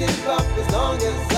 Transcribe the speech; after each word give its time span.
up 0.00 0.46
as 0.56 0.70
long 0.72 0.96
as 0.96 1.32
I 1.32 1.37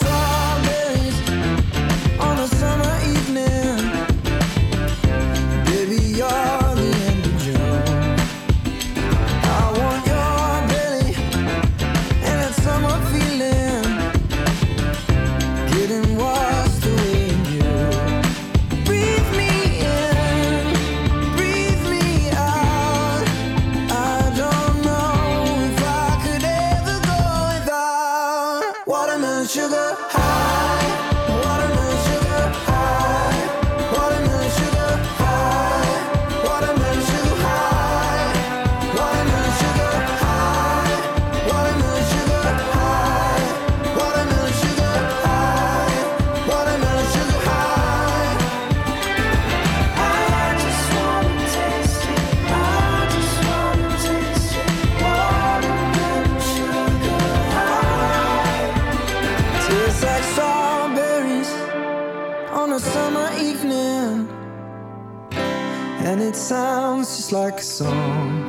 like 67.31 67.59
a 67.59 67.63
song. 67.63 68.40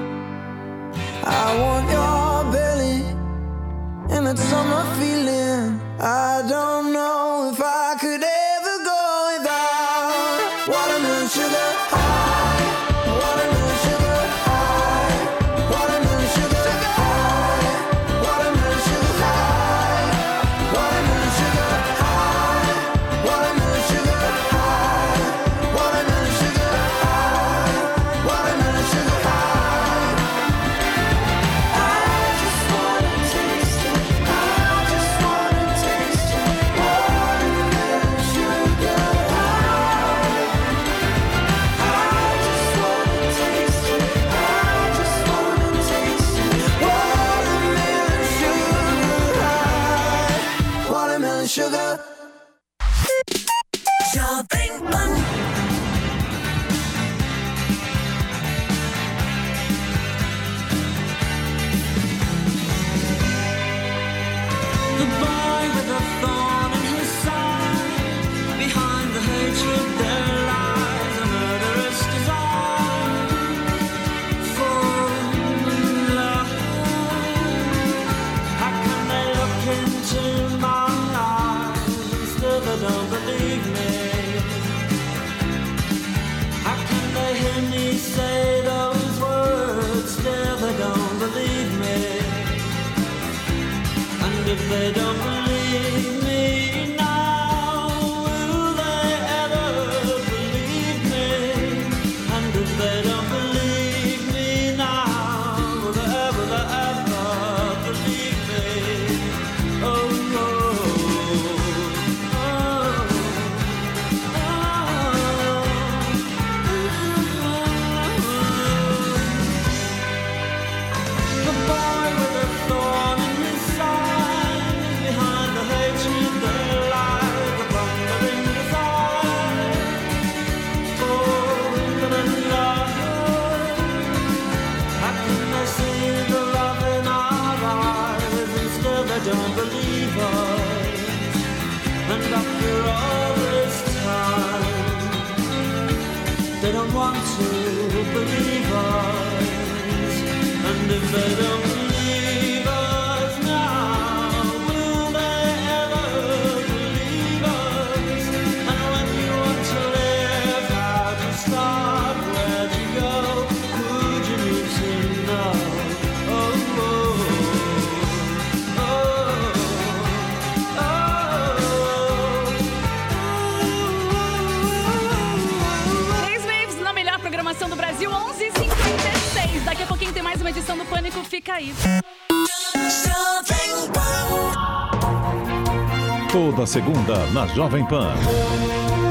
Toda 186.30 186.66
segunda 186.66 187.26
na 187.32 187.46
Jovem 187.48 187.84
Pan. 187.86 188.14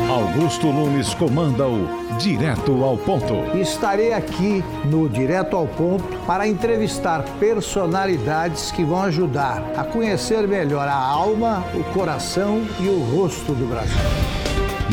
Augusto 0.10 0.68
Nunes 0.68 1.14
comanda 1.14 1.68
o 1.68 1.88
Direto 2.18 2.86
ao 2.86 2.98
Ponto. 2.98 3.58
Estarei 3.58 4.14
aqui 4.14 4.64
no 4.86 5.10
Direto 5.10 5.58
ao 5.58 5.68
Ponto 5.68 6.06
para 6.26 6.48
entrevistar 6.48 7.24
personalidades 7.38 8.72
que 8.72 8.86
vão 8.86 9.02
ajudar 9.02 9.62
a 9.76 9.84
conhecer 9.84 10.48
melhor 10.48 10.88
a 10.88 10.96
alma, 10.96 11.66
o 11.74 11.84
coração 11.94 12.62
e 12.80 12.88
o 12.88 13.00
rosto 13.14 13.54
do 13.54 13.68
Brasil. 13.68 14.31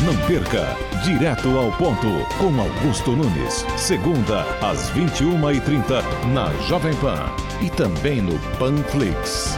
Não 0.05 0.15
perca 0.27 0.77
Direto 1.03 1.57
ao 1.57 1.71
Ponto 1.73 2.07
com 2.37 2.61
Augusto 2.61 3.11
Nunes. 3.11 3.65
Segunda 3.75 4.43
às 4.61 4.89
21h30 4.91 6.03
na 6.33 6.53
Jovem 6.67 6.95
Pan 6.95 7.25
e 7.61 7.69
também 7.69 8.21
no 8.21 8.39
Panflix. 8.57 9.57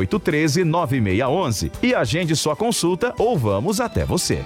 3813 0.07 0.65
9611 0.65 1.73
e 1.83 1.95
agende 1.95 2.37
sua 2.37 2.57
consulta 2.57 3.15
ou 3.19 3.39
vamos 3.39 3.81
até 3.81 4.05
você. 4.05 4.45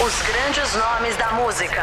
Os 0.00 0.22
grandes 0.22 0.74
nomes 0.74 1.16
da 1.16 1.32
música. 1.32 1.82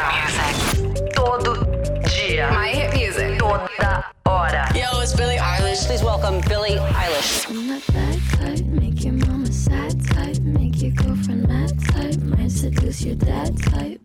Todo 1.14 1.66
dia. 2.08 2.50
My 2.52 2.68
hit 2.68 2.94
music. 2.96 3.38
Toda 3.38 4.04
hora. 4.26 4.68
Yo, 4.74 5.02
it's 5.02 5.14
Billie 5.14 5.38
Eilish. 5.38 5.86
Please 5.86 6.04
welcome 6.04 6.40
Billie 6.48 6.78
Eilish. 6.78 7.46
I'm 7.50 7.68
that 7.68 7.82
bad 7.92 8.20
type, 8.38 8.66
make 8.66 9.04
your 9.04 9.14
mama 9.14 9.50
sad 9.52 10.00
type, 10.06 10.40
make 10.42 10.80
your 10.80 10.92
girlfriend 10.92 11.48
mad 11.48 11.72
type, 11.92 12.20
might 12.22 12.50
seduce 12.50 13.02
your 13.02 13.16
dad 13.16 13.56
type. 13.62 14.00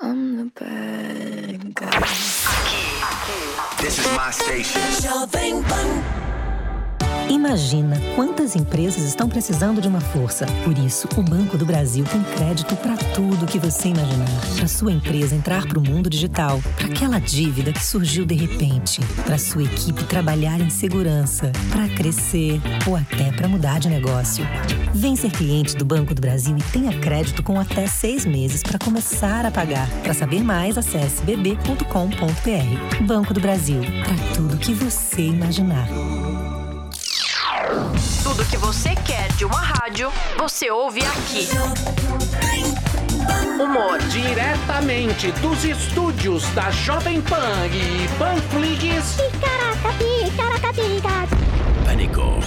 I'm 0.00 0.36
the 0.36 0.50
bad 0.58 1.74
guy. 1.74 1.86
Aqui, 1.86 2.82
aqui. 3.02 3.82
This 3.82 3.98
is 3.98 4.06
my 4.16 4.30
station. 4.32 4.82
Jovem 5.00 5.62
Pan. 5.62 6.31
Imagina 7.28 8.00
quantas 8.14 8.54
empresas 8.54 9.02
estão 9.04 9.28
precisando 9.28 9.80
de 9.80 9.88
uma 9.88 10.00
força. 10.00 10.46
Por 10.64 10.76
isso, 10.78 11.08
o 11.16 11.22
Banco 11.22 11.58
do 11.58 11.64
Brasil 11.66 12.04
tem 12.04 12.22
crédito 12.22 12.76
para 12.76 12.96
tudo 12.96 13.46
que 13.46 13.58
você 13.58 13.88
imaginar. 13.88 14.28
Para 14.56 14.68
sua 14.68 14.92
empresa 14.92 15.34
entrar 15.34 15.66
para 15.66 15.78
o 15.78 15.82
mundo 15.82 16.08
digital, 16.08 16.60
para 16.76 16.86
aquela 16.86 17.18
dívida 17.18 17.72
que 17.72 17.84
surgiu 17.84 18.24
de 18.24 18.34
repente, 18.34 19.00
para 19.24 19.38
sua 19.38 19.64
equipe 19.64 20.04
trabalhar 20.04 20.60
em 20.60 20.70
segurança, 20.70 21.50
para 21.70 21.88
crescer 21.88 22.60
ou 22.86 22.96
até 22.96 23.32
para 23.32 23.48
mudar 23.48 23.80
de 23.80 23.88
negócio. 23.88 24.46
Vem 24.94 25.16
ser 25.16 25.30
cliente 25.30 25.76
do 25.76 25.84
Banco 25.84 26.14
do 26.14 26.20
Brasil 26.20 26.56
e 26.56 26.62
tenha 26.72 26.98
crédito 27.00 27.42
com 27.42 27.58
até 27.58 27.86
seis 27.86 28.24
meses 28.24 28.62
para 28.62 28.78
começar 28.78 29.44
a 29.44 29.50
pagar. 29.50 29.88
Para 30.02 30.14
saber 30.14 30.42
mais, 30.42 30.78
acesse 30.78 31.22
bb.com.br. 31.22 33.04
Banco 33.06 33.34
do 33.34 33.40
Brasil, 33.40 33.80
para 33.80 34.34
tudo 34.34 34.58
que 34.58 34.74
você 34.74 35.22
imaginar. 35.22 35.88
Tudo 38.32 38.46
que 38.46 38.56
você 38.56 38.94
quer 39.04 39.30
de 39.34 39.44
uma 39.44 39.60
rádio, 39.60 40.10
você 40.38 40.70
ouve 40.70 41.02
aqui. 41.04 41.50
Humor. 43.60 43.98
Diretamente 44.08 45.30
dos 45.32 45.62
estúdios 45.66 46.42
da 46.54 46.70
Jovem 46.70 47.20
Pan 47.20 47.66
e 47.66 48.08
Panflix. 48.18 49.18
Pânico. 51.84 52.40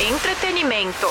Entretenimento. 0.00 1.08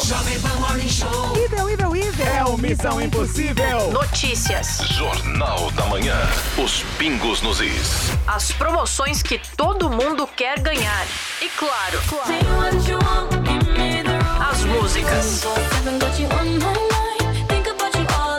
Evil, 1.36 1.70
evil, 1.70 1.96
evil. 1.96 2.26
É 2.26 2.44
o 2.44 2.58
Missão 2.58 3.00
Impossível. 3.00 3.92
Notícias. 3.92 4.80
Jornal 4.90 5.70
da 5.72 5.86
Manhã. 5.86 6.18
Os 6.58 6.82
pingos 6.98 7.40
nos 7.44 7.62
is. 7.62 8.10
As 8.26 8.52
promoções 8.52 9.22
que 9.22 9.40
todo 9.56 9.92
mundo 9.92 10.28
quer 10.36 10.60
ganhar. 10.60 11.06
E 11.40 11.50
claro, 11.50 12.00
as 14.50 14.64
músicas 14.66 15.44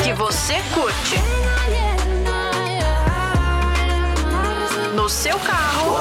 que 0.02 0.12
você 0.14 0.60
curte. 0.74 1.14
No 4.96 5.08
seu 5.08 5.38
carro. 5.38 5.96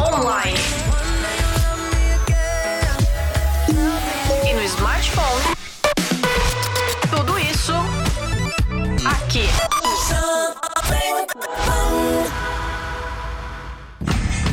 Online. 0.00 0.79
No 5.16 5.49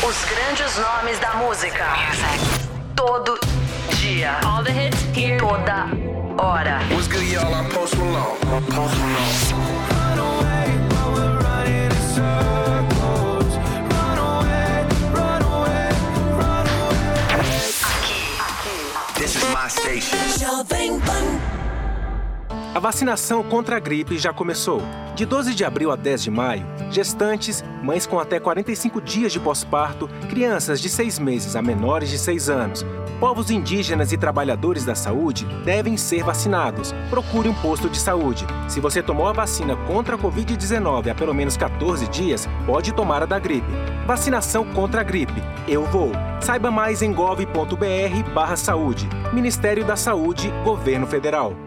Os 0.00 0.24
grandes 0.26 0.76
nomes 0.76 1.18
da 1.18 1.34
música. 1.34 1.84
Todo 2.94 3.36
dia. 3.96 4.38
All 4.44 4.62
the 4.62 4.70
hits 4.70 5.02
here. 5.12 5.36
Toda 5.38 5.88
hora. 6.38 6.78
What's 6.92 7.08
good, 7.08 7.24
y'all? 7.28 7.52
I'm 7.52 7.68
Post 7.70 7.96
Malone. 7.96 8.38
Post 8.70 8.94
Malone. 8.96 9.78
This 11.88 12.18
A 22.78 22.80
vacinação 22.80 23.42
contra 23.42 23.76
a 23.76 23.80
gripe 23.80 24.16
já 24.16 24.32
começou. 24.32 24.80
De 25.16 25.26
12 25.26 25.52
de 25.52 25.64
abril 25.64 25.90
a 25.90 25.96
10 25.96 26.22
de 26.22 26.30
maio, 26.30 26.64
gestantes, 26.92 27.64
mães 27.82 28.06
com 28.06 28.20
até 28.20 28.38
45 28.38 29.00
dias 29.00 29.32
de 29.32 29.40
pós-parto, 29.40 30.08
crianças 30.28 30.80
de 30.80 30.88
6 30.88 31.18
meses 31.18 31.56
a 31.56 31.60
menores 31.60 32.08
de 32.08 32.16
6 32.16 32.48
anos, 32.48 32.86
povos 33.18 33.50
indígenas 33.50 34.12
e 34.12 34.16
trabalhadores 34.16 34.84
da 34.84 34.94
saúde 34.94 35.44
devem 35.64 35.96
ser 35.96 36.22
vacinados. 36.22 36.94
Procure 37.10 37.48
um 37.48 37.54
posto 37.54 37.90
de 37.90 37.98
saúde. 37.98 38.46
Se 38.68 38.78
você 38.78 39.02
tomou 39.02 39.26
a 39.26 39.32
vacina 39.32 39.74
contra 39.88 40.14
a 40.14 40.18
Covid-19 40.18 41.10
há 41.10 41.16
pelo 41.16 41.34
menos 41.34 41.56
14 41.56 42.06
dias, 42.06 42.48
pode 42.64 42.94
tomar 42.94 43.24
a 43.24 43.26
da 43.26 43.40
gripe. 43.40 43.72
Vacinação 44.06 44.64
contra 44.64 45.00
a 45.00 45.04
gripe. 45.04 45.42
Eu 45.66 45.84
vou. 45.84 46.12
Saiba 46.40 46.70
mais 46.70 47.02
em 47.02 47.12
gov.br/saúde. 47.12 49.08
Ministério 49.32 49.84
da 49.84 49.96
Saúde, 49.96 50.48
Governo 50.62 51.08
Federal. 51.08 51.66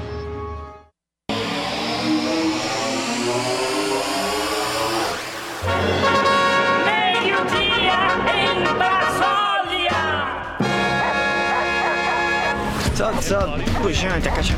Solta, 13.01 13.21
solta. 13.23 13.63
Pujante, 13.81 14.29
a 14.29 14.31
caixa 14.31 14.53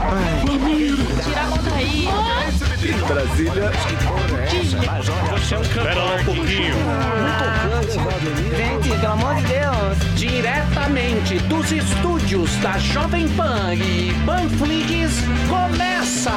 Tira 1.23 1.39
a 1.39 1.47
mão 1.47 1.59
daí. 1.63 2.09
Brasília. 3.07 3.71
Espera 5.61 6.03
lá 6.03 6.15
um 6.15 6.25
pouquinho. 6.25 6.75
Gente, 8.57 8.89
pelo 8.99 9.13
amor 9.13 9.35
de 9.35 9.43
Deus. 9.43 10.15
Diretamente 10.15 11.39
dos 11.39 11.71
estúdios 11.71 12.53
da 12.57 12.77
Jovem 12.79 13.29
Pan 13.29 13.75
e 13.75 14.13
Panflix, 14.25 15.21
começa 15.47 16.31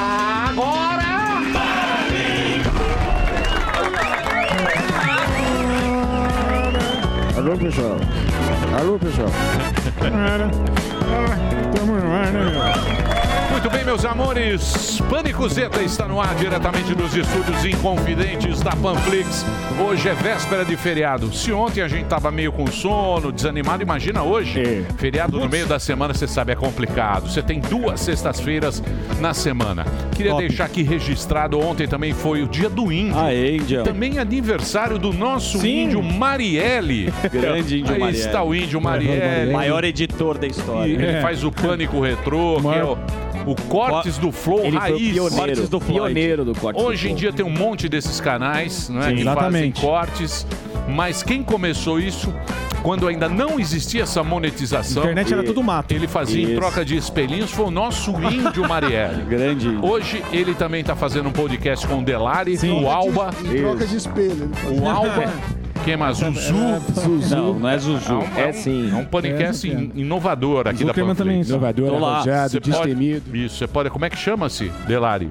agora. 0.49 1.16
Alô, 7.47 7.57
pessoal. 7.59 7.97
Alô, 8.77 8.99
pessoal. 8.99 9.29
Tamo 11.73 11.93
no 11.93 12.13
ar, 12.13 12.33
né? 12.33 13.16
Muito 13.51 13.71
bem, 13.71 13.85
meus 13.85 14.05
amores. 14.05 15.01
Pânico 15.09 15.49
Zeta 15.49 15.83
está 15.83 16.07
no 16.07 16.21
ar 16.21 16.35
diretamente 16.35 16.95
dos 16.95 17.17
estúdios 17.17 17.65
inconfidentes 17.65 18.61
da 18.61 18.73
Panflix. 18.73 19.45
Hoje 19.81 20.09
é 20.09 20.15
véspera 20.15 20.65
de 20.65 20.77
feriado. 20.77 21.33
Se 21.33 21.53
ontem 21.53 21.83
a 21.83 21.89
gente 21.89 22.07
tava 22.07 22.31
meio 22.31 22.53
com 22.53 22.67
sono, 22.67 23.33
desanimado, 23.33 23.83
imagina 23.83 24.23
hoje. 24.23 24.85
Feriado 24.99 25.41
no 25.41 25.49
meio 25.49 25.67
da 25.67 25.79
semana, 25.79 26.13
você 26.13 26.27
sabe, 26.27 26.53
é 26.53 26.57
complicado. 26.57 27.29
Você 27.31 27.43
tem 27.43 27.61
duas 27.61 28.01
sextas-feiras 28.01 28.83
na 29.21 29.33
semana. 29.33 29.85
Queria 30.15 30.33
Top. 30.33 30.47
deixar 30.47 30.65
aqui 30.67 30.83
registrado, 30.83 31.59
ontem 31.59 31.87
também 31.89 32.13
foi 32.13 32.43
o 32.43 32.49
dia 32.49 32.69
do 32.69 32.93
índio. 32.93 33.19
Aê, 33.19 33.57
índio. 33.57 33.85
Também 33.85 34.19
aniversário 34.19 34.99
do 34.99 35.13
nosso 35.13 35.59
Sim. 35.59 35.85
índio 35.85 36.03
Marielle. 36.03 37.13
Grande 37.33 37.81
índio 37.81 37.95
Aí 37.95 38.01
Marielle. 38.01 38.27
está 38.27 38.43
o 38.43 38.55
índio 38.55 38.81
Marielle. 38.81 39.53
Maior 39.53 39.85
editor 39.85 40.39
da 40.39 40.47
história. 40.47 40.91
E 40.91 40.95
ele 40.95 41.21
faz 41.21 41.43
o 41.45 41.51
Pânico 41.51 42.01
Retrô, 42.01 42.61
que 42.61 42.69
é 42.79 42.85
o, 42.85 42.99
o 43.47 43.55
Cortes 43.55 44.19
do 44.19 44.31
Flow 44.33 44.65
Ele 44.65 44.73
foi 44.73 44.79
o 44.79 44.81
Raiz. 44.81 45.13
pioneiro, 45.13 45.37
Cortes 45.37 45.69
do 45.69 45.81
Floyd. 45.81 46.15
pioneiro 46.15 46.45
do 46.45 46.55
Cortes 46.55 46.83
do 46.83 46.89
Hoje 46.89 47.07
em 47.07 47.11
Flow. 47.11 47.19
dia 47.21 47.33
tem 47.33 47.47
um 47.47 47.51
monte 47.51 47.89
desses 47.89 48.21
canais 48.21 48.89
não 48.89 49.01
é, 49.01 49.09
Sim, 49.09 49.15
que 49.15 49.21
exatamente. 49.23 49.81
fazem 49.81 49.91
cortes, 49.91 50.47
mas 50.89 51.23
quem 51.23 51.43
começou 51.43 51.99
isso... 52.01 52.35
Quando 52.83 53.09
ainda 53.09 53.29
não 53.29 53.59
existia 53.59 54.05
essa 54.05 54.23
monetização, 54.23 55.03
Internet 55.03 55.33
era 55.33 55.43
tudo 55.43 55.61
mato. 55.61 55.91
Ele 55.93 56.07
fazia 56.07 56.41
em 56.41 56.47
Isso. 56.51 56.55
troca 56.55 56.85
de 56.85 56.97
espelhinhos, 56.97 57.51
foi 57.51 57.65
o 57.65 57.71
nosso 57.71 58.13
índio 58.13 58.69
Marielle. 58.69 59.23
Grande. 59.27 59.77
Hoje 59.83 60.23
ele 60.31 60.55
também 60.55 60.83
está 60.83 60.95
fazendo 60.95 61.29
um 61.29 61.33
podcast 61.33 61.85
com 61.85 61.99
o 61.99 62.05
Delari, 62.05 62.57
o 62.71 62.89
Alba. 62.89 63.31
Em 63.45 63.57
troca 63.61 63.85
de 63.87 63.97
espelho. 63.97 64.53
O 64.71 64.89
Alba. 64.89 65.25
Quem 65.87 65.97
mais? 65.97 66.19
Zuzu. 66.19 66.53
Não, 67.37 67.55
não 67.61 67.69
é 67.69 67.79
Zuzu. 67.79 68.13
É, 68.13 68.15
um, 68.15 68.49
é, 68.49 68.53
sim. 68.53 68.91
É 68.93 68.95
um 68.97 69.05
podcast 69.05 69.71
É, 69.71 69.75
in- 69.75 69.93
inovador 69.95 70.67
aqui 70.69 70.81
da 70.85 70.89
Zuckerman 70.89 71.15
também. 71.15 71.37
Panflix. 71.39 71.49
Inovador, 71.49 71.89
Tô 71.89 71.99
lá. 71.99 72.15
arrojado, 72.17 72.51
Você 72.51 72.61
pode- 72.61 72.71
destemido. 72.73 73.37
Isso, 73.37 73.57
você 73.57 73.67
pode... 73.69 73.91
Como 73.91 74.05
é 74.05 74.11
que 74.11 74.19
chama-se, 74.19 74.71
Delari? 74.87 75.31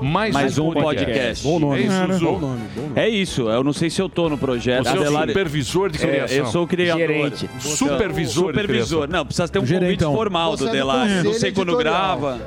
Mais, 0.00 0.32
Mais 0.32 0.56
um 0.58 0.72
podcast. 0.72 1.46
É 1.46 1.80
isso, 1.80 2.18
Zuzu. 2.18 2.40
É 2.96 3.08
isso, 3.08 3.50
eu 3.50 3.62
não 3.62 3.72
sei 3.74 3.90
se 3.90 4.00
eu 4.00 4.08
tô 4.08 4.28
no 4.30 4.38
projeto. 4.38 4.84
Você 4.88 4.96
é 4.96 5.00
o 5.10 5.26
supervisor 5.26 5.90
de 5.90 5.98
É, 6.02 6.06
criação. 6.08 6.36
eu 6.38 6.46
sou 6.46 6.62
o 6.64 6.66
criador. 6.66 6.98
Gerente. 7.06 7.50
Supervisor 7.58 8.52
de 8.52 8.58
Supervisor. 8.60 8.98
criação. 9.02 9.06
Não, 9.18 9.26
precisa 9.26 9.46
ter 9.48 9.58
um 9.58 9.66
Gerentão. 9.66 10.12
convite 10.12 10.16
formal 10.16 10.50
Você 10.52 10.62
do 10.64 10.68
é 10.68 10.70
do 10.70 10.76
Delari. 10.76 11.22
Não 11.22 11.34
sei 11.34 11.52
quando 11.52 11.76
grava. 11.76 12.40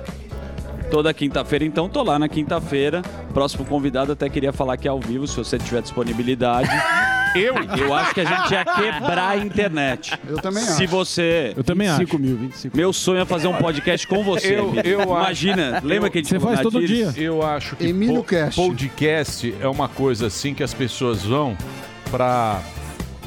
Toda 0.92 1.14
quinta-feira, 1.14 1.64
então 1.64 1.88
tô 1.88 2.04
lá 2.04 2.20
na 2.20 2.28
quinta-feira. 2.28 3.02
Próximo 3.34 3.64
convidado 3.66 4.12
até 4.12 4.28
queria 4.30 4.52
falar 4.52 4.76
que 4.76 4.88
é 4.88 4.92
ao 4.92 5.00
vivo, 5.00 5.26
se 5.26 5.38
você 5.38 5.58
tiver 5.58 5.82
disponibilidade. 5.82 6.70
Eu? 7.34 7.56
Eu 7.78 7.94
acho 7.94 8.14
que 8.14 8.20
a 8.20 8.26
gente 8.26 8.52
ia 8.52 8.66
quebrar 8.66 9.30
a 9.30 9.38
internet. 9.38 10.12
Eu 10.28 10.36
também 10.42 10.62
Se 10.66 10.84
acho. 10.84 10.88
você. 10.92 11.54
Eu 11.56 11.64
também 11.64 11.88
25 11.88 12.10
acho. 12.18 12.20
mil, 12.22 12.36
25 12.38 12.76
Meu 12.76 12.92
sonho 12.92 13.22
é 13.22 13.26
fazer 13.26 13.48
um 13.48 13.54
podcast 13.54 14.06
com 14.06 14.22
você. 14.22 14.54
Eu, 14.60 14.74
eu 14.84 15.02
Imagina, 15.04 15.78
acho- 15.78 15.88
lembra 15.88 16.10
eu- 16.10 16.12
que 16.12 16.18
a 16.18 16.22
gente 16.24 16.40
falou 16.40 16.56
na 16.74 16.80
Dires? 16.82 17.18
Eu 17.18 17.42
acho 17.42 17.78
que 17.78 17.88
Emílio 17.88 18.16
po- 18.18 18.24
Cast. 18.26 18.56
podcast 18.62 19.56
é 19.62 19.68
uma 19.70 19.88
coisa 19.88 20.28
assim 20.28 20.54
que 20.54 20.62
as 20.62 20.74
pessoas 20.74 21.24
vão 21.24 21.56
pra. 22.12 22.62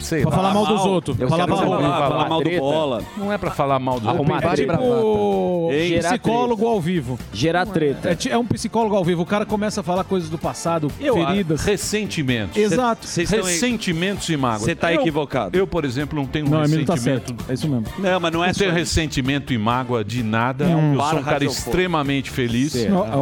Sei 0.00 0.22
Pra 0.22 0.30
lá, 0.30 0.36
falar 0.36 0.54
mal 0.54 0.66
dos 0.66 0.84
outros. 0.84 1.18
Eu 1.18 1.28
Falar 1.28 1.44
quero 1.46 1.56
mal- 1.56 1.70
ouvir 1.70 1.82
falar 1.88 2.28
mal 2.28 2.38
do 2.40 2.44
treta. 2.44 2.60
bola. 2.60 3.02
Não 3.16 3.32
é 3.32 3.38
pra 3.38 3.50
falar 3.50 3.78
mal 3.78 4.00
do 4.00 4.08
Arrumar 4.08 4.40
treta. 4.40 4.76
Tipo 4.76 5.68
Ei, 5.72 5.98
psicólogo 5.98 6.66
ao 6.66 6.80
vivo. 6.80 7.18
Gerar 7.32 7.64
treta. 7.66 8.10
É, 8.10 8.28
é 8.32 8.38
um 8.38 8.44
psicólogo 8.44 8.94
ao 8.96 9.04
vivo. 9.04 9.22
O 9.22 9.26
cara 9.26 9.46
começa 9.46 9.80
a 9.80 9.84
falar 9.84 10.04
coisas 10.04 10.28
do 10.28 10.36
passado, 10.38 10.90
Eu 11.00 11.14
feridas. 11.14 11.64
Ressentimentos. 11.64 12.56
Exato. 12.56 13.06
Cê- 13.06 13.24
Ressentimentos 13.24 14.28
e 14.28 14.36
mágoas. 14.36 14.62
Cê 14.62 14.74
tá 14.74 14.92
Eu- 14.92 15.00
equivocado. 15.00 15.56
Eu, 15.56 15.66
por 15.66 15.84
exemplo, 15.84 16.18
não 16.18 16.26
tenho 16.26 16.48
Não, 16.48 16.64
Emílio 16.64 16.84
tá 16.84 16.94
ressentimento. 16.94 17.28
certo. 17.28 17.50
É 17.50 17.54
isso 17.54 17.68
mesmo. 17.68 17.86
Não, 17.98 18.20
mas 18.20 18.32
não 18.32 18.44
é 18.44 18.48
não 18.48 18.54
tenho 18.54 18.70
só- 18.70 18.76
ressentimento 18.76 19.52
e 19.52 19.58
mágoa 19.58 20.04
de 20.04 20.22
nada. 20.22 20.64
É 20.64 20.74
um 20.76 20.94
eu 20.94 21.00
sou 21.00 21.18
um 21.18 21.22
cara 21.22 21.44
extremamente 21.44 22.30
feliz. 22.30 22.74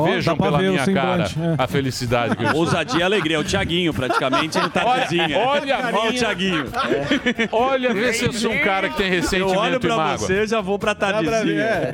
Vejam 0.05 0.37
pela 0.37 0.59
minha 0.59 0.87
cara 0.93 1.25
é. 1.25 1.55
a 1.63 1.67
felicidade 1.67 2.37
que 2.37 2.45
eu. 2.45 2.53
Ousadia 2.57 3.01
e 3.01 3.03
alegria. 3.03 3.37
É 3.37 3.39
o 3.41 3.45
Thiaguinho, 3.45 3.93
praticamente, 3.95 4.59
no 4.59 4.69
tardezinha. 4.69 5.39
Olha, 5.39 5.79
olha 5.95 6.11
o 6.11 6.13
Thiaguinho. 6.13 6.62
Tadinho. 6.71 7.49
Olha, 7.53 7.93
vê 7.95 8.13
se 8.13 8.25
eu 8.25 8.33
sou 8.33 8.53
um 8.53 8.59
cara 8.59 8.89
que 8.89 8.97
tem 8.97 9.07
Eu 9.07 9.13
ressentimento 9.13 9.59
olho 9.59 9.77
e 9.77 9.81
pra 9.81 9.97
mágoa. 9.97 10.19
você, 10.19 10.41
eu 10.41 10.47
já 10.47 10.61
vou 10.61 10.79
pra 10.79 10.95
Tadinho. 10.95 11.31
é, 11.61 11.93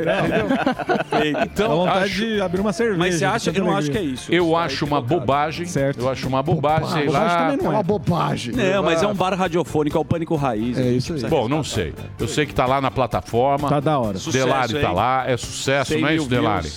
Então, 1.45 1.69
Dá 1.69 1.75
vontade 1.75 2.05
acho- 2.05 2.15
de 2.27 2.41
abrir 2.41 2.61
uma 2.61 2.73
cerveja. 2.73 2.99
Mas 2.99 3.15
você 3.17 3.25
acha? 3.25 3.51
Eu 3.55 3.65
não 3.65 3.77
acho 3.77 3.91
que 3.91 3.99
é 3.99 4.03
isso. 4.03 4.33
Eu 4.33 4.57
acho 4.57 4.85
uma 4.85 5.01
bobagem. 5.01 5.67
Eu 5.97 6.09
acho 6.09 6.27
uma 6.29 6.43
bobagem, 6.43 6.89
sei 6.89 7.07
Bobagem 7.07 7.29
lá. 7.29 7.37
também 7.43 7.57
não 7.59 7.67
é. 7.67 7.75
uma 7.77 7.83
bobagem. 7.83 8.55
Não, 8.55 8.83
mas 8.83 9.03
é 9.03 9.07
um 9.07 9.15
bar 9.15 9.35
radiofônico, 9.35 9.97
é 9.97 10.01
o 10.01 10.05
Pânico 10.05 10.37
Raiz. 10.37 10.79
É 10.79 10.83
isso 10.91 11.15
aí. 11.15 11.21
Bom, 11.25 11.49
não 11.49 11.63
sei. 11.65 11.95
Eu 12.19 12.29
sei 12.29 12.47
que 12.47 12.55
tá 12.55 12.67
lá 12.67 12.81
na 12.81 12.91
plataforma. 12.91 13.69
Tá 13.69 13.81
da 13.81 13.99
hora. 13.99 14.19
Delari 14.31 14.81
tá 14.81 14.93
lá, 14.93 15.25
é 15.27 15.37
sucesso, 15.37 15.93
100 15.93 16.01
não 16.03 16.09
é 16.09 16.15
isso, 16.17 16.29
Delari? 16.29 16.71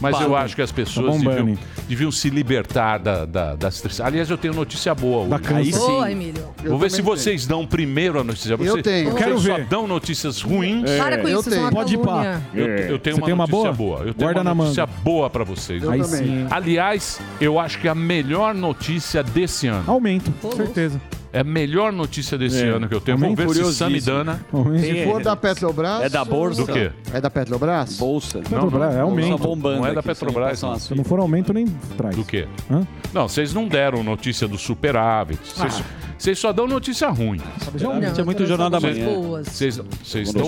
Mas 0.00 0.20
eu 0.20 0.36
acho 0.36 0.54
que 0.54 0.62
as 0.62 0.72
pessoas 0.72 1.22
Tá 1.22 1.30
deviam, 1.30 1.58
deviam 1.88 2.10
se 2.10 2.28
libertar 2.30 2.98
da, 2.98 3.24
da, 3.24 3.54
das 3.54 3.80
tristezas. 3.80 4.06
Aliás, 4.06 4.30
eu 4.30 4.36
tenho 4.38 4.54
notícia 4.54 4.94
boa 4.94 5.20
hoje. 5.20 5.30
Bacana. 5.30 5.58
Aí 5.60 5.72
sim. 5.72 5.78
Boa, 5.78 6.10
Emílio. 6.10 6.48
Vou 6.64 6.78
ver 6.78 6.90
se 6.90 7.02
vocês 7.02 7.46
dão 7.46 7.66
primeiro 7.66 8.20
a 8.20 8.24
notícia. 8.24 8.56
Vocês, 8.56 8.82
tenho. 8.82 9.10
Vocês 9.10 9.24
Quero 9.24 9.38
só 9.38 9.56
ver. 9.56 9.66
dão 9.66 9.86
notícias 9.86 10.40
ruins. 10.42 10.90
Para 10.98 11.18
com 11.18 11.28
eu 11.28 11.40
isso, 11.40 11.48
isso 11.48 11.58
é 11.58 11.60
uma 11.60 11.70
tenho. 11.70 11.76
Pode 11.82 11.94
ir 11.94 11.98
pá. 11.98 12.04
calúnia. 12.06 12.42
Eu, 12.54 12.66
eu 12.66 12.98
tenho 12.98 13.16
Você 13.16 13.20
uma 13.20 13.26
tem 13.26 13.34
uma 13.34 13.46
notícia 13.46 13.72
boa? 13.72 13.98
Eu 13.98 14.14
tenho 14.14 14.14
Guarda 14.16 14.40
uma 14.40 14.44
na 14.44 14.54
notícia 14.54 14.86
boa 14.86 15.30
pra 15.30 15.44
vocês. 15.44 15.86
Aí 15.88 16.00
também. 16.02 16.24
sim. 16.24 16.46
Aliás, 16.50 17.20
eu 17.40 17.58
acho 17.58 17.78
que 17.80 17.88
é 17.88 17.90
a 17.90 17.94
melhor 17.94 18.54
notícia 18.54 19.22
desse 19.22 19.66
ano. 19.66 19.84
Aumento, 19.86 20.32
certeza. 20.56 21.00
É 21.36 21.40
a 21.40 21.44
melhor 21.44 21.92
notícia 21.92 22.38
desse 22.38 22.62
É. 22.62 22.68
ano 22.68 22.88
que 22.88 22.94
eu 22.94 23.00
tenho. 23.00 23.18
Vamos 23.18 23.36
ver 23.36 23.48
se. 23.50 23.74
Samidana. 23.74 24.40
Se 24.80 25.04
for 25.04 25.22
da 25.22 25.36
Petrobras. 25.36 26.00
É 26.00 26.08
da 26.08 26.24
Bolsa? 26.24 26.64
Do 26.64 26.72
quê? 26.72 26.90
É 27.12 27.20
da 27.20 27.28
Petrobras? 27.28 27.98
Bolsa. 27.98 28.38
Petrobras, 28.38 28.94
é 28.94 28.96
Tá 28.96 29.02
aumento. 29.02 29.38
bombando 29.38 29.80
Não 29.82 29.86
é 29.86 29.92
da 29.92 30.02
Petrobras, 30.02 30.62
não. 30.62 30.78
Se 30.78 30.94
não 30.94 31.04
for 31.04 31.18
aumento, 31.18 31.52
nem 31.52 31.66
traz. 31.96 32.16
Do 32.16 32.24
quê? 32.24 32.48
Hã? 32.70 32.86
Não, 33.12 33.28
vocês 33.28 33.52
não 33.52 33.68
deram 33.68 34.02
notícia 34.02 34.48
do 34.48 34.56
superávit. 34.56 35.38
Vocês, 35.44 35.82
vocês 36.16 36.38
só 36.38 36.54
dão 36.54 36.66
notícia 36.66 37.08
ruim. 37.10 37.40
Realmente 37.78 38.18
é 38.18 38.24
muito 38.24 38.46
jornal 38.46 38.70
da 38.70 38.80
manhã. 38.80 39.06
Vocês 39.44 39.78
estão 40.02 40.44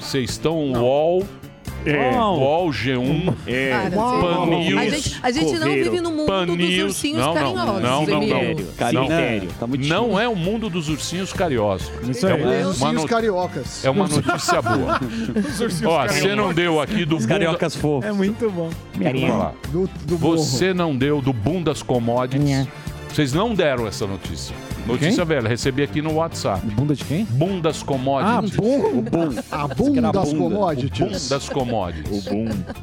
vocês 0.00 0.30
estão 0.30 0.72
UOL, 0.72 1.22
UOL 1.86 2.70
G1, 2.70 3.24
Para, 3.70 3.90
Pan 3.90 4.46
você- 4.46 4.56
News, 4.56 4.80
a 4.80 4.88
gente, 4.88 5.20
a 5.22 5.30
gente 5.30 5.58
não 5.58 5.68
vive 5.72 6.00
no 6.00 6.10
mundo 6.10 6.26
Pan 6.26 6.46
dos 6.46 6.78
ursinhos 6.78 7.20
Não, 7.20 7.26
não, 7.26 7.34
carinhosos, 7.34 7.82
não, 7.82 8.06
não, 8.06 8.12
Emílio. 8.42 8.66
não. 8.66 8.72
Carinho, 8.74 9.48
tá 9.58 9.66
muito 9.66 9.86
Não 9.86 10.18
é 10.18 10.26
o 10.28 10.34
mundo 10.36 10.70
dos 10.70 10.88
ursinhos 10.88 11.32
carinhosos. 11.32 11.90
Isso 12.08 12.26
É 12.26 12.34
Os 12.34 12.42
uma 12.80 12.88
ursinhos 12.90 13.04
cariocas. 13.04 13.84
é 13.84 13.90
uma 13.90 14.08
notícia 14.08 14.62
boa. 14.62 15.00
Ó, 15.86 16.06
você 16.08 16.34
não 16.34 16.52
deu 16.54 16.80
aqui 16.80 17.04
do 17.04 17.16
Os 17.16 17.26
cariocas 17.26 17.74
fofos. 17.76 18.08
É 18.08 18.12
muito 18.12 18.50
bom. 18.50 18.70
Do, 19.70 19.88
do. 20.06 20.16
Você 20.16 20.72
não 20.72 20.96
deu 20.96 21.20
do 21.20 21.32
Bundas 21.32 21.82
Commodities. 21.82 22.66
Vocês 23.12 23.32
não 23.32 23.54
deram 23.54 23.86
essa 23.86 24.06
notícia. 24.06 24.54
Notícia 24.86 25.24
velha, 25.24 25.48
recebi 25.48 25.82
aqui 25.82 26.02
no 26.02 26.14
WhatsApp. 26.14 26.64
Bunda 26.66 26.94
de 26.94 27.04
quem? 27.04 27.24
Bundas 27.24 27.80
Ah, 27.82 27.86
Commodities. 27.86 28.56
Bom, 28.56 29.32
a 29.50 29.68
bunda 29.68 30.12
das 30.12 30.32
commodities. 30.32 31.22
Bundas 31.22 31.48
Commodities. 31.48 32.26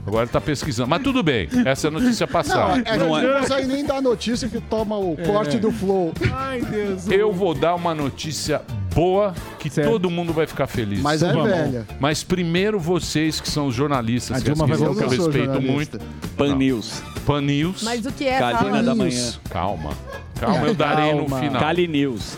Agora 0.05 0.23
ele 0.23 0.31
tá 0.31 0.41
pesquisando. 0.41 0.89
Mas 0.89 1.03
tudo 1.03 1.21
bem, 1.21 1.47
essa 1.65 1.87
é 1.87 1.89
a 1.89 1.91
notícia 1.91 2.25
Não, 2.25 2.33
passada. 2.33 2.97
Não 2.97 3.07
não 3.09 3.17
é. 3.19 3.39
consegue 3.41 3.67
nem 3.67 3.85
dar 3.85 4.01
notícia 4.01 4.49
que 4.49 4.59
toma 4.61 4.97
o 4.97 5.15
corte 5.17 5.57
do 5.59 5.71
flow. 5.71 6.11
Ai, 6.33 6.61
Deus. 6.61 7.07
Eu 7.07 7.31
vou 7.31 7.53
dar 7.53 7.75
uma 7.75 7.93
notícia 7.93 8.61
boa 8.95 9.33
que 9.59 9.69
Certo. 9.69 9.89
todo 9.91 10.09
mundo 10.09 10.33
vai 10.33 10.47
ficar 10.47 10.67
feliz. 10.67 11.01
Mas 11.01 11.21
é 11.23 11.31
Vamos. 11.31 11.49
velha. 11.49 11.85
Mas 11.99 12.23
primeiro 12.23 12.79
vocês 12.79 13.39
que 13.39 13.49
são 13.49 13.67
os 13.67 13.75
jornalistas, 13.75 14.37
A 14.37 14.39
que, 14.39 14.45
Dilma 14.51 14.65
vai 14.67 14.77
que 14.77 14.83
eu 14.83 14.93
respeito 14.93 15.31
jornalista. 15.45 15.71
muito. 15.71 15.99
Pan 16.35 16.47
Não. 16.49 16.57
News. 16.57 17.03
Pan 17.25 17.41
News. 17.41 17.83
Mas 17.83 18.05
o 18.05 18.11
que 18.11 18.25
é? 18.25 18.39
Calina 18.39 18.59
Fala. 18.59 18.83
da 18.83 18.95
manhã. 18.95 19.31
Calma. 19.49 19.91
Calma, 20.41 20.67
eu 20.67 20.73
darei 20.73 21.13
no 21.13 21.29
final. 21.29 21.61
Cali 21.61 21.87
News. 21.87 22.37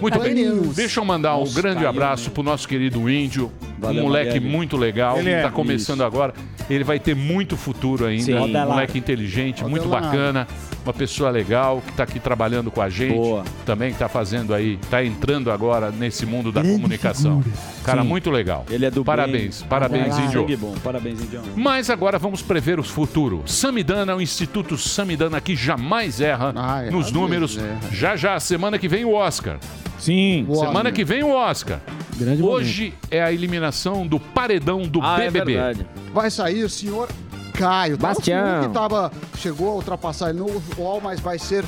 Muito 0.00 0.18
bem. 0.20 0.34
News. 0.34 0.76
Deixa 0.76 1.00
eu 1.00 1.04
mandar 1.04 1.36
um 1.36 1.40
Nossa, 1.40 1.60
grande 1.60 1.76
caiu, 1.78 1.88
abraço 1.88 2.24
né? 2.28 2.30
pro 2.34 2.42
nosso 2.42 2.68
querido 2.68 3.08
Índio. 3.08 3.50
Valeu, 3.78 4.02
um 4.02 4.06
moleque 4.06 4.26
Marielle. 4.34 4.48
muito 4.50 4.76
legal. 4.76 5.18
Ele 5.18 5.30
Ele 5.30 5.36
é. 5.38 5.42
tá 5.42 5.50
começando 5.50 6.02
agora. 6.02 6.34
Ele 6.68 6.84
vai 6.84 6.98
ter 6.98 7.16
muito 7.16 7.56
futuro 7.56 8.04
ainda. 8.04 8.22
Sim. 8.24 8.34
Um 8.34 8.40
Roda 8.40 8.66
moleque 8.66 8.98
inteligente, 8.98 9.64
muito 9.64 9.88
lá. 9.88 10.00
bacana. 10.00 10.46
Uma 10.88 10.94
pessoa 10.94 11.28
legal 11.28 11.82
que 11.86 11.92
tá 11.92 12.04
aqui 12.04 12.18
trabalhando 12.18 12.70
com 12.70 12.80
a 12.80 12.88
gente. 12.88 13.12
Boa. 13.14 13.44
Também 13.66 13.92
que 13.92 13.98
tá 13.98 14.08
fazendo 14.08 14.54
aí, 14.54 14.78
tá 14.90 15.04
entrando 15.04 15.50
agora 15.52 15.90
nesse 15.90 16.24
mundo 16.24 16.50
da 16.50 16.62
comunicação. 16.62 17.44
Cara, 17.84 18.00
Sim. 18.00 18.08
muito 18.08 18.30
legal. 18.30 18.64
Ele 18.70 18.86
é 18.86 18.90
do 18.90 19.04
Parabéns, 19.04 19.60
bem. 19.60 19.68
parabéns, 19.68 20.14
Sangue 20.14 20.40
Índio. 20.44 20.56
bom. 20.56 20.74
Parabéns, 20.82 21.20
Índio. 21.20 21.42
Mas 21.54 21.90
agora 21.90 22.18
vamos 22.18 22.40
prever 22.40 22.80
o 22.80 22.82
futuro. 22.82 23.42
Samidana, 23.44 24.16
o 24.16 24.22
Instituto 24.22 24.78
Samidana 24.78 25.42
que 25.42 25.54
jamais 25.54 26.22
erra 26.22 26.54
Ah, 26.56 26.82
é, 26.82 26.90
nos 26.90 27.12
números. 27.12 27.58
erra. 27.58 27.78
Já 27.92 28.16
já, 28.16 28.40
semana 28.40 28.78
que 28.78 28.88
vem 28.88 29.04
o 29.04 29.12
Oscar. 29.12 29.58
Sim. 29.98 30.44
Boa. 30.48 30.66
Semana 30.68 30.90
que 30.90 31.04
vem 31.04 31.22
o 31.22 31.32
Oscar. 31.34 31.80
Grande 32.16 32.42
Hoje 32.42 32.94
é 33.10 33.22
a 33.22 33.30
eliminação 33.30 34.06
do 34.06 34.18
paredão 34.18 34.82
do 34.82 35.00
Ah, 35.02 35.20
é 35.20 35.30
BBB. 35.30 35.52
verdade. 35.52 35.86
Vai 36.14 36.30
sair 36.30 36.64
o 36.64 36.68
senhor 36.70 37.08
Caio. 37.58 37.98
Bastião. 37.98 38.62
que 38.62 38.68
tava, 38.72 39.10
chegou 39.36 39.70
a 39.70 39.74
ultrapassar 39.74 40.30
ele 40.30 40.38
no 40.38 40.62
UOL, 40.78 41.00
mas 41.00 41.20
vai 41.20 41.38
ser 41.38 41.64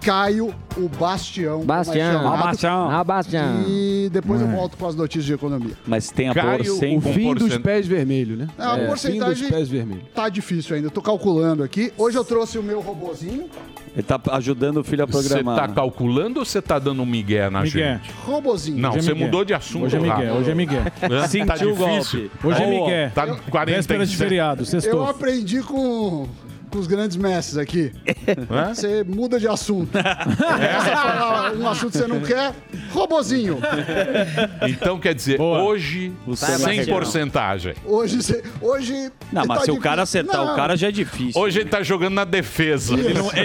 Caio, 0.00 0.54
o 0.76 0.88
Bastião. 0.88 1.60
é 1.60 1.64
Bastião. 1.64 2.12
chamado. 2.12 2.34
Ah, 2.34 2.46
Bastião. 2.46 2.90
Ah, 2.90 3.04
Bastião. 3.04 3.64
E 3.68 4.08
depois 4.12 4.40
eu 4.40 4.48
volto 4.48 4.76
com 4.76 4.86
as 4.86 4.94
notícias 4.94 5.26
de 5.26 5.34
economia. 5.34 5.74
Mas 5.86 6.10
tem 6.10 6.28
a 6.28 6.34
Caio, 6.34 6.56
porcentagem. 6.64 6.96
o 6.98 7.00
fim 7.02 7.34
dos 7.34 7.58
pés 7.58 7.86
vermelhos, 7.86 8.38
né? 8.38 8.48
a 8.58 8.62
É, 8.62 8.70
fim 8.74 8.78
dos 8.78 8.86
porcentagem 8.88 9.48
pés 9.48 9.68
vermelhos. 9.68 10.04
tá 10.14 10.28
difícil 10.28 10.74
ainda. 10.76 10.86
Eu 10.88 10.90
tô 10.90 11.02
calculando 11.02 11.62
aqui. 11.62 11.92
Hoje 11.98 12.16
eu 12.16 12.24
trouxe 12.24 12.58
o 12.58 12.62
meu 12.62 12.80
robozinho. 12.80 13.48
Ele 13.92 14.02
tá 14.04 14.20
ajudando 14.32 14.76
o 14.78 14.84
filho 14.84 15.02
a 15.02 15.06
Você 15.06 15.28
programar. 15.28 15.56
tá 15.56 15.68
calculando 15.74 16.38
ou 16.38 16.44
você 16.46 16.62
tá 16.62 16.78
dando 16.78 17.02
um 17.02 17.06
migué 17.06 17.50
na 17.50 17.62
Migué. 17.62 17.94
gente? 17.94 18.12
Robozinho. 18.24 18.78
Não, 18.78 18.90
é 18.90 19.00
você 19.02 19.12
Miguel. 19.12 19.26
mudou 19.26 19.44
de 19.44 19.52
assunto. 19.52 19.86
Hoje 19.86 19.96
é 19.96 19.98
Miguel, 20.00 20.16
rápido. 20.16 20.36
hoje 20.36 20.50
é 20.50 20.54
Miguel. 20.54 20.82
Hã? 21.10 21.26
Sentiu 21.26 21.46
tá 21.46 21.54
o 21.54 21.58
difícil. 21.58 22.20
golpe. 22.20 22.46
Hoje 22.46 22.62
é 22.62 22.66
Ó, 22.66 22.70
Miguel. 22.70 23.10
Tá 23.10 23.26
40 23.50 23.76
Véspera 23.76 24.06
de 24.06 24.16
feriado, 24.16 24.60
Eu 24.62 24.66
sextou. 24.66 25.04
aprendi 25.08 25.60
com, 25.62 26.28
com 26.70 26.78
os 26.78 26.86
grandes 26.86 27.16
mestres 27.16 27.58
aqui. 27.58 27.92
Você 28.74 29.04
muda 29.04 29.38
de 29.38 29.48
assunto. 29.48 29.90
Essa 29.98 30.96
fala 30.96 31.52
um 31.56 31.68
assunto 31.68 31.92
que 31.92 31.98
você 31.98 32.06
não 32.06 32.20
quer, 32.20 32.52
robozinho. 32.92 33.58
Então 34.68 34.98
quer 34.98 35.14
dizer, 35.14 35.38
Boa. 35.38 35.62
hoje, 35.62 36.12
O 36.26 36.36
sem 36.36 36.56
Samuel. 36.58 36.86
porcentagem. 36.86 37.74
Hoje, 37.84 38.16
você, 38.22 38.42
hoje 38.60 39.10
Não, 39.32 39.44
mas 39.46 39.58
tá 39.60 39.64
se 39.64 39.70
o 39.70 39.78
cara 39.80 40.02
acertar 40.02 40.36
Não, 40.44 40.52
o 40.52 40.56
cara 40.56 40.76
já 40.76 40.88
é 40.88 40.92
difícil. 40.92 41.40
Hoje 41.40 41.60
ele 41.60 41.68
tá 41.70 41.82
jogando 41.82 42.14
na 42.14 42.24
defesa. 42.24 42.94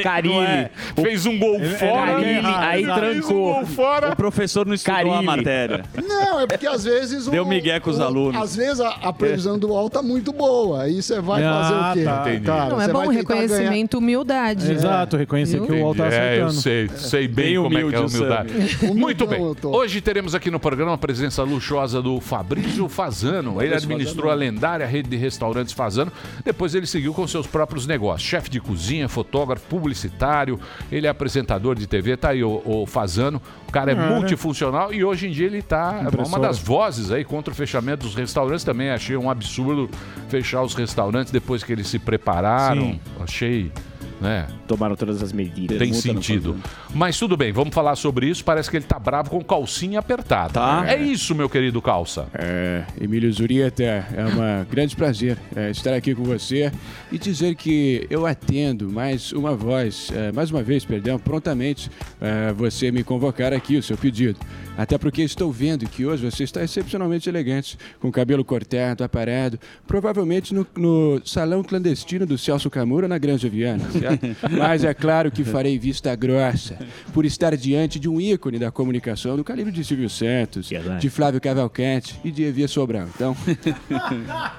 Carille. 0.04 0.70
Fez 0.96 1.26
um 1.26 1.38
gol 1.40 1.60
fora. 1.80 2.14
Carille, 2.14 2.46
aí 2.46 2.86
fez 2.86 2.90
um 2.90 3.00
trancou. 3.00 3.54
gol 3.54 3.66
fora. 3.66 4.12
O 4.12 4.16
professor 4.16 4.66
não 4.66 4.74
estudou 4.74 4.96
a 5.00 5.04
Carilli. 5.04 5.26
matéria. 5.26 5.84
Não, 6.08 6.40
é 6.42 6.48
porque 6.48 6.68
às 6.68 6.84
vezes 6.84 7.28
o. 7.28 7.32
Deu 7.32 7.46
migué 7.46 7.80
com 7.80 7.90
os 7.90 8.00
o- 8.00 8.04
alunos. 8.04 8.42
Às 8.42 8.56
vezes 8.56 8.80
a, 8.80 8.90
a 8.90 9.14
previsão 9.14 9.58
do 9.58 9.70
UOL 9.70 9.90
tá 9.90 10.02
muito 10.02 10.32
boa. 10.32 10.84
Aí 10.84 11.02
você 11.02 11.20
vai 11.22 11.44
Ah, 11.44 11.54
fazer 11.64 11.76
o 11.76 11.94
quê? 11.94 12.04
tá. 12.04 12.22
Entendi. 12.30 12.46
Cara, 12.46 12.70
Não, 12.70 12.82
é 12.82 12.86
você 12.86 12.94
bom 12.94 13.06
vai 13.06 13.15
reconhecimento, 13.16 13.98
humildade. 13.98 14.72
Exato, 14.72 15.18
reconhecer 15.18 15.62
que 15.62 15.72
o 15.72 15.82
UOL 15.82 15.96
tá 15.96 16.08
Entendi. 16.08 16.22
É, 16.22 16.40
eu 16.42 16.46
acertando. 16.48 16.62
sei, 16.62 16.90
sei 17.10 17.28
bem, 17.28 17.46
Bem 17.46 17.56
como 17.64 17.78
é 17.78 17.84
que 17.90 17.96
é 17.96 18.00
humildade. 18.00 18.54
Muito 18.94 19.28
bem. 19.28 19.40
Hoje 19.64 20.02
teremos 20.02 20.36
aqui 20.36 20.50
no 20.52 20.60
programa 20.60 20.94
a 20.94 20.98
presença 20.98 21.44
luxuosa 21.44 22.02
do 22.02 22.20
Fabrício 22.20 22.88
Fazano. 22.90 23.62
Ele 23.62 23.74
administrou 23.74 24.32
a 24.32 24.36
lendária 24.36 24.86
rede 24.86 25.10
de 25.10 25.16
restaurantes 25.18 25.74
Fazano. 25.74 26.12
Depois 26.44 26.76
ele 26.76 26.86
seguiu 26.86 27.14
com 27.14 27.28
seus 27.28 27.48
próprios 27.48 27.86
negócios. 27.88 28.28
Chefe 28.30 28.50
de 28.50 28.60
cozinha, 28.60 29.08
fotógrafo, 29.08 29.66
publicitário. 29.68 30.60
Ele 30.92 31.08
é 31.08 31.10
apresentador 31.10 31.76
de 31.76 31.88
TV. 31.88 32.18
Tá 32.18 32.30
aí 32.30 32.44
o, 32.44 32.62
o 32.66 32.86
Fazano. 32.86 33.42
O 33.68 33.72
cara 33.72 33.92
é 33.92 33.96
Ah, 33.96 34.10
né? 34.10 34.16
multifuncional 34.16 34.94
e 34.94 35.04
hoje 35.04 35.28
em 35.28 35.32
dia 35.32 35.46
ele 35.48 35.62
tá 35.62 36.02
uma 36.26 36.40
das 36.40 36.58
vozes 36.58 37.12
aí 37.12 37.26
contra 37.26 37.52
o 37.52 37.56
fechamento 37.56 38.06
dos 38.06 38.16
restaurantes. 38.16 38.64
Também 38.64 38.90
achei 38.90 39.18
um 39.18 39.30
absurdo 39.30 39.90
fechar 40.30 40.62
os 40.64 40.74
restaurantes 40.74 41.32
depois 41.32 41.64
que 41.64 41.72
eles 41.74 41.88
se 41.88 42.00
prepararam. 42.00 42.82
Sim. 42.82 43.00
Achei, 43.20 43.72
né? 44.20 44.48
Tomaram 44.68 44.96
todas 44.96 45.22
as 45.22 45.32
medidas. 45.32 45.78
Tem 45.78 45.94
sentido. 45.94 46.58
Mas 46.94 47.18
tudo 47.18 47.38
bem, 47.38 47.52
vamos 47.52 47.74
falar 47.74 47.96
sobre 47.96 48.28
isso. 48.28 48.44
Parece 48.44 48.70
que 48.70 48.78
ele 48.78 48.86
tá 48.86 49.00
bravo 49.00 49.30
com 49.30 49.44
calcinha 49.44 50.00
apertada. 50.00 50.54
Tá. 50.54 50.86
É 50.88 50.98
isso, 50.98 51.34
meu 51.34 51.50
querido 51.50 51.82
calça. 51.82 52.28
É, 52.34 52.84
Emílio 53.00 53.32
Zurieta, 53.32 53.84
é 53.84 54.26
um 54.26 54.66
grande 54.70 54.96
prazer 54.96 55.38
é, 55.56 55.72
estar 55.72 55.94
aqui 55.94 56.14
com 56.14 56.24
você 56.24 56.72
e 57.12 57.18
dizer 57.18 57.56
que 57.56 58.06
eu 58.10 58.26
atendo 58.26 58.92
mais 58.92 59.32
uma 59.32 59.56
voz, 59.56 60.12
é, 60.14 60.32
mais 60.32 60.52
uma 60.52 60.64
vez, 60.64 60.86
perdão, 60.86 61.18
prontamente 61.20 61.90
é, 62.22 62.54
você 62.54 62.92
me 62.92 63.04
convocar 63.04 63.54
aqui, 63.54 63.78
o 63.78 63.84
seu 63.84 63.98
pedido. 63.98 64.40
Até 64.78 64.98
porque 64.98 65.22
estou 65.22 65.52
vendo 65.52 65.88
que 65.88 66.06
hoje 66.06 66.30
você 66.30 66.44
está 66.44 66.64
excepcionalmente 66.64 67.30
elegante, 67.30 67.78
com 68.00 68.10
o 68.10 68.12
cabelo 68.12 68.44
cortado, 68.44 69.04
aparado, 69.04 69.60
provavelmente 69.88 70.54
no, 70.54 70.68
no 70.76 71.22
salão 71.26 71.64
clandestino 71.64 72.26
do 72.26 72.38
Celso 72.38 72.70
Camura 72.70 73.08
na 73.08 73.18
Granja 73.18 73.50
Viana, 73.50 73.84
certo? 73.92 74.26
Mas 74.52 74.84
é 74.84 74.94
claro 74.94 75.32
que 75.32 75.44
farei 75.44 75.80
vista 75.80 76.16
grossa 76.16 76.78
por 77.14 77.26
estar 77.26 77.56
diante 77.56 78.00
de 78.00 78.10
um 78.10 78.20
ícone 78.20 78.60
da 78.60 78.72
comunicação 78.72 79.38
do 79.38 79.44
calibre 79.44 79.72
de 79.72 79.84
Silvio 79.84 80.10
Santos, 80.10 80.70
de 81.00 81.10
Flávio 81.10 81.40
Cavalcante 81.40 82.20
e 82.24 82.32
de 82.32 82.44
Evia 82.44 82.68
Sobral. 82.68 83.08
Então, 83.16 83.36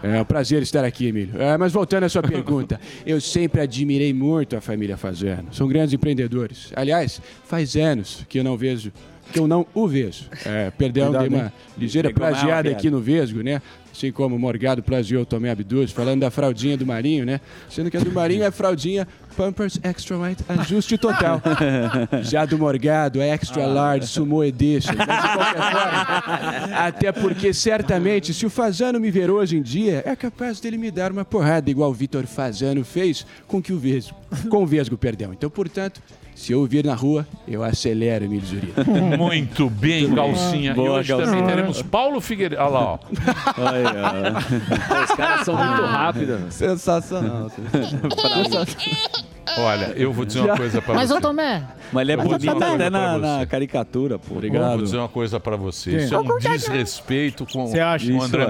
é 0.02 0.20
um 0.20 0.24
prazer 0.24 0.62
estar 0.62 0.85
aqui, 0.85 1.07
Emílio. 1.07 1.40
É, 1.40 1.57
mas 1.59 1.72
voltando 1.72 2.05
à 2.05 2.09
sua 2.09 2.22
pergunta, 2.22 2.81
eu 3.05 3.20
sempre 3.20 3.61
admirei 3.61 4.12
muito 4.12 4.57
a 4.57 4.61
família 4.61 4.96
Fazano. 4.96 5.52
São 5.52 5.68
grandes 5.68 5.92
empreendedores. 5.92 6.72
Aliás, 6.74 7.20
faz 7.44 7.76
anos 7.76 8.24
que 8.29 8.38
eu 8.38 8.44
não 8.44 8.57
vejo 8.57 8.92
que 9.33 9.39
eu 9.39 9.47
não 9.47 9.67
o 9.75 9.87
vejo. 9.87 10.25
É, 10.45 10.71
perdão, 10.71 11.07
Cuidado, 11.07 11.29
dei 11.29 11.39
uma 11.39 11.47
hein? 11.47 11.53
ligeira 11.77 12.09
Pegou 12.09 12.29
plagiada 12.29 12.71
aqui 12.71 12.91
no 12.91 13.01
Vesgo, 13.01 13.43
né? 13.43 13.61
Assim 13.97 14.12
como 14.12 14.37
o 14.37 14.39
Morgado 14.39 14.83
plagiou 14.83 15.25
Tomé 15.25 15.51
Abduz, 15.51 15.91
falando 15.91 16.21
da 16.21 16.31
fraldinha 16.31 16.77
do 16.77 16.85
Marinho, 16.85 17.25
né? 17.25 17.41
Sendo 17.71 17.91
que 17.91 17.97
a 17.97 18.01
do 18.01 18.12
Marinho 18.12 18.45
é 18.45 18.51
fraldinha 18.51 19.09
Pampers 19.35 19.81
Extra 19.83 20.19
White, 20.19 20.45
ajuste 20.49 20.99
total. 20.99 21.41
Já 22.23 22.45
do 22.45 22.59
Morgado 22.59 23.23
é 23.23 23.29
Extra 23.31 23.67
Large, 23.67 24.07
Sumo 24.07 24.45
Edition. 24.45 24.93
Mas 24.97 25.07
de 25.07 25.37
qualquer 25.37 25.73
forma, 25.73 26.77
até 26.77 27.12
porque 27.12 27.55
certamente, 27.55 28.35
se 28.35 28.45
o 28.45 28.51
Fazano 28.51 29.01
me 29.01 29.11
ver 29.11 29.31
hoje 29.31 29.57
em 29.57 29.62
dia, 29.62 30.03
é 30.05 30.15
capaz 30.15 30.61
dele 30.61 30.77
me 30.77 30.91
dar 30.91 31.11
uma 31.11 31.25
porrada, 31.25 31.71
igual 31.71 31.91
o 31.91 31.95
Vitor 31.95 32.27
Fazano 32.27 32.85
fez 32.85 33.27
com 33.47 33.62
que 33.62 33.73
o 33.73 33.79
Vesgo, 33.79 34.15
com 34.51 34.62
o 34.62 34.67
Vesgo, 34.67 34.99
perdão. 34.99 35.33
Então, 35.33 35.49
portanto, 35.49 36.03
se 36.37 36.53
eu 36.53 36.61
o 36.61 36.66
vir 36.66 36.85
na 36.85 36.94
rua, 36.94 37.27
eu 37.49 37.64
acelero, 37.64 38.27
Emílio 38.27 38.46
Zurita. 38.46 38.85
Muito 39.16 39.70
bem, 39.70 40.14
calcinha. 40.14 40.75
Boa, 40.75 40.87
e 40.87 40.90
hoje 40.90 41.16
também 41.16 41.44
teremos 41.46 41.81
Paulo 41.81 42.20
Figueiredo. 42.20 42.61
Olha 42.62 42.70
lá, 42.70 42.81
ó. 42.85 42.99
Os 45.03 45.11
caras 45.16 45.46
são 45.46 45.57
muito 45.57 45.83
rápidos. 45.83 46.55
Sensacional. 46.55 47.51
Olha, 49.59 49.87
eu 49.96 50.12
vou 50.12 50.27
dizer 50.27 50.40
uma 50.40 50.57
coisa 50.57 50.83
pra 50.83 50.94
Mas, 50.94 51.09
você. 51.09 51.16
ô 51.16 51.20
Tomé. 51.22 51.62
Mas 51.90 52.03
ele 52.03 52.12
é 52.12 52.14
Eu 52.16 52.22
vou 52.29 52.37
dizer 52.37 52.53
bonito 52.53 52.75
até 52.75 52.90
na, 52.90 53.16
na 53.16 53.46
caricatura, 53.46 54.18
pô. 54.18 54.35
Vou 54.35 54.77
dizer 54.83 54.99
uma 54.99 55.09
coisa 55.09 55.40
pra 55.40 55.57
você. 55.57 55.96
Isso 55.96 56.14
é 56.14 56.18
um 56.18 56.25
Qual 56.25 56.38
que 56.38 56.49
é? 56.49 56.57
desrespeito 56.57 57.46
com, 57.51 57.66
Você 57.66 57.81
acha? 57.81 58.05
com 58.07 58.12
o 58.12 58.16
Isso 58.18 58.27
André 58.27 58.42
é. 58.42 58.49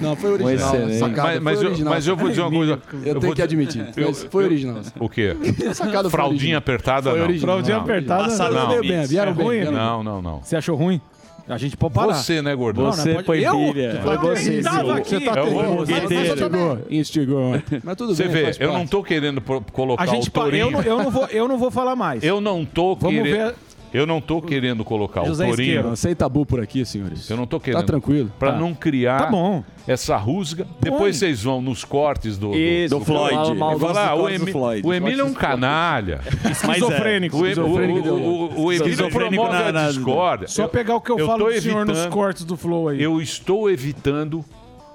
Não, 0.00 0.16
foi 0.16 0.32
original. 0.32 0.54
Excelente. 0.74 0.98
Sacada, 0.98 1.28
Mas, 1.28 1.40
mas 1.42 1.56
foi 1.58 1.64
eu, 1.66 1.70
original. 1.70 1.94
mas 1.94 2.06
eu 2.06 2.16
vou 2.16 2.28
dizer 2.30 2.40
uma 2.42 2.50
coisa. 2.50 2.82
Eu 3.04 3.12
vou 3.14 3.20
tenho 3.20 3.34
que 3.34 3.42
admitir. 3.42 3.86
mas 3.96 4.24
foi 4.24 4.44
original. 4.44 4.80
O 4.98 5.08
quê? 5.08 5.36
A 5.68 5.74
sacada 5.74 6.08
Fraldinha 6.10 6.58
apertada, 6.58 7.10
Foi 7.10 7.18
não. 7.18 7.26
original. 7.26 7.54
Fraldinha 7.56 7.76
Não. 7.76 7.82
apertada. 7.84 8.22
Passaram 8.24 8.54
Não. 8.54 8.68
meio 8.68 8.80
bem, 8.82 9.06
vieram 9.06 9.32
É 9.32 9.34
bem. 9.34 9.44
ruim? 9.44 9.56
vieram 9.60 9.72
bem. 9.72 9.80
Não, 9.80 10.02
não, 10.02 10.22
não. 10.22 10.42
Você 10.42 10.56
achou 10.56 10.76
ruim? 10.76 11.00
A 11.48 11.58
gente 11.58 11.76
pode 11.76 11.94
parar. 11.94 12.14
Você, 12.14 12.40
né, 12.40 12.54
gordão? 12.54 12.84
Não, 12.84 12.90
não 12.90 12.96
Você 12.96 13.12
pode- 13.14 13.26
foi 13.26 13.40
eu? 13.44 13.52
pilha. 13.72 14.00
Foi 14.04 14.16
você. 14.18 14.62
Você 14.62 14.62
tá 14.62 14.78
É 14.78 15.42
o 15.42 15.44
terrível. 15.44 15.76
fogueteiro. 15.78 16.24
Instigou, 16.24 16.78
instigou. 16.90 17.62
Mas 17.82 17.96
tudo 17.96 18.14
Você 18.14 18.22
bem, 18.24 18.32
vê, 18.32 18.42
faz 18.44 18.60
eu 18.60 18.68
parte. 18.68 18.80
não 18.80 18.86
tô 18.86 19.02
querendo 19.02 19.40
colocar 19.72 20.02
A 20.02 20.06
gente 20.06 20.28
o 20.28 20.30
pa- 20.30 20.42
Tourinho. 20.42 20.66
eu, 20.66 20.70
não, 20.70 20.82
eu, 20.82 20.98
não 21.02 21.10
vou, 21.10 21.26
eu 21.26 21.48
não 21.48 21.58
vou 21.58 21.70
falar 21.72 21.96
mais. 21.96 22.22
Eu 22.22 22.40
não 22.40 22.64
tô 22.64 22.94
Vamos 22.94 23.20
querendo. 23.22 23.54
Eu 23.92 24.06
não 24.06 24.20
tô 24.20 24.40
querendo 24.40 24.84
colocar 24.84 25.24
José 25.24 25.44
o 25.44 25.48
Tourinho. 25.48 25.74
Isqueiro, 25.78 25.96
sem 25.96 26.14
tabu 26.14 26.46
por 26.46 26.60
aqui, 26.60 26.84
senhores. 26.84 27.28
Eu 27.28 27.36
não 27.36 27.46
tô 27.46 27.58
querendo. 27.58 27.84
tranquilo. 27.84 28.32
Pra 28.38 28.52
Tá. 28.52 28.58
não 28.58 28.72
criar 28.74 29.18
Tá 29.24 29.26
bom. 29.30 29.64
essa 29.86 30.16
rusga. 30.16 30.66
Depois 30.80 31.16
vocês 31.16 31.42
vão 31.42 31.60
nos 31.60 31.84
cortes 31.84 32.38
do, 32.38 32.50
do, 32.52 32.56
Isso, 32.56 32.96
do 32.98 33.04
Floyd. 33.04 33.34
Floyd. 33.34 33.58
Mal- 33.58 33.72
Eu 33.72 33.78
falar, 33.80 34.06
mal- 34.06 34.20
o, 34.22 34.28
Emi- 34.28 34.52
Floyd. 34.52 34.86
o 34.86 34.94
Emílio 34.94 35.22
é 35.22 35.24
um 35.24 35.34
canalha. 35.34 36.20
Esquizofrênico. 36.50 37.36
O, 37.36 37.40
o, 37.40 37.42
o, 37.42 37.46
Esquizofrênico 37.48 38.08
o, 38.08 38.72
Emílio 38.72 38.72
Esquizofrênico 38.72 39.42
promove 39.44 39.52
na- 39.62 39.68
a 39.68 39.72
na- 39.72 39.88
discórdia. 39.88 40.48
Só 40.48 40.68
pegar 40.68 40.94
o 40.96 41.00
que 41.00 41.10
eu, 41.10 41.16
tô 41.16 41.26
falo 41.26 41.44
do 41.46 41.60
senhor 41.60 41.84
nos 41.84 41.96
evitando- 41.98 42.12
cortes 42.12 42.44
do 42.44 42.56
Flow 42.56 42.88
aí. 42.88 43.02
Eu 43.02 43.20
estou 43.20 43.68
evitando 43.70 44.44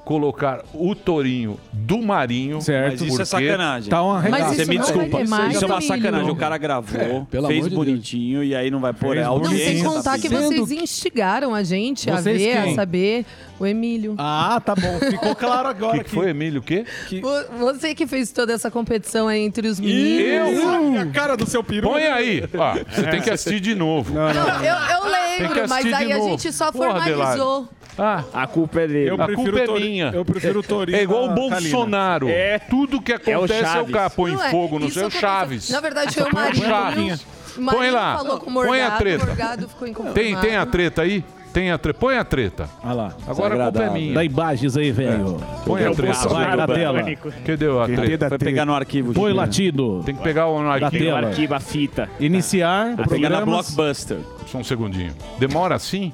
colocar 0.06 0.64
o 0.74 0.94
Tourinho 0.96 1.60
do 1.74 1.98
Marinho. 2.02 2.62
Certo. 2.62 2.92
Mas 2.92 3.02
isso 3.02 3.22
é 3.22 3.26
sacanagem. 3.26 3.90
Tá 3.90 4.02
uma 4.04 4.14
Mas 4.22 4.24
regata. 4.24 4.46
Você 4.54 4.62
isso 4.62 4.70
me 4.70 4.78
não 4.78 4.84
desculpa. 4.86 5.22
isso 5.52 5.64
é 5.64 5.68
uma 5.68 5.82
sacanagem. 5.82 6.30
O 6.32 6.36
cara 6.36 6.58
gravou, 6.58 7.02
É, 7.02 7.26
pelo 7.30 7.48
fez 7.48 7.68
de 7.68 7.76
bonitinho 7.76 8.44
e 8.44 8.56
aí 8.56 8.70
não 8.72 8.80
vai 8.80 8.94
pôr 8.94 9.16
Fez 9.16 9.26
a 9.26 9.30
Não, 9.30 9.34
audiência. 9.34 9.66
sem 9.74 9.84
tá 9.84 9.90
contar 9.90 10.16
que 10.20 10.30
pedindo. 10.30 10.44
vocês 10.66 10.72
instigaram 10.72 11.54
a 11.56 11.64
gente 11.64 12.10
a 12.10 12.22
Vocês 12.22 12.38
ver, 12.42 12.62
quem? 12.64 12.72
a 12.72 12.76
saber. 12.76 13.26
O 13.60 13.66
Emílio. 13.66 14.16
Ah, 14.18 14.62
tá 14.64 14.76
bom. 14.76 15.00
Ficou 15.00 15.34
claro 15.34 15.70
agora 15.70 15.98
que, 16.00 16.04
que 16.04 16.10
foi, 16.10 16.30
Emílio? 16.30 16.60
O 16.60 16.64
quê? 16.64 16.86
Vo- 17.22 17.58
Você 17.74 17.96
que 17.96 18.06
fez 18.06 18.32
toda 18.32 18.52
essa 18.54 18.70
competição 18.70 19.28
aí 19.30 19.40
entre 19.42 19.68
os 19.68 19.80
meninos. 19.80 20.60
Olha 20.64 21.02
a 21.04 21.06
cara 21.08 21.36
do 21.38 21.46
seu 21.50 21.64
peru. 21.64 21.90
Põe 21.90 22.04
aí. 22.04 22.44
Ó, 22.54 22.74
você 22.94 23.04
tem 23.08 23.22
que 23.22 23.30
assistir 23.30 23.60
de 23.62 23.74
novo. 23.74 24.14
Não, 24.14 24.28
eu, 24.30 24.36
eu 24.36 25.02
Tem 25.38 25.48
que 25.48 25.54
lembro, 25.54 25.70
mas 25.70 25.86
aí 25.94 26.12
a 26.12 26.20
gente 26.20 26.52
só 26.52 26.70
Porra, 26.72 27.02
formalizou. 27.02 27.70
Ah, 27.98 28.24
A 28.34 28.46
culpa 28.48 28.82
é 28.82 28.88
dele. 28.88 29.10
Eu 29.10 29.16
a 29.22 29.26
prefiro 29.26 29.52
culpa 29.52 29.60
é 29.64 29.66
Tori- 29.66 29.84
minha. 29.84 30.12
eu 30.14 30.26
prefiro 30.26 30.60
o 30.60 30.64
Torinho 30.64 30.98
É 30.98 31.04
igual 31.04 31.26
o 31.26 31.28
na 31.30 31.34
Bolsonaro. 31.36 32.28
É. 32.30 32.60
Tudo 32.60 33.02
que 33.02 33.12
É 33.12 33.16
o 33.16 33.18
acontece 33.18 33.64
é 33.64 33.68
o 33.68 33.72
Chaves. 33.72 33.94
cara 33.94 34.10
põe 34.10 34.32
Não 34.34 34.44
é, 34.44 34.52
fogo 34.52 34.80
no 34.80 34.86
isso 34.86 34.94
seu 34.96 35.04
aconteceu- 35.08 35.30
Chaves. 35.30 35.70
Na 35.70 35.80
verdade, 35.80 36.14
foi 36.16 36.30
o 36.30 36.36
Marinho. 36.36 36.66
Chaves. 36.66 37.26
O 37.58 37.62
Marinho 37.62 37.84
Põe 37.84 37.92
lá. 37.92 38.18
falou 38.18 38.38
com 38.40 38.50
o 38.50 38.54
Põe 38.54 38.82
a 38.82 38.90
Morgado, 38.90 38.98
treta. 38.98 39.24
o 39.24 39.28
Morgado. 39.28 39.68
Tem, 40.14 40.36
tem 40.38 40.56
a 40.58 40.66
treta 40.66 41.02
aí? 41.04 41.24
Tem 41.54 41.72
a 41.72 41.78
treta. 41.78 41.98
Põe 41.98 42.18
a 42.18 42.24
treta. 42.26 42.70
Olha 42.84 42.94
lá. 42.94 43.14
Agora 43.26 43.56
a 43.56 43.64
culpa 43.72 43.84
é 43.84 43.90
minha. 43.92 44.14
Dá 44.14 44.24
imagens 44.26 44.76
aí, 44.76 44.92
velho. 44.92 45.38
Põe 45.66 45.86
a 45.86 45.92
treta. 45.92 46.28
Vai 46.28 46.54
na 46.54 46.68
tela. 46.68 47.00
Cadê 47.46 47.66
a 47.70 47.86
treta? 47.96 48.28
Foi 48.28 48.38
pegar 48.40 48.66
no 48.66 48.74
arquivo. 48.76 49.14
Põe 49.14 49.32
latido. 49.32 50.04
Tem 50.06 50.14
que 50.14 50.22
pegar 50.22 50.48
o 50.50 50.62
Da 50.62 50.88
arquivo. 50.88 51.06
tela. 51.06 51.28
Arquiva 51.30 51.56
a 51.56 51.60
fita. 51.62 52.10
Iniciar. 52.20 52.96
Foi 52.98 53.08
pegar 53.08 53.30
na. 53.30 53.46
Blockbuster. 53.46 54.18
Só 54.48 54.58
um 54.58 54.64
segundinho. 54.66 55.14
Demora 55.40 55.76
assim? 55.76 56.12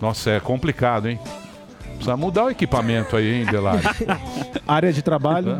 Nossa, 0.00 0.30
é 0.30 0.40
complicado, 0.40 1.08
hein? 1.08 1.18
Precisa 1.94 2.16
mudar 2.16 2.44
o 2.44 2.50
equipamento 2.50 3.16
aí, 3.16 3.40
hein, 3.40 3.44
Delari? 3.46 3.82
Área 4.68 4.92
de 4.92 5.02
trabalho. 5.02 5.58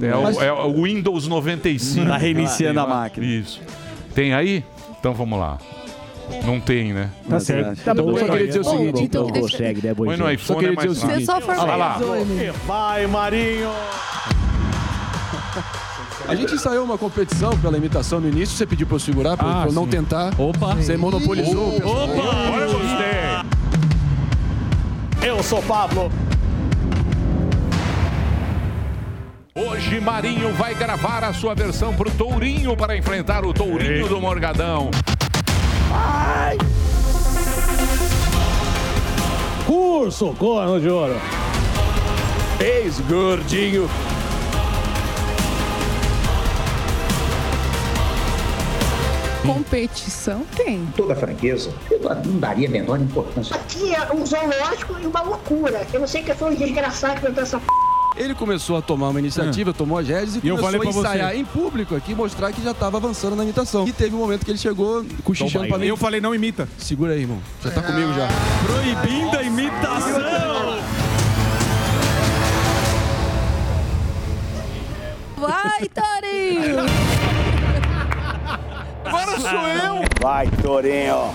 É 0.00 0.16
o, 0.16 0.42
é 0.42 0.52
o 0.52 0.82
Windows 0.84 1.26
95. 1.28 2.06
Tá 2.06 2.16
reiniciando 2.16 2.80
Tem 2.80 2.90
a 2.90 2.94
máquina. 2.94 3.26
Isso. 3.26 3.60
Tem 4.14 4.32
aí? 4.32 4.64
Então 4.98 5.12
vamos 5.12 5.38
lá. 5.38 5.58
Não 6.44 6.58
tem, 6.60 6.92
né? 6.92 7.10
Tá 7.28 7.38
certo. 7.40 7.76
Tá 7.84 7.92
Então, 7.92 8.04
bom, 8.06 8.12
eu 8.12 8.18
só 8.18 8.32
queria 8.32 8.46
dizer 8.46 8.60
o 8.60 8.64
Bom, 8.64 8.76
seguinte. 8.78 9.02
então 9.04 9.24
Não 9.26 9.32
consegue, 9.40 9.86
né, 9.86 9.94
Põe 9.94 10.16
no 10.16 10.30
iPhone 10.30 10.66
é 10.66 10.72
mais 10.72 11.00
fácil. 11.00 11.20
Você 11.20 11.24
só 11.24 11.38
Olha 11.62 11.76
lá. 11.76 11.98
Vai, 12.66 13.06
Marinho. 13.06 13.70
A 16.26 16.34
gente 16.34 16.54
ensaiou 16.54 16.84
uma 16.84 16.98
competição 16.98 17.56
pela 17.58 17.76
imitação 17.78 18.20
no 18.20 18.28
início, 18.28 18.54
você 18.56 18.66
pediu 18.66 18.86
pra 18.86 18.96
eu 18.96 19.00
segurar, 19.00 19.36
pra 19.36 19.62
Ah, 19.62 19.64
eu 19.66 19.72
não 19.72 19.86
tentar. 19.86 20.32
Opa. 20.38 20.74
Você 20.74 20.96
monopolizou. 20.96 21.68
o 21.68 21.72
pessoal. 21.72 22.02
Agora 22.04 22.64
eu 22.64 22.72
gostei. 22.72 23.07
Eu 25.20 25.42
sou 25.42 25.62
Pablo. 25.62 26.10
Hoje 29.54 30.00
Marinho 30.00 30.52
vai 30.54 30.74
gravar 30.74 31.24
a 31.24 31.32
sua 31.32 31.54
versão 31.54 31.92
pro 31.94 32.10
Tourinho 32.10 32.76
para 32.76 32.96
enfrentar 32.96 33.44
o 33.44 33.52
Tourinho 33.52 34.08
do 34.08 34.20
Morgadão. 34.20 34.90
Curso 39.66 40.32
Corno 40.38 40.80
de 40.80 40.88
Ouro. 40.88 41.20
Ex-gordinho. 42.60 43.90
Competição 49.52 50.42
tem. 50.56 50.86
toda 50.96 51.12
a 51.14 51.16
franqueza, 51.16 51.72
eu 51.90 52.00
não 52.00 52.38
daria 52.38 52.68
a 52.68 52.70
menor 52.70 53.00
importância. 53.00 53.56
Aqui 53.56 53.94
é 53.94 54.12
um 54.12 54.24
zoológico 54.26 54.96
e 55.02 55.06
uma 55.06 55.22
loucura. 55.22 55.86
Eu 55.92 56.00
não 56.00 56.06
sei 56.06 56.22
que 56.22 56.34
foi 56.34 56.50
um 56.52 56.54
desgraçado 56.54 57.14
que 57.14 57.20
inventou 57.26 57.42
essa 57.42 57.58
p. 57.58 57.66
Ele 58.16 58.34
começou 58.34 58.76
a 58.76 58.82
tomar 58.82 59.10
uma 59.10 59.20
iniciativa, 59.20 59.72
tomou 59.72 59.96
as 59.96 60.08
rédeas 60.08 60.34
e 60.36 60.40
E 60.42 60.48
eu 60.48 60.56
começou 60.56 60.64
falei 60.64 60.78
a 60.80 60.82
pra 60.82 60.90
você. 60.92 60.98
ensaiar 60.98 61.36
em 61.36 61.44
público 61.44 61.94
aqui, 61.94 62.14
mostrar 62.16 62.52
que 62.52 62.60
já 62.62 62.74
tava 62.74 62.96
avançando 62.96 63.36
na 63.36 63.44
imitação. 63.44 63.86
E 63.86 63.92
teve 63.92 64.14
um 64.14 64.18
momento 64.18 64.44
que 64.44 64.50
ele 64.50 64.58
chegou 64.58 65.04
cochichando 65.22 65.68
pra 65.68 65.78
mim. 65.78 65.86
Eu 65.86 65.96
falei, 65.96 66.20
não 66.20 66.34
imita. 66.34 66.68
Segura 66.78 67.12
aí, 67.12 67.20
irmão. 67.20 67.38
Já 67.62 67.70
tá 67.70 67.80
comigo 67.80 68.12
já. 68.14 68.28
Proibindo 68.66 69.38
a 69.38 69.42
imitação. 69.44 70.78
Vai, 75.36 75.88
Torinho! 75.88 77.07
Sou 79.40 79.50
eu! 79.50 80.02
Vai, 80.20 80.48
Torinho. 80.62 81.34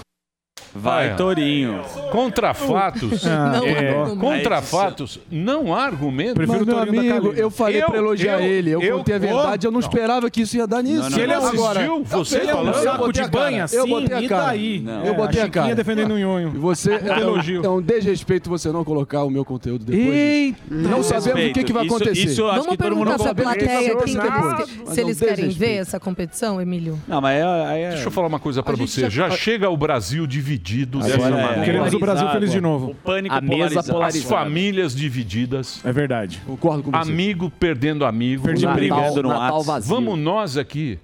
Vai, 0.75 1.09
Vai. 1.09 1.17
Torinho. 1.17 1.81
Contra 2.11 2.53
fatos. 2.53 3.23
Não, 3.23 3.63
é, 3.65 3.89
argumento. 3.89 4.17
contra 4.19 4.61
fatos, 4.61 5.19
não 5.31 5.73
há 5.75 5.83
argumento. 5.85 6.33
Prefiro 6.33 6.57
Mas, 6.59 6.67
meu 6.67 6.75
o 6.75 6.85
Torinho 6.85 7.09
da 7.09 7.15
amigo, 7.17 7.33
eu 7.35 7.51
falei 7.51 7.83
Eu- 7.83 7.87
pra 7.87 7.97
elogiar 7.97 8.41
eu- 8.41 8.47
ele. 8.51 8.71
Eu, 8.71 8.81
eu- 8.81 8.97
contei 8.97 9.15
a 9.15 9.19
verdade, 9.19 9.67
eu 9.67 9.71
não 9.71 9.79
Não. 9.79 9.87
esperava 9.87 10.29
que 10.31 10.41
isso 10.41 10.57
ia 10.57 10.65
dar 10.65 10.81
nisso. 10.81 11.03
Não, 11.03 11.11
Se 11.11 11.19
ele 11.21 11.27
não, 11.33 11.37
assistiu, 11.43 11.63
Agora, 11.63 11.99
você 12.09 12.37
é 12.37 12.45
falando- 12.47 12.73
saco 12.83 12.97
botei 13.05 13.23
a 13.23 13.27
banho 13.27 13.63
assim, 13.63 13.75
Eu 13.77 13.87
botei 13.87 14.15
a 14.17 14.21
e 14.21 14.27
cara. 14.27 14.45
daí? 14.47 14.79
Não. 14.79 15.05
Eu 15.05 15.13
botei 15.13 15.41
a 15.41 15.45
Chiquinha 15.45 15.63
cara. 15.63 15.75
defendendo 15.75 16.11
o 16.13 16.17
E 16.17 16.21
nhonho. 16.23 16.49
você 16.51 16.93
é 16.95 17.13
um, 17.13 17.19
elogio. 17.19 17.65
é 17.65 17.69
um 17.69 17.81
desrespeito 17.81 18.49
você 18.49 18.71
não 18.71 18.83
colocar 18.83 19.23
o 19.23 19.29
meu 19.29 19.45
conteúdo 19.45 19.85
depois. 19.85 20.07
Eita! 20.15 20.57
Não 20.71 21.03
sabemos 21.03 21.51
o 21.51 21.53
que, 21.53 21.63
que 21.63 21.73
vai 21.73 21.85
acontecer. 21.85 22.19
Isso, 22.25 22.41
eu 22.41 22.47
acho 22.49 22.61
Vamos 22.61 22.71
que 22.71 22.77
todo 22.77 22.95
mundo 22.95 23.05
perguntar 23.05 23.17
pra 23.17 23.27
sabe 23.27 23.41
plateia 23.43 23.69
é 23.69 23.77
se 23.77 23.91
eles, 23.91 24.15
é 24.15 25.03
um 25.03 25.05
eles 25.07 25.19
querem 25.19 25.49
ver 25.49 25.75
essa 25.75 25.99
competição, 25.99 26.59
Emílio. 26.59 26.99
Não, 27.07 27.21
mas 27.21 27.37
é, 27.39 27.81
é... 27.83 27.89
Deixa 27.91 28.07
eu 28.07 28.11
falar 28.11 28.27
uma 28.27 28.39
coisa 28.39 28.63
pra 28.63 28.73
A 28.73 28.77
você. 28.77 29.01
já- 29.09 29.29
Já 29.29 29.31
chega 29.37 29.69
o 29.69 29.77
Brasil 29.77 30.25
dividido 30.25 30.62
Agora 30.63 31.35
dessa 31.35 31.59
é. 31.59 31.63
Queremos 31.65 31.93
o 31.93 31.99
Brasil 31.99 32.29
feliz 32.29 32.51
de 32.51 32.57
O 32.59 32.61
novo. 32.61 32.95
pânico 33.03 33.35
A 33.35 33.41
mesa 33.41 33.83
polarizado. 33.83 34.03
As 34.03 34.23
famílias 34.23 34.95
divididas. 34.95 35.81
É 35.83 35.91
verdade. 35.91 36.41
Concordo 36.45 36.83
com 36.83 36.91
você. 36.91 37.11
Amigo 37.11 37.49
perdendo 37.59 38.05
amigo. 38.05 38.43
Perdi 38.43 38.65
Natal, 38.65 38.75
briga. 38.77 39.21
no 39.21 39.29
Natal 39.29 39.63
vazio. 39.63 39.89
Vamos 39.93 40.17
nós 40.17 40.57
aqui. 40.57 40.97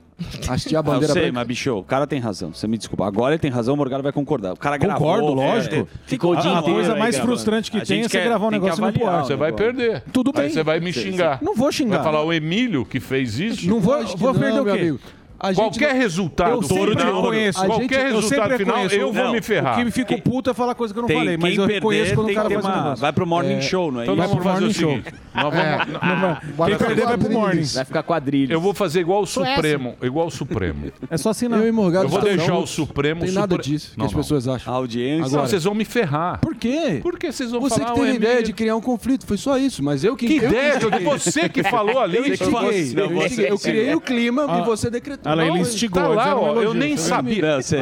Hastear 0.49 0.79
a 0.81 0.85
Eu 0.85 0.91
bandeira 0.93 1.13
sei, 1.13 1.21
branca. 1.23 1.39
mas 1.39 1.47
bicho, 1.47 1.73
o 1.77 1.81
cara 1.83 2.05
tem 2.05 2.19
razão. 2.19 2.53
Você 2.53 2.67
me 2.67 2.77
desculpa. 2.77 3.07
Agora 3.07 3.33
ele 3.35 3.39
tem 3.39 3.49
razão, 3.49 3.73
o 3.73 3.77
Morgado 3.77 4.03
vai 4.03 4.11
concordar. 4.11 4.51
O 4.51 4.57
cara 4.57 4.75
gravou. 4.75 5.07
Concordo, 5.07 5.33
lógico. 5.33 5.75
é, 5.75 5.85
Ficou 6.05 6.33
o 6.33 6.35
dia 6.35 6.57
A 6.57 6.61
coisa 6.61 6.93
aí 6.93 6.99
mais 6.99 7.15
gravando. 7.15 7.33
frustrante 7.35 7.71
que 7.71 7.77
A 7.77 7.85
tem 7.85 8.01
é 8.01 8.09
você 8.09 8.21
gravar 8.25 8.47
um 8.47 8.51
negócio 8.51 8.77
e 8.79 8.81
não 8.81 8.87
avaliar 8.89 9.11
pôr. 9.13 9.21
o 9.21 9.25
Você 9.25 9.35
vai 9.37 9.53
perder. 9.53 10.03
Tudo 10.11 10.31
Aí 10.35 10.41
bem. 10.41 10.49
você 10.49 10.61
vai 10.61 10.81
me 10.81 10.91
Sim, 10.91 11.03
xingar. 11.03 11.39
Não 11.41 11.55
vou 11.55 11.71
xingar. 11.71 11.97
Vai 11.97 12.05
falar 12.05 12.23
o 12.25 12.33
Emílio 12.33 12.83
que 12.85 12.99
fez 12.99 13.39
isso? 13.39 13.69
Não 13.69 13.79
vou, 13.79 14.05
vou 14.17 14.33
não, 14.33 14.39
perder 14.41 14.59
o 14.59 14.63
meu 14.65 14.73
quê? 14.73 14.79
amigo. 14.81 14.99
A 15.39 15.53
qualquer 15.53 15.95
resultado 15.95 16.51
eu 16.51 16.63
sempre 16.63 16.91
final, 16.97 17.21
reconheço. 17.21 17.65
qualquer 17.65 18.11
eu 18.11 18.21
sempre 18.21 18.39
resultado 18.39 18.57
final, 18.57 18.75
reconheço. 18.77 18.95
eu 18.95 19.13
vou 19.13 19.23
Não, 19.23 19.31
me 19.31 19.41
ferrar. 19.41 19.73
O 19.73 19.77
que 19.77 19.85
me 19.85 19.91
fica 19.91 20.13
Quem- 20.15 20.21
puto 20.21 20.49
é 20.49 20.53
falar 20.53 20.75
coisa 20.75 20.93
que 20.93 20.97
eu 20.99 21.01
não 21.01 21.07
Tem- 21.07 21.17
falei, 21.17 21.37
mas 21.37 21.51
quem 21.51 21.59
eu 21.59 21.65
reconheço 21.65 22.03
perder 22.03 22.15
quando 22.15 22.25
o 22.25 22.27
tem 22.27 22.35
cara 22.35 22.47
que 22.49 22.53
faz 22.55 22.65
ter 22.65 22.71
um 22.79 22.83
uma- 22.83 22.95
vai 22.95 23.13
pro 23.13 23.25
morning 23.25 23.53
É, 23.53 23.61
show, 23.61 23.91
não 23.91 24.01
é 24.01 24.03
Então 24.03 24.15
isso? 24.15 24.21
nós 24.21 24.29
vamos 24.29 24.43
fazer 24.43 24.57
o 24.57 24.61
morning 24.61 24.73
show. 24.73 24.91
É, 24.91 25.43
não 25.43 25.51
vai- 25.51 26.39
Quem 26.41 26.53
vai 26.55 26.75
perder 26.77 27.05
vai 27.05 27.17
pro 27.17 27.31
morning. 27.31 27.63
Vai 27.63 27.85
ficar 27.85 28.03
quadrilha. 28.03 28.53
Eu 28.53 28.59
vou 28.61 28.73
fazer 28.73 28.99
igual 28.99 29.21
o. 29.21 29.25
Supremo. 29.25 29.95
Igual 30.01 30.27
o 30.27 30.31
Supremo. 30.31 30.91
É 31.09 31.17
só 31.17 31.29
assinar. 31.29 31.59
Eu 31.59 31.67
e 31.67 31.71
Morgado 31.71 32.05
Eu 32.05 32.09
vou 32.09 32.21
deixar 32.21 32.57
o. 32.57 32.67
Supremo... 32.67 33.21
Tem 33.21 33.31
nada 33.31 33.57
disso 33.57 33.91
que 33.93 33.97
Não, 33.97 34.05
as 34.07 34.11
não. 34.11 34.19
pessoas 34.19 34.47
acham. 34.47 34.73
A 34.73 34.75
audiência. 34.77 35.25
Agora, 35.25 35.41
Não, 35.43 35.47
vocês 35.47 35.63
vão 35.63 35.73
me 35.73 35.85
ferrar. 35.85 36.39
Por 36.39 36.55
quê? 36.59 36.99
Porque 37.01 37.31
vocês 37.31 37.49
vão 37.51 37.61
Você 37.61 37.79
falar 37.79 37.93
que 37.93 37.99
teve 38.01 38.11
a 38.11 38.13
ideia 38.15 38.43
de 38.43 38.53
criar 38.53 38.75
um 38.75 38.81
conflito, 38.81 39.25
foi 39.25 39.37
só 39.37 39.57
isso. 39.57 39.81
Mas 39.83 40.03
eu 40.03 40.15
que... 40.15 40.27
Que 40.27 40.37
eu 40.37 40.49
ideia? 40.49 40.75
instiguei. 40.77 41.03
Você 41.05 41.49
que 41.49 41.63
falou 41.63 41.99
ali. 41.99 42.17
Eu 42.17 42.23
Você 42.23 42.29
instiguei. 42.33 42.93
que- 42.93 42.99
Eu 42.99 43.09
Não, 43.09 43.25
instiguei. 43.25 43.49
Eu 43.51 43.57
você- 43.57 43.69
criei 43.71 43.95
o 43.95 44.01
clima 44.01 44.45
Ah. 44.47 44.59
e 44.59 44.65
você 44.65 44.89
decretou. 44.89 45.31
Olha 45.31 45.41
lá, 45.43 45.47
ele 45.47 45.59
instigou. 45.59 46.01
Tá 46.01 46.07
lá, 46.09 46.35
um 46.35 46.43
ó, 46.43 46.47
eu 46.49 46.61
elogio. 46.63 46.73
nem 46.75 46.97
Você 46.97 47.09
sabia. 47.09 47.61
Você-. 47.61 47.77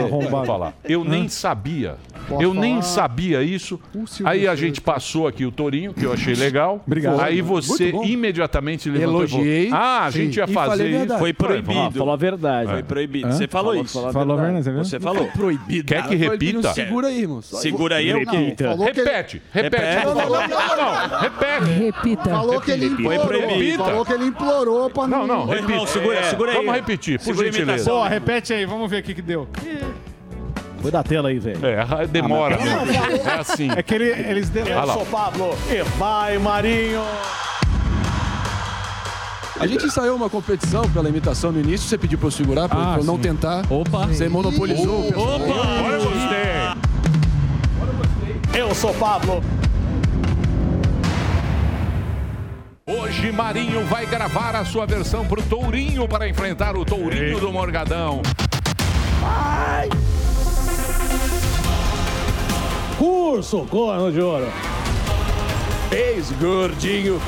Eu 0.88 1.04
nem 1.04 1.28
sabia. 1.28 1.98
Posso 2.28 2.42
Eu 2.44 2.54
nem 2.54 2.82
sabia 2.82 3.42
isso. 3.42 3.80
Aí 4.26 4.48
a 4.48 4.56
gente 4.56 4.82
passou 4.82 5.28
aqui 5.28 5.46
o 5.46 5.52
Tourinho, 5.52 5.94
que 5.94 6.06
eu 6.06 6.12
achei 6.12 6.34
legal. 6.36 6.82
Obrigado. 6.86 7.22
Aí 7.22 7.42
você 7.42 7.90
imediatamente 8.04 8.90
levantou 8.90 9.20
Elogiei. 9.22 9.70
Ah, 9.72 10.06
a 10.06 10.12
Sim. 10.12 10.26
gente 10.26 10.38
ia 10.38 10.44
E 10.46 10.54
falei 10.54 10.68
a 10.68 10.70
fazer 10.72 10.90
isso. 10.90 10.98
verdade. 11.00 11.20
Foi 11.20 11.34
proibido. 11.34 11.92
falou 11.98 12.14
a 12.14 12.18
verdade. 12.18 12.72
Foi 12.72 12.84
proibido. 12.84 13.28
Hã? 13.28 13.32
Você 13.32 13.48
falou 13.48 13.72
Falou- 13.72 13.86
isso. 13.86 13.94
falou 13.94 14.10
a 14.10 14.12
verdade. 14.42 14.42
verdade, 14.42 14.64
você 14.64 14.72
viu? 14.72 14.84
Você 14.86 15.00
falou. 15.00 15.28
proibido. 15.28 15.86
Quer 15.86 16.02
que 16.04 16.08
Foi- 16.10 16.18
repita? 16.18 16.62
não 16.62 16.74
Segura 16.74 17.08
aí, 17.08 17.22
irmão. 17.22 17.42
Só- 17.42 17.58
Segura 17.58 17.96
aí, 17.96 18.10
é 18.10 18.16
o 18.16 18.26
quê? 18.26 18.38
Repita. 18.38 18.76
Repete, 18.76 18.98
repete. 19.04 19.42
Repete. 19.52 20.06
Não, 20.06 20.16
não, 20.16 20.30
Não, 20.30 20.30
não, 20.30 20.48
não, 20.48 21.10
não. 21.12 21.20
Repete. 21.20 21.72
Repita. 21.80 22.30
falou 22.30 22.62
que 22.62 22.72
ele 22.72 22.90
Foi 22.90 23.16
implorou. 23.16 23.28
proibido. 23.28 23.84
Falou 23.84 24.06
que 24.06 24.14
ele 24.14 24.26
implorou 24.26 24.90
pra 24.90 25.08
Não, 25.08 25.26
não, 25.28 25.46
repita. 25.46 25.88
segura- 25.88 26.24
segura 26.24 26.52
aí. 26.52 26.58
Vamos 26.58 26.74
repetir, 26.74 27.20
por 27.20 27.36
gentileza. 27.36 28.08
repete 28.10 28.54
aí, 28.54 28.66
vamos 28.66 28.90
ver 28.90 29.00
o 29.00 29.04
que 29.04 29.14
que 29.14 29.22
deu. 29.22 29.48
Foi 30.82 30.92
da 30.92 31.04
tela 31.04 31.30
aí, 31.30 31.40
velho. 31.40 31.60
É, 31.66 32.08
demora. 32.08 32.58
mesmo. 32.58 33.28
É 33.28 33.40
assim. 33.40 33.70
É 33.76 33.82
que 33.84 33.96
ele- 33.96 34.10
eles 34.10 34.50
deletam. 34.50 34.86
lá. 34.86 34.94
Sou 34.94 35.06
Pablo 35.06 35.56
e 35.70 35.82
vai, 35.98 36.38
Marinho. 36.38 37.02
A 39.60 39.66
gente 39.66 39.86
ensaiou 39.88 40.16
uma 40.16 40.30
competição 40.30 40.88
pela 40.92 41.10
imitação 41.10 41.52
no 41.52 41.60
início, 41.60 41.88
você 41.90 41.98
pediu 41.98 42.20
pra 42.20 42.28
eu 42.28 42.32
segurar, 42.32 42.70
pra 42.70 42.78
Ah, 42.94 42.98
eu 43.00 43.04
não 43.04 43.16
sim. 43.16 43.22
tentar. 43.22 43.66
Opa. 43.72 44.06
Você 44.06 44.30
monopolizou. 44.30 45.00
o 45.00 45.04
pessoal. 45.08 45.34
Agora 45.36 45.96
eu 45.96 46.04
gostei. 46.04 46.78
Eu 48.62 48.76
sou 48.76 48.94
Pablo. 48.94 49.44
Hoje 52.86 53.32
Marinho 53.32 53.84
vai 53.88 54.06
gravar 54.06 54.56
a 54.56 54.64
sua 54.64 54.86
versão 54.86 55.26
pro 55.26 55.42
Tourinho 55.42 56.08
para 56.08 56.30
enfrentar 56.30 56.78
o 56.78 56.86
Tourinho 56.86 57.40
do 57.40 57.52
Morgadão. 57.52 58.22
Curso, 62.98 63.66
corno 63.70 64.12
de 64.12 64.22
ouro. 64.22 64.48
Ex-gordinho. 65.92 67.20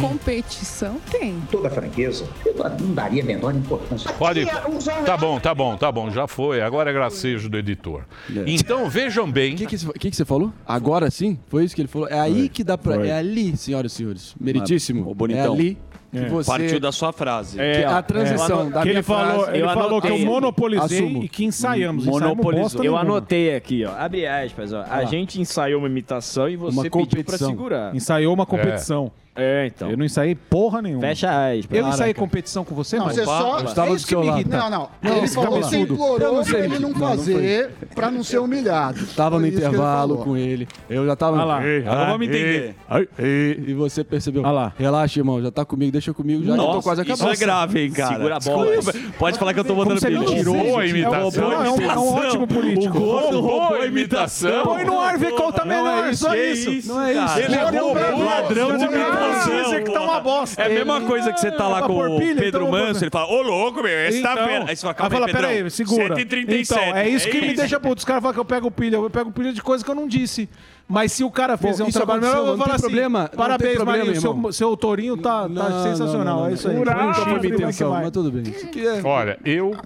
Competição 0.00 0.96
tem. 1.10 1.34
Toda 1.50 1.68
franqueza, 1.68 2.24
eu 2.46 2.54
não 2.80 2.94
daria 2.94 3.22
a 3.22 3.26
menor 3.26 3.54
importância. 3.54 4.10
Pode. 4.14 4.40
Homens- 4.64 4.84
Tá 5.04 5.14
bom, 5.16 5.38
tá 5.38 5.54
bom, 5.54 5.76
tá 5.76 5.92
bom, 5.92 6.10
já 6.10 6.26
foi. 6.26 6.62
Agora 6.62 6.88
é 6.88 6.92
gracejo 6.92 7.50
do 7.50 7.58
editor. 7.58 8.04
Então 8.46 8.88
vejam 8.88 9.30
bem. 9.30 9.52
O 9.54 9.56
que, 9.58 9.66
que, 9.66 9.76
você- 9.78 9.92
que 9.92 10.10
que 10.10 10.16
você 10.16 10.24
falou? 10.24 10.52
Agora 10.66 11.10
sim? 11.10 11.38
Foi 11.48 11.64
isso 11.64 11.74
que 11.74 11.82
ele 11.82 11.88
falou? 11.88 12.08
É 12.08 12.18
aí 12.18 12.48
que 12.48 12.64
dá 12.64 12.78
pra. 12.78 13.06
É 13.06 13.12
ali, 13.18 13.54
senhoras 13.58 13.92
e 13.92 13.96
senhores. 13.96 14.34
Meritíssimo. 14.40 15.10
Ô, 15.10 15.14
bonitão. 15.14 15.52
É 15.52 15.56
ali 15.58 15.78
É. 16.12 16.28
você. 16.28 16.50
Partiu 16.50 16.80
da 16.80 16.90
sua 16.92 17.12
frase. 17.12 17.56
que 17.56 17.62
é 17.62 17.84
a 17.84 18.02
transição 18.02 18.68
da 18.70 18.80
que 18.80 18.88
minha 18.88 18.96
ele 18.98 19.02
falou, 19.02 19.44
frase. 19.44 19.56
ele 19.58 19.62
eu 19.64 19.68
falou 19.68 20.00
que 20.00 20.08
eu 20.08 20.14
anotei. 20.14 20.24
monopolizei 20.26 20.98
Assumo. 20.98 21.22
e 21.24 21.28
que 21.28 21.44
ensaiamos. 21.44 22.04
Monopolizou. 22.04 22.84
Eu 22.84 22.96
anotei 22.96 23.54
aqui, 23.54 23.84
ó. 23.84 23.92
Abre 23.96 24.26
aspas, 24.26 24.72
ó. 24.72 24.82
A 24.82 24.96
lá. 24.98 25.04
gente 25.04 25.40
ensaiou 25.40 25.78
uma 25.80 25.88
imitação 25.88 26.48
e 26.48 26.56
você 26.56 26.76
Uma 26.76 26.82
pediu 26.82 26.98
pra 26.98 27.08
competição. 27.08 27.50
segurar. 27.50 27.94
Ensaiou 27.94 28.34
uma 28.34 28.44
competição. 28.46 29.06
É, 29.06 29.20
então. 29.66 29.90
Eu 29.90 29.96
não 29.96 30.04
ensaiei 30.04 30.34
porra 30.34 30.82
nenhuma. 30.82 31.00
Fecha 31.02 31.28
aspas. 31.30 31.66
Eu 31.78 31.88
ensaiei 31.88 32.12
competição 32.14 32.64
com 32.64 32.74
você, 32.74 32.98
Não, 32.98 33.06
mas 33.06 33.14
você 33.14 33.24
só. 33.24 33.58
eu 33.60 33.64
estava 33.64 33.88
é 33.88 33.90
do 33.90 33.96
isso 33.96 34.04
que 34.06 34.10
seu 34.10 34.20
me 34.20 34.26
lado. 34.26 34.48
Não, 34.48 34.70
não. 34.70 34.88
Não, 35.00 35.16
ele 35.16 35.28
falou 35.28 35.60
que 35.62 35.76
implorou 35.76 36.34
não 36.34 36.44
pra 36.44 36.58
ele 36.58 36.78
não 36.78 36.90
Não, 36.90 36.98
não 36.98 37.08
fazer, 37.08 37.70
pra 37.94 38.10
não 38.10 38.24
ser 38.24 38.38
humilhado. 38.38 39.06
Tava 39.16 39.38
no 39.38 39.46
isso 39.46 39.56
ele 39.56 39.66
intervalo 39.66 40.18
com 40.18 40.36
ele. 40.36 40.68
Eu 40.88 41.06
já 41.06 41.16
tava. 41.16 41.36
Olha 41.36 41.44
lá. 41.44 41.66
Ei, 41.66 41.80
Agora 41.86 42.10
vamos 42.10 42.26
entender. 42.26 42.74
ei, 42.90 43.08
ei, 43.18 43.64
E 43.68 43.74
você 43.74 44.02
percebeu. 44.04 44.42
Olha 44.42 44.50
lá. 44.52 44.72
Relaxa, 44.78 45.20
irmão. 45.20 45.40
Já 45.40 45.50
tá 45.50 45.64
comigo, 45.64 45.92
deixa 45.92 46.12
comigo. 46.12 46.42
Já, 46.44 46.50
já 46.50 46.56
tô 46.56 46.66
Nossa, 46.66 46.82
quase 46.82 47.02
isso 47.02 47.12
acabando. 47.12 47.34
é 47.34 47.36
grave, 47.38 47.80
hein, 47.84 47.90
cara. 47.92 48.14
Segura 48.16 48.36
a 48.36 48.40
bola. 48.40 48.76
Desculpa. 48.76 48.98
Pode 49.18 49.38
falar 49.38 49.54
que 49.54 49.60
eu 49.60 49.64
tô 49.64 49.68
Como 49.74 49.80
mandando 49.84 50.00
você 50.00 50.06
é 50.06 50.10
pilha. 50.10 50.20
mentiroso. 50.20 50.58
Boa 50.58 50.86
imitação. 50.86 51.50
Não, 51.50 51.64
é 51.64 51.70
um, 51.70 51.80
é 51.90 51.98
um 51.98 52.14
ótimo 52.14 52.46
político. 52.46 52.98
O 52.98 53.00
gordo 53.00 53.40
roubou 53.40 53.80
a 53.80 53.86
imitação. 53.86 54.64
Põe 54.64 54.84
no 54.84 54.98
ar, 55.00 55.16
vê 55.18 55.30
qual 55.30 55.52
tá 55.52 55.64
melhor. 55.64 56.14
só 56.14 56.34
isso. 56.34 56.88
Não 56.88 57.00
é 57.02 57.12
isso. 57.14 57.38
Ele 57.38 57.54
é 57.54 57.82
um 57.82 58.24
ladrão 58.24 58.76
de 58.76 58.84
Não 58.84 58.92
imitação. 58.92 59.19
Precisa 59.20 59.80
que 59.82 59.90
tá 59.92 60.00
uma 60.00 60.20
bosta. 60.20 60.62
É 60.62 60.66
a 60.66 60.68
mesma 60.68 61.00
coisa 61.02 61.32
que 61.32 61.40
você 61.40 61.50
tá 61.50 61.68
lá 61.68 61.78
Pra 61.78 61.86
com 61.88 62.16
o 62.16 62.18
pilha, 62.18 62.40
Pedro 62.40 62.66
então, 62.66 62.72
Manso, 62.78 63.04
ele 63.04 63.10
fala, 63.10 63.30
ô 63.30 63.42
louco, 63.42 63.82
meu, 63.82 64.06
esse 64.08 64.22
tá 64.22 64.32
Então, 64.32 64.44
fera. 64.46 64.64
Aí 64.68 64.76
você 64.76 64.82
fala, 64.82 64.94
calma 64.94 65.16
aí, 65.18 65.24
Pedrão. 65.26 65.40
peraí, 65.40 65.70
segura. 65.70 66.16
137. 66.16 66.80
Então, 66.80 66.96
é 66.96 67.08
isso 67.08 67.28
que 67.28 67.40
me 67.40 67.54
deixa 67.54 67.78
puto. 67.80 67.98
Os 67.98 68.04
caras 68.04 68.22
falam 68.22 68.34
que 68.34 68.40
eu 68.40 68.44
pego 68.44 68.70
pilha, 68.70 68.96
eu 68.96 69.10
pego 69.10 69.30
pilha 69.30 69.52
de 69.52 69.62
coisa 69.62 69.84
que 69.84 69.90
eu 69.90 69.94
não 69.94 70.06
disse. 70.06 70.48
Mas 70.88 71.12
se 71.12 71.22
o 71.22 71.30
cara 71.30 71.56
Bom, 71.56 71.68
fizer 71.68 71.84
um 71.84 71.88
isso 71.88 71.98
trabalho 71.98 72.20
melhor, 72.20 72.36
eu 72.36 72.44
vou 72.46 72.56
não 72.56 72.64
falar 72.64 72.74
assim, 72.74 72.82
problema, 72.82 73.20
não 73.20 73.38
parabéns, 73.38 73.76
problema, 73.76 74.04
Marinho, 74.06 74.20
seu, 74.20 74.52
seu 74.52 74.76
tourinho 74.76 75.16
tá, 75.16 75.42
tá 75.42 75.48
Não, 75.48 75.82
sensacional, 75.84 76.24
não, 76.36 76.42
não, 76.42 76.50
é 76.50 76.52
isso 76.54 76.68
aí. 76.68 76.74
não. 76.74 76.82
Um 76.82 76.84
Não 76.84 77.44
intenção, 77.44 77.90
vai. 77.90 78.02
mas 78.02 78.10
tudo 78.10 78.32
bem. 78.32 78.42
Isso 78.42 78.66
aqui 78.66 78.84
é... 78.84 79.00
Olha, 79.04 79.38
eu, 79.44 79.76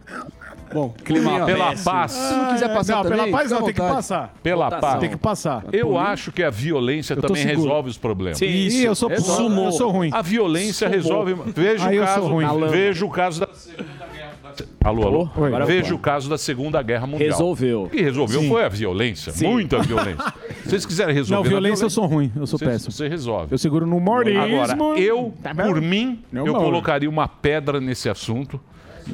Bom, 0.75 0.93
Clima 1.05 1.31
Clima 1.31 1.47
pela 1.47 1.75
paz, 1.77 2.11
Se 2.13 2.35
não 2.37 2.53
quiser 2.53 2.75
passar 2.75 2.97
Não, 2.97 3.03
também, 3.05 3.19
pela 3.27 3.31
paz 3.39 3.51
não, 3.51 3.63
tem 3.63 3.73
que 3.75 3.81
passar. 3.81 4.35
pela 4.43 4.65
Votação. 4.67 4.81
paz, 4.91 5.01
Tem 5.01 5.11
que 5.11 5.17
passar. 5.17 5.65
eu 5.73 5.97
acho 5.97 6.33
que 6.33 6.43
a 6.43 6.51
violência 6.51 7.15
também 7.17 7.43
seguro. 7.43 7.61
resolve 7.69 7.91
os 7.91 7.97
problemas. 7.99 8.39
Sim. 8.39 8.47
Ih, 8.47 8.85
eu 8.85 8.95
sou, 8.95 9.09
Sumou. 9.21 9.67
eu 9.67 9.73
sou 9.73 9.91
ruim. 9.91 10.11
A 10.13 10.21
violência 10.21 10.89
resolve. 10.89 11.35
Veja 11.55 11.89
Aí 11.89 11.99
o 12.01 12.05
caso. 12.05 12.27
ruim. 12.27 12.47
Veja 12.69 13.07
o 13.07 13.11
caso 13.11 13.41
da 13.41 13.49
Segunda 13.55 14.07
Guerra. 14.13 14.35
Alô, 14.85 15.03
alô. 15.07 15.29
Oi. 15.37 15.65
Veja 15.65 15.95
o 15.95 15.99
caso 15.99 16.29
da 16.29 16.37
Segunda 16.39 16.83
Guerra 16.83 17.07
Mundial. 17.07 17.31
Resolveu. 17.31 17.85
O 17.85 17.89
que 17.89 18.03
resolveu 18.03 18.41
Sim. 18.41 18.49
foi 18.49 18.65
a 18.65 18.69
violência. 18.69 19.33
Muita 19.43 19.79
violência. 19.81 20.25
Se 20.65 20.71
vocês 20.71 20.87
quiserem 20.87 21.15
resolver. 21.15 21.37
Não, 21.37 21.43
na 21.45 21.49
violência 21.49 21.85
eu 21.85 21.91
sou 21.91 22.07
ruim, 22.07 22.31
eu 22.37 22.47
sou 22.47 22.59
você, 22.59 22.65
péssimo. 22.67 22.93
Você 22.93 23.09
resolve. 23.09 23.49
Eu 23.53 23.59
seguro 23.59 23.87
no 23.87 23.97
humorismo. 23.97 24.41
Agora, 24.43 24.99
eu, 25.01 25.33
Tá 25.43 25.55
por 25.55 25.81
mim, 25.81 26.23
Não, 26.33 26.47
eu 26.47 26.55
colocaria 26.55 27.09
uma 27.09 27.27
pedra 27.29 27.81
nesse 27.81 28.09
assunto 28.09 28.61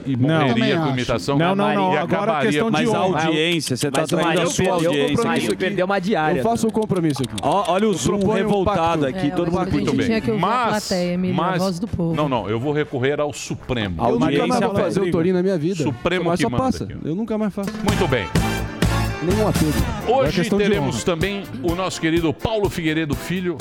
e 0.07 0.17
Não. 0.17 0.41
morreria 0.49 0.79
com 0.79 0.89
imitação. 0.89 1.39
Não, 1.39 1.55
não, 1.55 1.75
não, 1.75 1.95
e 1.95 1.97
agora 1.99 2.01
a 2.01 2.05
acabaria 2.39 2.51
questão 2.51 2.71
de 2.71 2.95
a 2.95 2.99
audiência, 2.99 3.77
você 3.77 3.91
tá 3.91 4.01
Mas 4.03 4.13
o 4.13 4.17
traindo 4.17 4.41
a 4.43 4.47
sua 4.47 4.73
audiência. 4.73 5.25
Marinho 5.25 5.57
perdeu 5.57 5.87
uma 5.87 5.99
diária. 6.01 6.41
Eu 6.41 6.45
faço 6.45 6.67
um 6.67 6.71
compromisso 6.71 7.23
aqui. 7.23 7.35
Ó, 7.43 7.65
olha 7.73 7.89
o 7.89 7.95
zoom 7.95 8.19
revoltado 8.33 9.07
aqui, 9.07 9.27
É, 9.27 9.31
todo 9.31 9.51
mundo 9.51 9.61
a 9.61 9.67
Muito 9.67 9.93
bem. 9.93 10.07
tinha 10.07 10.21
que 10.21 10.31
ouvir 10.31 10.45
a 10.45 10.47
mas, 10.47 10.69
plateia, 10.89 11.13
Emílio, 11.15 11.41
a 11.41 11.47
mas, 11.51 11.63
voz 11.63 11.79
do 11.79 11.87
povo. 11.89 12.15
Não, 12.15 12.29
não, 12.29 12.49
eu 12.49 12.59
vou 12.61 12.73
recorrer 12.73 13.21
ao 13.21 13.33
Supremo. 13.33 13.97
Eu 14.03 14.13
nunca 14.13 14.19
mais 14.27 14.41
Audiência 14.41 14.67
vou 14.69 14.77
fazer 14.77 15.01
o 15.01 15.03
pega. 15.05 15.13
Torinho 15.13 15.35
na 15.35 15.43
minha 15.43 15.59
vida. 15.59 15.83
Supremo 15.83 16.25
Mas 16.27 16.37
que 16.39 16.43
só 16.43 16.51
manda 16.51 16.63
passa. 16.65 16.85
aqui. 16.85 16.97
Eu 17.05 17.15
nunca 17.15 17.39
mais 17.39 17.55
faço. 17.55 17.71
Muito 17.85 18.09
bem. 18.09 18.27
Nenhum 19.23 19.49
apego. 19.49 19.73
É 20.09 20.11
Hoje 20.11 20.33
questão 20.41 20.57
de 20.59 20.65
teremos 20.65 20.97
honra. 20.97 21.05
também 21.05 21.43
o 21.63 21.75
nosso 21.75 22.01
querido 22.01 22.33
Paulo 22.33 22.71
Figueiredo 22.71 23.15
Filho. 23.15 23.57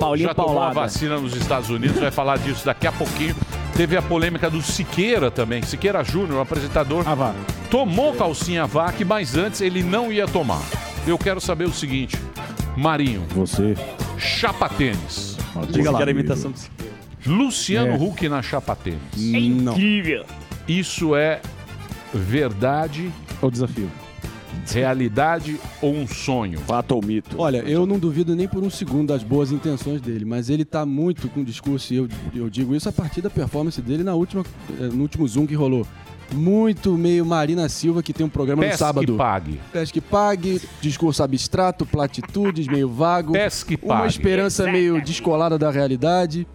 Paulinho 0.00 0.28
Já 0.28 0.34
tomou 0.34 0.52
a 0.52 0.54
Paulada. 0.54 0.74
vacina 0.80 1.18
nos 1.18 1.36
Estados 1.36 1.68
Unidos, 1.68 1.98
vai 1.98 2.10
falar 2.10 2.38
disso 2.38 2.64
daqui 2.64 2.86
a 2.86 2.92
pouquinho. 2.92 3.36
Teve 3.76 3.96
a 3.96 4.02
polêmica 4.02 4.50
do 4.50 4.60
Siqueira 4.60 5.30
também. 5.30 5.62
Siqueira 5.62 6.04
Júnior, 6.04 6.40
apresentador, 6.42 7.04
Ah, 7.06 7.14
vá. 7.14 7.34
tomou 7.70 8.14
calcinha 8.14 8.66
VAC, 8.66 9.04
mas 9.04 9.36
antes 9.36 9.60
ele 9.60 9.82
não 9.82 10.12
ia 10.12 10.26
tomar. 10.26 10.60
Eu 11.06 11.16
quero 11.18 11.40
saber 11.40 11.64
o 11.64 11.72
seguinte, 11.72 12.16
Marinho, 12.76 13.24
Você. 13.30 13.74
chapa 14.18 14.68
tênis. 14.68 15.36
Diga 15.70 15.90
lá. 15.90 16.02
Imitação 16.10 16.50
do 16.50 16.58
Siqueira. 16.58 16.92
Luciano 17.26 17.92
É. 17.92 17.96
Huck 17.96 18.28
na 18.28 18.42
chapa 18.42 18.76
tênis. 18.76 19.00
Não. 19.16 19.72
Incrível. 19.72 20.24
Isso 20.68 21.16
é 21.16 21.40
verdade, 22.12 23.10
O 23.40 23.50
desafio. 23.50 23.90
Realidade 24.70 25.58
ou 25.80 25.94
um 25.94 26.06
sonho? 26.06 26.58
Fato 26.60 26.92
ou 26.92 27.04
mito? 27.04 27.36
Olha, 27.38 27.58
eu 27.58 27.86
não 27.86 27.98
duvido 27.98 28.34
nem 28.36 28.46
por 28.46 28.62
um 28.62 28.70
segundo 28.70 29.08
das 29.08 29.22
boas 29.22 29.50
intenções 29.52 30.00
dele, 30.00 30.24
mas 30.24 30.48
ele 30.50 30.64
tá 30.64 30.84
muito 30.86 31.28
com 31.28 31.40
o 31.40 31.44
discurso, 31.44 31.92
e 31.92 31.96
eu, 31.96 32.08
eu 32.34 32.48
digo 32.50 32.74
isso 32.74 32.88
a 32.88 32.92
partir 32.92 33.20
da 33.20 33.30
performance 33.30 33.80
dele 33.80 34.02
na 34.04 34.14
última, 34.14 34.44
eh, 34.80 34.84
no 34.92 35.02
último 35.02 35.26
Zoom 35.26 35.46
que 35.46 35.54
rolou. 35.54 35.86
Muito 36.32 36.96
meio 36.96 37.26
Marina 37.26 37.68
Silva, 37.68 38.02
que 38.02 38.12
tem 38.12 38.24
um 38.24 38.28
programa 38.28 38.62
no 38.62 38.68
Pesque 38.68 38.78
sábado. 38.78 39.14
e 39.14 39.16
pague. 39.18 39.60
Pesque 39.70 39.98
e 39.98 40.00
pague, 40.00 40.62
discurso 40.80 41.22
abstrato, 41.22 41.84
platitudes, 41.84 42.66
meio 42.66 42.88
vago. 42.88 43.32
Pesque 43.34 43.74
e 43.74 43.84
Uma 43.84 43.96
pague. 43.96 44.08
esperança 44.08 44.70
meio 44.70 45.02
descolada 45.02 45.58
da 45.58 45.70
realidade. 45.70 46.46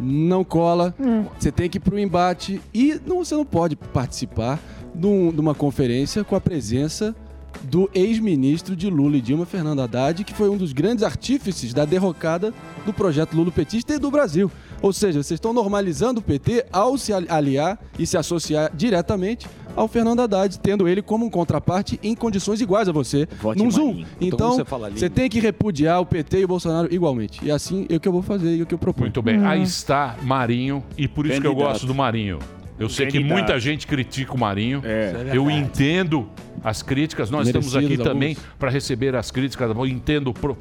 Não 0.00 0.42
cola. 0.44 0.94
Você 1.38 1.52
tem 1.52 1.68
que 1.68 1.76
ir 1.76 1.80
pro 1.80 1.98
embate 1.98 2.60
e 2.72 2.98
não, 3.06 3.18
você 3.24 3.34
não 3.34 3.44
pode 3.44 3.76
participar 3.76 4.58
de, 4.94 5.06
um- 5.06 5.30
de 5.30 5.40
uma 5.40 5.54
conferência 5.54 6.24
com 6.24 6.34
a 6.36 6.40
presença 6.40 7.14
do 7.62 7.90
ex-ministro 7.94 8.74
de 8.76 8.88
Lula 8.88 9.16
e 9.16 9.20
Dilma, 9.20 9.44
Fernando 9.46 9.80
Haddad, 9.82 10.22
que 10.24 10.34
foi 10.34 10.48
um 10.48 10.56
dos 10.56 10.72
grandes 10.72 11.02
artífices 11.04 11.72
da 11.74 11.84
derrocada 11.84 12.52
do 12.84 12.92
projeto 12.92 13.34
Lula 13.36 13.50
petista 13.50 13.94
e 13.94 13.98
do 13.98 14.10
Brasil. 14.10 14.50
Ou 14.82 14.92
seja, 14.92 15.22
vocês 15.22 15.36
estão 15.38 15.52
normalizando 15.52 16.20
o 16.20 16.22
PT 16.22 16.66
ao 16.72 16.96
se 16.98 17.12
ali- 17.12 17.26
aliar 17.28 17.78
e 17.98 18.06
se 18.06 18.16
associar 18.16 18.70
diretamente 18.74 19.46
ao 19.74 19.88
Fernando 19.88 20.20
Haddad, 20.20 20.58
tendo 20.60 20.88
ele 20.88 21.02
como 21.02 21.26
um 21.26 21.30
contraparte 21.30 21.98
em 22.02 22.14
condições 22.14 22.60
iguais 22.62 22.88
a 22.88 22.92
você, 22.92 23.28
Vote 23.42 23.62
num 23.62 23.70
Zoom. 23.70 24.04
Então 24.20 24.52
você 24.52 24.64
fala 24.64 24.88
língua. 24.88 25.00
você 25.00 25.10
tem 25.10 25.28
que 25.28 25.38
repudiar 25.38 26.00
o 26.00 26.06
PT 26.06 26.40
e 26.40 26.44
o 26.44 26.48
Bolsonaro 26.48 26.92
igualmente. 26.94 27.44
E 27.44 27.50
assim 27.50 27.86
é 27.90 27.96
o 27.96 28.00
que 28.00 28.08
eu 28.08 28.12
vou 28.12 28.22
fazer 28.22 28.56
e 28.56 28.60
é 28.60 28.62
o 28.62 28.66
que 28.66 28.72
eu 28.74 28.78
proponho. 28.78 29.04
Muito 29.06 29.20
bem, 29.20 29.44
aí 29.44 29.62
está 29.62 30.16
Marinho, 30.22 30.82
e 30.96 31.06
por 31.06 31.26
isso 31.26 31.40
que 31.40 31.46
eu 31.46 31.50
Candidato. 31.52 31.72
gosto 31.72 31.86
do 31.86 31.94
Marinho. 31.94 32.38
Eu 32.78 32.88
sei 32.88 33.06
que 33.06 33.18
muita 33.20 33.58
gente 33.58 33.86
critica 33.86 34.34
o 34.34 34.38
Marinho. 34.38 34.82
É. 34.84 35.30
Eu 35.32 35.50
entendo 35.50 36.28
as 36.62 36.82
críticas. 36.82 37.30
Nós 37.30 37.46
estamos 37.46 37.74
aqui 37.74 37.84
Merecidas, 37.84 38.06
também 38.12 38.36
para 38.58 38.70
receber 38.70 39.14
as 39.16 39.30
críticas. 39.30 39.70
Eu 39.74 39.86
entendo, 39.86 40.32
pro- 40.32 40.56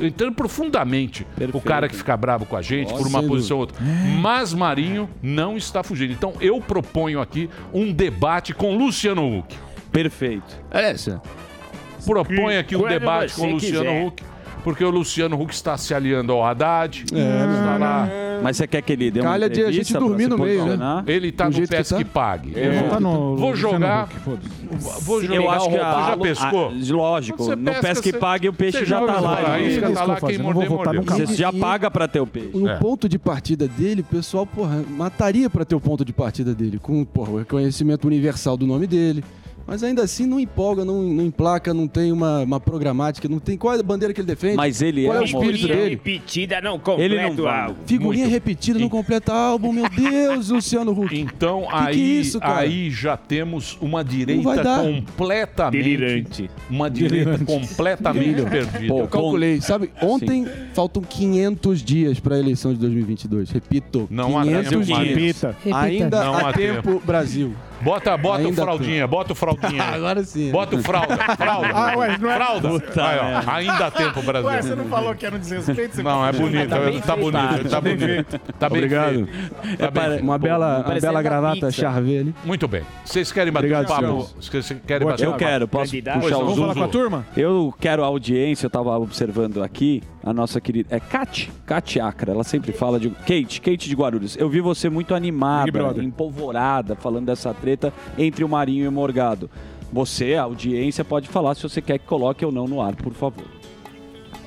eu 0.00 0.06
entendo 0.06 0.32
profundamente 0.32 1.26
o 1.52 1.60
cara 1.60 1.88
que 1.88 1.96
fica 1.96 2.16
bravo 2.16 2.46
com 2.46 2.56
a 2.56 2.62
gente 2.62 2.92
Ó, 2.92 2.96
por 2.96 3.06
uma 3.06 3.22
posição 3.22 3.56
ou 3.56 3.62
outra. 3.62 3.76
Mas 4.20 4.52
Marinho 4.54 5.08
não 5.22 5.56
está 5.56 5.82
fugindo. 5.82 6.12
Então 6.12 6.34
eu 6.40 6.60
proponho 6.60 7.20
aqui 7.20 7.48
um 7.72 7.92
debate 7.92 8.54
com 8.54 8.76
Luciano 8.76 9.38
Huck. 9.38 9.56
Perfeito. 9.90 10.56
Essa. 10.70 11.20
Propõe 12.04 12.58
aqui 12.58 12.76
um 12.76 12.86
debate 12.86 13.34
com 13.34 13.50
Luciano 13.52 13.84
quiser. 13.84 14.06
Huck. 14.06 14.22
Porque 14.64 14.82
o 14.82 14.90
Luciano 14.90 15.40
Huck 15.40 15.52
está 15.54 15.76
se 15.76 15.92
aliando 15.94 16.32
ao 16.32 16.44
Haddad. 16.44 17.04
É, 17.12 17.54
está 17.58 17.76
lá. 17.78 18.08
Mas 18.42 18.56
você 18.56 18.66
quer 18.66 18.82
que 18.82 18.92
ele 18.92 19.10
dê 19.10 19.20
uma 19.20 19.30
Calha 19.30 19.48
de 19.48 19.62
a 19.62 19.70
gente 19.70 19.92
dormir 19.92 20.26
no 20.26 20.38
meio, 20.38 20.76
né? 20.76 21.04
Ele 21.06 21.30
tá 21.30 21.44
Do 21.44 21.50
no 21.50 21.56
jeito 21.58 21.70
que 21.76 22.04
tá. 22.04 22.10
Pague. 22.12 22.58
É. 22.58 22.82
Tá 22.88 22.98
no 22.98 23.36
vou 23.36 23.54
jogar. 23.54 24.04
Huck. 24.04 24.40
Vou 25.02 25.20
jogar. 25.22 25.34
eu 25.36 25.50
acho 25.50 25.66
que 25.68 25.74
tu 25.76 25.78
já 25.80 26.12
a- 26.12 26.16
pescou? 26.16 26.68
a- 26.68 26.72
lógico, 26.96 27.42
no 27.56 27.56
pesca, 27.64 27.80
pesca 27.82 28.08
e 28.08 28.12
você- 28.12 28.18
pague 28.18 28.48
o 28.48 28.52
peixe 28.52 28.84
já 28.84 28.98
joga 29.00 29.12
tá 29.12 29.20
lá. 29.20 29.30
né? 29.36 29.40
tá 29.42 29.86
que 29.88 29.92
lá 30.08 30.20
quem 30.20 30.32
eu 30.36 30.38
não 30.42 30.44
vou 30.44 30.54
morder, 30.54 30.68
votar 30.70 30.94
mordeu. 30.94 31.00
nunca 31.02 31.26
Você 31.26 31.34
já 31.36 31.52
paga 31.52 31.90
pra 31.90 32.08
ter 32.08 32.20
o 32.20 32.26
peixe. 32.26 32.50
O 32.54 32.68
É. 32.68 32.76
ponto 32.76 33.08
de 33.08 33.18
partida 33.18 33.68
dele, 33.68 34.00
o 34.00 34.04
pessoal, 34.04 34.46
porra, 34.46 34.82
mataria 34.88 35.48
pra 35.50 35.64
ter 35.64 35.74
o 35.74 35.80
ponto 35.80 36.04
de 36.04 36.12
partida 36.12 36.54
dele, 36.54 36.78
com 36.78 37.04
porra, 37.04 37.30
o 37.32 37.38
reconhecimento 37.38 38.06
universal 38.06 38.56
do 38.56 38.66
nome 38.66 38.86
dele. 38.86 39.22
Mas 39.66 39.82
ainda 39.82 40.02
assim 40.02 40.26
não 40.26 40.38
empolga, 40.38 40.84
não, 40.84 41.02
não 41.02 41.24
emplaca, 41.24 41.72
não 41.72 41.86
tem 41.88 42.12
uma, 42.12 42.40
uma 42.40 42.60
programática, 42.60 43.28
não 43.28 43.38
tem. 43.38 43.56
Qual 43.56 43.74
é 43.74 43.78
a 43.80 43.82
bandeira 43.82 44.12
que 44.12 44.20
ele 44.20 44.26
defende? 44.28 44.56
Mas 44.56 44.82
ele 44.82 45.04
Qual 45.04 45.14
é 45.14 45.16
é 45.16 45.20
o 45.20 45.24
uma 45.24 45.40
espírito 45.40 45.68
dele? 45.68 45.90
repetida 45.90 46.60
não 46.60 46.74
Ele 46.74 46.80
completa 46.80 47.22
não 47.22 47.32
o 47.32 47.42
vai. 47.42 47.60
álbum. 47.62 47.74
Figurinha 47.86 48.24
Muito. 48.24 48.34
repetida, 48.34 48.78
não 48.78 48.88
completa 48.88 49.32
álbum, 49.32 49.72
meu 49.72 49.88
Deus, 49.90 50.50
Luciano 50.50 50.92
Huck. 50.92 51.18
Então 51.18 51.62
Que 51.62 51.68
que 51.68 51.74
aí, 51.74 52.00
é 52.00 52.04
isso, 52.20 52.38
aí 52.42 52.90
já 52.90 53.16
temos 53.16 53.78
uma 53.80 54.02
vai 54.02 54.12
direita 54.14 54.62
dar. 54.62 54.82
completamente. 54.82 55.82
Delirante. 55.82 56.50
Uma 56.68 56.90
direita 56.90 57.38
Delirante. 57.38 57.44
completamente 57.44 58.42
perdida. 58.42 58.94
Eu 58.94 59.08
calculei, 59.08 59.60
sabe? 59.60 59.90
Ontem 60.02 60.46
faltam 60.74 61.02
500 61.02 61.82
dias 61.82 62.20
para 62.20 62.34
a 62.36 62.38
eleição 62.38 62.72
de 62.72 62.80
2022. 62.80 63.50
Repito, 63.50 64.06
Não 64.10 64.38
há 64.38 64.42
500 64.44 64.68
tempo 64.70 64.84
dias. 64.84 64.98
Repita. 65.42 65.56
Ainda 65.72 66.24
Não 66.24 66.34
há 66.34 66.50
há 66.50 66.52
tempo, 66.52 66.82
tempo. 66.82 67.02
Brasil. 67.06 67.54
Bota, 67.80 68.16
bota 68.16 68.42
o 68.42 68.46
Ainda 68.46 68.62
fraldinha, 68.62 69.06
bota 69.06 69.32
o 69.32 69.34
fraldinha. 69.36 69.82
Agora 69.92 70.22
sim. 70.24 70.50
Bota 70.50 70.76
o 70.76 70.82
fralda, 70.82 71.16
fralda. 71.36 71.68
Ah, 71.74 71.96
ué, 71.98 72.18
não 72.18 72.30
é- 72.30 72.34
Fralda. 72.36 72.68
Puta 72.68 73.04
Aí, 73.06 73.18
ó, 73.18 73.50
ainda 73.50 73.86
há 73.86 73.90
tempo, 73.90 74.22
Brasil. 74.22 74.48
Ué, 74.48 74.62
você 74.62 74.74
não 74.74 74.84
falou 74.86 75.14
que 75.14 75.26
era 75.26 75.36
um 75.36 75.38
desrespeito? 75.38 75.96
Você 75.96 76.02
Não, 76.02 76.26
é 76.26 76.32
falou- 76.32 76.50
bonito, 76.50 76.68
Tá 76.70 76.78
bem 76.78 77.00
tá 77.00 77.16
bonito, 77.16 77.68
tá 77.68 77.80
bem 77.80 77.96
bonito. 77.96 78.30
feito. 78.30 78.52
Tá 78.58 78.68
bem 78.70 78.78
Obrigado. 78.78 79.26
feito. 79.26 79.76
Tá 79.78 79.90
bem. 79.90 80.20
Uma 80.20 80.38
bela, 80.38 80.84
uma 80.86 81.00
bela 81.00 81.22
gravata 81.22 81.70
charvet 81.70 82.18
ali. 82.20 82.34
Muito 82.44 82.66
bem. 82.66 82.82
Vocês 83.04 83.30
querem 83.30 83.52
bater 83.52 83.66
Obrigado, 83.74 83.86
papo? 83.88 84.30
Vocês 84.40 84.76
querem 84.86 85.06
bater 85.06 85.28
um 85.28 85.32
Eu 85.32 85.36
quero, 85.36 85.68
posso 85.68 85.92
puxar 85.94 86.38
o 86.38 86.40
Vamos 86.44 86.58
falar 86.58 86.74
com 86.74 86.84
a 86.84 86.88
turma? 86.88 87.26
Eu 87.36 87.74
quero 87.78 88.02
a 88.02 88.06
audiência, 88.06 88.66
eu 88.66 88.70
tava 88.70 88.96
observando 88.98 89.62
aqui, 89.62 90.02
a 90.24 90.32
nossa 90.32 90.60
querida. 90.60 90.96
É 90.96 90.98
Kate, 90.98 91.52
Kate 91.66 92.00
Acra, 92.00 92.32
ela 92.32 92.44
sempre 92.44 92.72
fala 92.72 92.98
de. 92.98 93.10
Kate, 93.10 93.60
Kate 93.60 93.88
de 93.88 93.94
Guarulhos. 93.94 94.36
Eu 94.36 94.48
vi 94.48 94.60
você 94.60 94.88
muito 94.88 95.14
animada, 95.14 96.02
empolvorada, 96.02 96.96
falando 96.96 97.26
dessa 97.26 97.52
treta 97.52 97.92
entre 98.16 98.42
o 98.42 98.48
Marinho 98.48 98.84
e 98.84 98.88
o 98.88 98.92
Morgado. 98.92 99.50
Você, 99.92 100.34
a 100.34 100.44
audiência, 100.44 101.04
pode 101.04 101.28
falar 101.28 101.54
se 101.54 101.62
você 101.62 101.80
quer 101.80 101.98
que 101.98 102.06
coloque 102.06 102.44
ou 102.44 102.50
não 102.50 102.66
no 102.66 102.80
ar, 102.80 102.96
por 102.96 103.12
favor. 103.12 103.44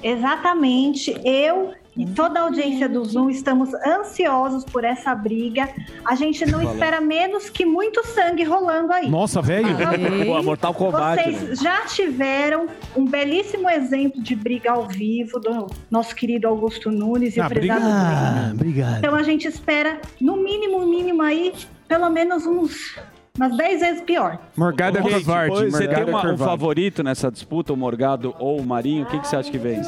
Exatamente. 0.03 1.15
Eu 1.23 1.73
e 1.97 2.05
toda 2.05 2.39
a 2.39 2.43
audiência 2.43 2.87
do 2.87 3.03
Zoom 3.03 3.29
estamos 3.29 3.73
ansiosos 3.73 4.63
por 4.63 4.83
essa 4.83 5.15
briga. 5.15 5.67
A 6.05 6.15
gente 6.15 6.45
não 6.45 6.59
Valeu. 6.59 6.73
espera 6.73 7.01
menos 7.01 7.49
que 7.49 7.65
muito 7.65 8.05
sangue 8.05 8.43
rolando 8.43 8.93
aí. 8.93 9.09
Nossa, 9.09 9.41
velho. 9.41 9.67
Pô, 10.25 10.43
Mortal 10.43 10.73
Kombat. 10.73 11.23
Vocês 11.23 11.41
né? 11.49 11.55
já 11.55 11.81
tiveram 11.85 12.67
um 12.95 13.05
belíssimo 13.05 13.69
exemplo 13.69 14.21
de 14.21 14.35
briga 14.35 14.71
ao 14.71 14.87
vivo 14.87 15.39
do 15.39 15.67
nosso 15.89 16.15
querido 16.15 16.47
Augusto 16.47 16.91
Nunes 16.91 17.35
e 17.35 17.41
Ah, 17.41 17.47
o 17.47 17.49
prezado 17.49 17.79
briga- 17.81 17.89
Drake. 17.95 18.53
obrigado. 18.53 18.97
Então 18.99 19.15
a 19.15 19.23
gente 19.23 19.47
espera, 19.47 19.99
no 20.21 20.35
mínimo, 20.37 20.85
mínimo 20.85 21.21
aí, 21.21 21.53
pelo 21.87 22.09
menos 22.09 22.45
uns 22.45 22.95
umas 23.37 23.55
10 23.55 23.81
vezes 23.81 24.01
pior. 24.01 24.39
Morgado 24.57 24.97
é 24.97 25.01
covarde. 25.01 25.69
você 25.69 25.87
tem 25.87 25.99
é 26.01 26.05
uma- 26.05 26.31
um 26.33 26.37
favorito 26.37 27.03
nessa 27.03 27.29
disputa, 27.31 27.71
o 27.71 27.77
Morgado 27.77 28.33
ou 28.39 28.59
o 28.59 28.65
Marinho? 28.65 29.05
Quem 29.05 29.19
que 29.19 29.27
você 29.27 29.35
acha 29.35 29.51
que 29.51 29.59
vence? 29.59 29.87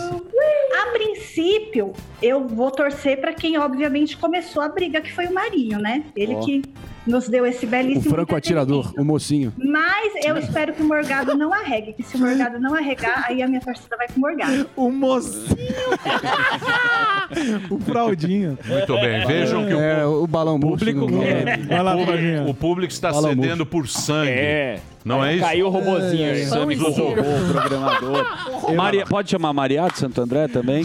Princípio, 1.29 1.93
eu 2.21 2.47
vou 2.47 2.71
torcer 2.71 3.21
para 3.21 3.33
quem, 3.33 3.57
obviamente, 3.57 4.17
começou 4.17 4.63
a 4.63 4.67
briga, 4.67 4.99
que 4.99 5.13
foi 5.13 5.27
o 5.27 5.33
Marinho, 5.33 5.77
né? 5.77 6.03
Ele 6.15 6.33
Ó. 6.33 6.39
que 6.43 6.63
nos 7.07 7.27
deu 7.27 7.45
esse 7.45 7.65
O 7.65 7.69
belíssimo. 7.69 8.13
franco 8.13 8.35
atirador, 8.35 8.93
o 8.97 9.03
mocinho. 9.03 9.53
Mas 9.57 10.13
eu 10.25 10.37
espero 10.37 10.73
que 10.73 10.81
o 10.81 10.85
Morgado 10.85 11.35
não 11.35 11.53
arregue, 11.53 11.93
que 11.93 12.03
se 12.03 12.15
o 12.15 12.19
Morgado 12.25 12.59
não 12.59 12.75
arregar, 12.75 13.25
aí 13.27 13.41
a 13.41 13.47
minha 13.47 13.61
torcida 13.61 13.95
vai 13.97 14.07
com 14.07 14.17
o 14.17 14.19
Morgado. 14.21 14.69
O 14.75 14.91
mocinho. 14.91 15.57
o 17.69 17.79
fraldinha. 17.79 18.57
Muito 18.65 18.93
bem, 18.99 19.25
vejam 19.25 19.65
que 19.65 19.73
o 19.73 19.79
É, 19.79 20.05
o 20.05 20.27
balão 20.27 20.57
murcho 20.57 20.85
público, 20.85 21.09
não- 21.11 21.19
Vai 21.67 21.83
lá, 21.83 21.95
o 21.95 22.05
público, 22.05 22.49
o 22.49 22.53
público 22.53 22.93
está 22.93 23.13
Fala, 23.13 23.29
cedendo 23.29 23.65
por 23.65 23.87
sangue. 23.87 24.31
É. 24.31 24.79
Não 25.05 25.23
é 25.23 25.35
isso? 25.35 25.43
Caiu 25.45 25.67
o 25.67 25.69
robozinho 25.69 26.29
aí. 26.31 26.45
Sammy 26.45 26.75
do 26.75 26.89
robô, 26.91 27.13
programador. 27.53 28.73
Maria, 28.75 29.05
pode 29.05 29.29
chamar 29.31 29.53
Maria 29.53 29.87
de 29.87 29.97
Santo 29.97 30.21
André 30.21 30.47
também? 30.47 30.83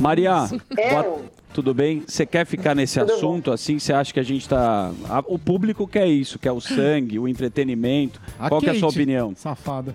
Maria, 0.00 0.48
boa- 0.92 1.18
tudo 1.54 1.72
bem? 1.72 2.02
Você 2.06 2.26
quer 2.26 2.44
ficar 2.44 2.74
nesse 2.74 3.00
assunto 3.00 3.50
assim? 3.52 3.78
Você 3.78 3.92
acha 3.92 4.12
que 4.12 4.20
a 4.20 4.24
gente 4.24 4.46
tá. 4.48 4.90
a- 5.08 5.22
o 5.26 5.38
público 5.38 5.86
quer 5.86 6.06
isso, 6.06 6.38
quer 6.38 6.52
o 6.52 6.60
sangue, 6.60 7.18
o 7.18 7.26
entretenimento. 7.28 8.20
Qual 8.48 8.60
que 8.60 8.66
é 8.66 8.70
a 8.70 8.74
sua 8.74 8.88
Kate, 8.88 8.98
opinião? 9.00 9.32
Safada. 9.36 9.94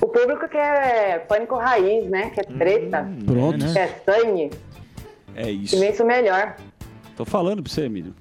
O 0.00 0.06
público 0.06 0.48
quer 0.48 1.26
pânico 1.28 1.56
raiz, 1.56 2.08
né? 2.08 2.30
Que 2.30 2.40
é 2.40 2.44
treta. 2.44 3.08
Pronto. 3.24 3.58
Que 3.72 3.78
é 3.78 4.00
sangue. 4.04 4.50
É 5.36 5.50
isso. 5.50 5.76
Imenso 5.76 6.04
melhor. 6.04 6.56
Tô 7.18 7.24
falando 7.24 7.60
pra 7.64 7.72
você, 7.72 7.82
Emílio. 7.86 8.14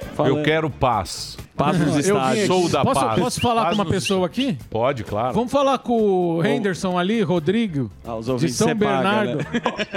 Eu 0.00 0.14
Falando. 0.14 0.44
quero 0.44 0.70
paz. 0.70 1.36
Paz 1.56 1.76
nos 1.76 1.94
Eu 2.06 2.16
estádios. 2.16 2.46
Sou 2.46 2.68
da 2.68 2.84
posso, 2.84 3.00
paz. 3.00 3.20
Posso 3.20 3.40
falar 3.40 3.62
Paz 3.64 3.70
com 3.76 3.82
uma 3.82 3.84
nos- 3.84 3.92
pessoa 3.94 4.26
aqui? 4.26 4.56
Pode, 4.70 5.02
claro. 5.02 5.34
Vamos 5.34 5.50
falar 5.50 5.78
com 5.78 6.36
o 6.36 6.46
Henderson 6.46 6.96
ali, 6.96 7.20
Rodrigo, 7.20 7.90
Ah, 8.06 8.14
os 8.14 8.26
de 8.40 8.48
São 8.52 8.68
paga, 8.68 8.78
Bernardo. 8.78 9.38
né? 9.38 9.44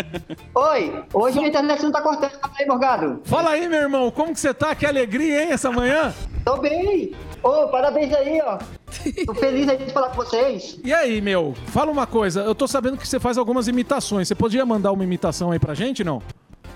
Oi, 0.55 1.03
hoje 1.13 1.37
a 1.37 1.47
internet 1.47 1.83
não 1.83 1.91
tá 1.91 2.01
cortando. 2.01 2.31
Fala 2.31 2.53
aí, 2.59 2.65
Morgado. 2.65 3.21
Fala 3.25 3.49
aí, 3.51 3.69
meu 3.69 3.79
irmão, 3.79 4.09
como 4.09 4.33
que 4.33 4.39
você 4.39 4.51
tá? 4.55 4.73
Que 4.73 4.87
alegria, 4.87 5.43
hein, 5.43 5.51
essa 5.51 5.71
manhã? 5.71 6.11
Tô 6.43 6.57
bem. 6.57 7.11
Ô, 7.43 7.67
parabéns 7.67 8.11
aí, 8.11 8.41
ó. 8.43 8.57
Tô 9.27 9.35
feliz 9.35 9.69
aí 9.69 9.77
de 9.77 9.93
falar 9.93 10.09
com 10.09 10.15
vocês. 10.15 10.79
E 10.83 10.91
aí, 10.91 11.21
meu, 11.21 11.53
fala 11.67 11.91
uma 11.91 12.07
coisa, 12.07 12.41
eu 12.41 12.55
tô 12.55 12.67
sabendo 12.67 12.97
que 12.97 13.07
você 13.07 13.19
faz 13.19 13.37
algumas 13.37 13.67
imitações, 13.67 14.27
você 14.27 14.33
podia 14.33 14.65
mandar 14.65 14.91
uma 14.91 15.03
imitação 15.03 15.51
aí 15.51 15.59
pra 15.59 15.75
gente, 15.75 16.03
não? 16.03 16.23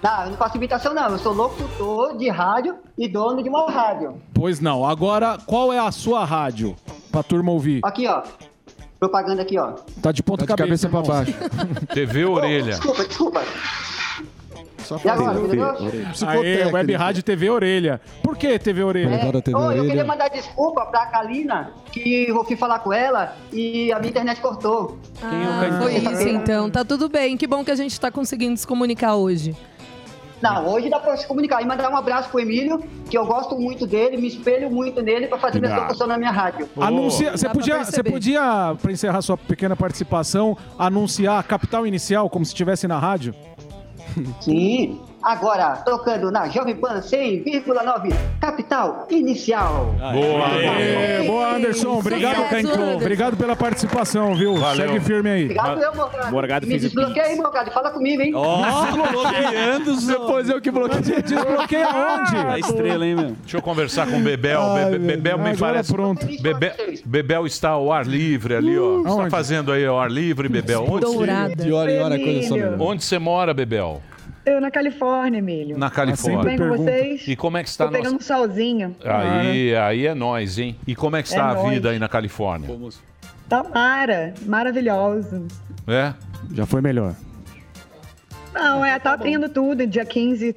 Não, 0.02 0.24
eu 0.24 0.30
não 0.32 0.38
faço 0.38 0.58
imitação, 0.58 0.93
não. 0.93 1.10
Eu 1.10 1.20
sou 1.20 1.34
locutor 1.34 2.18
de 2.18 2.28
rádio 2.30 2.76
e 2.97 3.08
dono 3.08 3.43
de 3.43 3.49
uma 3.49 3.70
rádio. 3.70 4.20
Pois 4.34 4.60
não, 4.60 4.86
agora, 4.86 5.38
qual 5.45 5.72
é 5.72 5.80
a 5.80 5.91
sua 5.91 6.26
rádio? 6.26 6.76
Pra 7.12 7.22
turma 7.22 7.52
ouvir. 7.52 7.82
Aqui, 7.84 8.08
ó. 8.08 8.24
Propaganda 8.99 9.41
aqui, 9.41 9.58
ó. 9.60 9.74
Tá 10.02 10.12
de 10.12 10.22
ponta 10.24 10.45
Tá 10.45 10.54
de 10.56 10.62
cabeça 10.64 10.88
pra 10.89 10.99
irmão. 10.99 11.16
baixo. 11.18 11.34
TV 11.93 12.26
Orelha. 12.26 12.72
Desculpa, 12.74 13.04
desculpa. 13.06 13.41
Só 14.84 14.99
E 15.04 15.08
agora? 15.10 15.39
Aê. 16.28 16.66
Web 16.72 16.93
Rádio 16.95 17.24
TV 17.24 17.49
Orelha. 17.49 18.02
Por 18.24 18.36
que 18.38 18.58
TV 18.60 18.84
Orelha? 18.84 19.16
Adoro 19.22 19.38
a 19.38 19.41
TV 19.41 19.58
Ô, 19.58 19.62
eu 19.62 19.68
Orelha. 19.68 19.86
queria 19.88 20.06
mandar 20.06 20.28
desculpa 20.30 20.86
pra 20.88 21.06
Kalina, 21.08 21.72
que 21.91 22.26
eu 22.28 22.43
fui 22.43 22.56
falar 22.56 22.80
com 22.80 22.91
ela 22.91 23.36
e 23.54 23.91
a 23.91 23.99
minha 23.99 24.10
internet 24.10 24.41
cortou. 24.41 24.97
Ah, 25.22 25.80
foi 25.82 25.95
isso 25.95 26.28
então. 26.28 26.70
Tá 26.70 26.84
tudo 26.84 27.08
bem. 27.08 27.38
Que 27.38 27.47
bom 27.47 27.64
que 27.64 27.72
a 27.72 27.76
gente 27.76 27.99
tá 27.99 28.12
conseguindo 28.12 28.58
se 28.58 28.66
comunicar 28.68 29.16
hoje. 29.16 29.56
Não, 30.42 30.68
hoje 30.68 30.89
dá 30.89 31.00
pra 31.00 31.16
se 31.18 31.28
comunicar. 31.28 31.62
E 31.62 31.66
mandar 31.66 31.89
um 31.89 31.96
abraço 31.96 32.30
pro 32.30 32.39
Emílio, 32.39 32.84
que 33.10 33.18
eu 33.18 33.26
gosto 33.26 33.58
muito 33.58 33.86
dele, 33.86 34.18
me 34.18 34.28
espelho 34.28 34.72
muito 34.72 35.02
nele 35.02 35.28
pra 35.28 35.38
fazer 35.38 35.60
minha 35.60 35.76
locução 35.76 36.08
na 36.08 36.18
minha 36.18 36.32
rádio. 36.32 36.68
Anuncia, 36.80 37.38
você 37.38 37.48
podia, 37.50 37.84
você 37.84 38.04
podia, 38.04 38.76
pra 38.82 38.92
encerrar 38.92 39.22
sua 39.22 39.38
pequena 39.38 39.76
participação, 39.76 40.58
anunciar 40.78 41.39
a 41.39 41.44
capital 41.44 41.86
inicial 41.86 42.30
como 42.30 42.44
se 42.46 42.52
estivesse 42.52 42.88
na 42.88 42.98
rádio? 42.98 43.36
Sim. 44.42 45.00
Agora, 45.24 45.78
tocando 45.86 46.32
na 46.32 46.47
Jovem 46.49 46.76
Pan 46.76 46.99
100,9, 46.99 48.13
capital 48.39 49.05
inicial. 49.09 49.93
Boa, 50.13 50.47
Aê, 50.47 51.28
boa 51.28 51.55
Anderson. 51.55 51.99
Obrigado, 51.99 52.38
obrigado 52.95 53.38
pela 53.38 53.55
participação, 53.55 54.34
viu? 54.36 54.57
Valeu. 54.57 54.88
Segue 54.88 54.99
firme 55.01 55.30
aí. 55.30 55.43
Obrigado, 55.43 55.78
meu 55.80 55.95
Morgado. 55.95 56.32
Morgado 56.32 56.67
Me 56.67 56.80
desbloqueia 56.80 57.26
aí, 57.26 57.36
Morgado. 57.36 57.72
Fala 57.72 57.91
comigo, 57.91 58.22
hein? 58.22 58.34
Depois 60.07 60.49
eu 60.49 60.59
que 60.61 60.72
bloqueei. 60.72 61.22
Desbloqueia 61.22 61.88
onde? 61.89 62.36
A 62.38 62.59
estrela, 62.59 63.05
hein, 63.05 63.15
meu? 63.15 63.36
Deixa 63.41 63.57
eu 63.57 63.61
conversar 63.61 64.07
com 64.07 64.17
o 64.17 64.22
Bebel. 64.22 64.59
Ai, 64.61 64.86
Bebe- 64.86 64.97
meu 64.99 65.07
Bebel 65.17 65.38
me 65.39 65.57
parece. 65.57 65.93
pronto. 65.93 66.26
Bebe- 66.41 67.01
Bebel 67.05 67.45
está 67.45 67.69
ao 67.69 67.91
ar 67.91 68.05
livre 68.05 68.55
ali, 68.55 68.78
ó. 68.78 68.99
O 68.99 69.03
que 69.03 69.09
você 69.09 69.30
fazendo 69.30 69.72
aí 69.72 69.86
ao 69.86 69.99
ar 69.99 70.09
livre, 70.09 70.49
Bebel? 70.49 70.86
Onde 70.89 71.05
você- 71.05 71.15
Dourada. 71.17 71.55
De 71.63 71.72
hora 71.72 71.91
em 71.91 71.99
hora 72.01 72.15
a 72.15 72.19
coisa 72.19 72.47
só 72.47 72.55
melhora. 72.55 72.78
Onde 72.80 73.03
você 73.03 73.19
mora, 73.19 73.53
Bebel? 73.53 74.01
Eu 74.46 74.60
na 74.60 74.72
Califórnia, 74.72 75.38
Emílio. 75.39 75.78
Na 75.78 75.89
Califórnia. 75.89 76.39
Tudo 76.39 76.48
bem 76.48 76.58
com 76.58 76.78
vocês? 76.78 77.28
E 77.28 77.36
como 77.36 77.58
é 77.58 77.64
que 77.64 77.70
está 77.70 77.86
Tô 77.86 77.92
nossa... 77.92 78.04
pegando 78.04 78.18
um 78.18 78.24
solzinho. 78.24 78.96
Aí, 79.04 79.76
aí 79.76 80.08
é 80.08 80.16
nós, 80.16 80.58
hein? 80.58 80.76
E 80.88 80.96
como 80.96 81.16
é 81.16 81.22
que 81.22 81.28
está 81.28 81.50
É 81.50 81.52
a 81.52 81.54
nóis. 81.54 81.74
vida 81.74 81.89
aí 81.92 82.00
na 82.00 82.10
Califórnia? 82.10 82.70
Tá 83.48 83.64
mara, 83.64 84.34
maravilhoso. 84.46 85.48
É? 85.88 86.14
Já 86.54 86.66
foi 86.66 86.82
melhor. 86.82 87.14
Não, 88.54 88.84
é, 88.84 88.98
tá 88.98 89.18
tendo 89.18 89.48
tudo. 89.48 89.86
Dia 89.86 90.06
15 90.06 90.56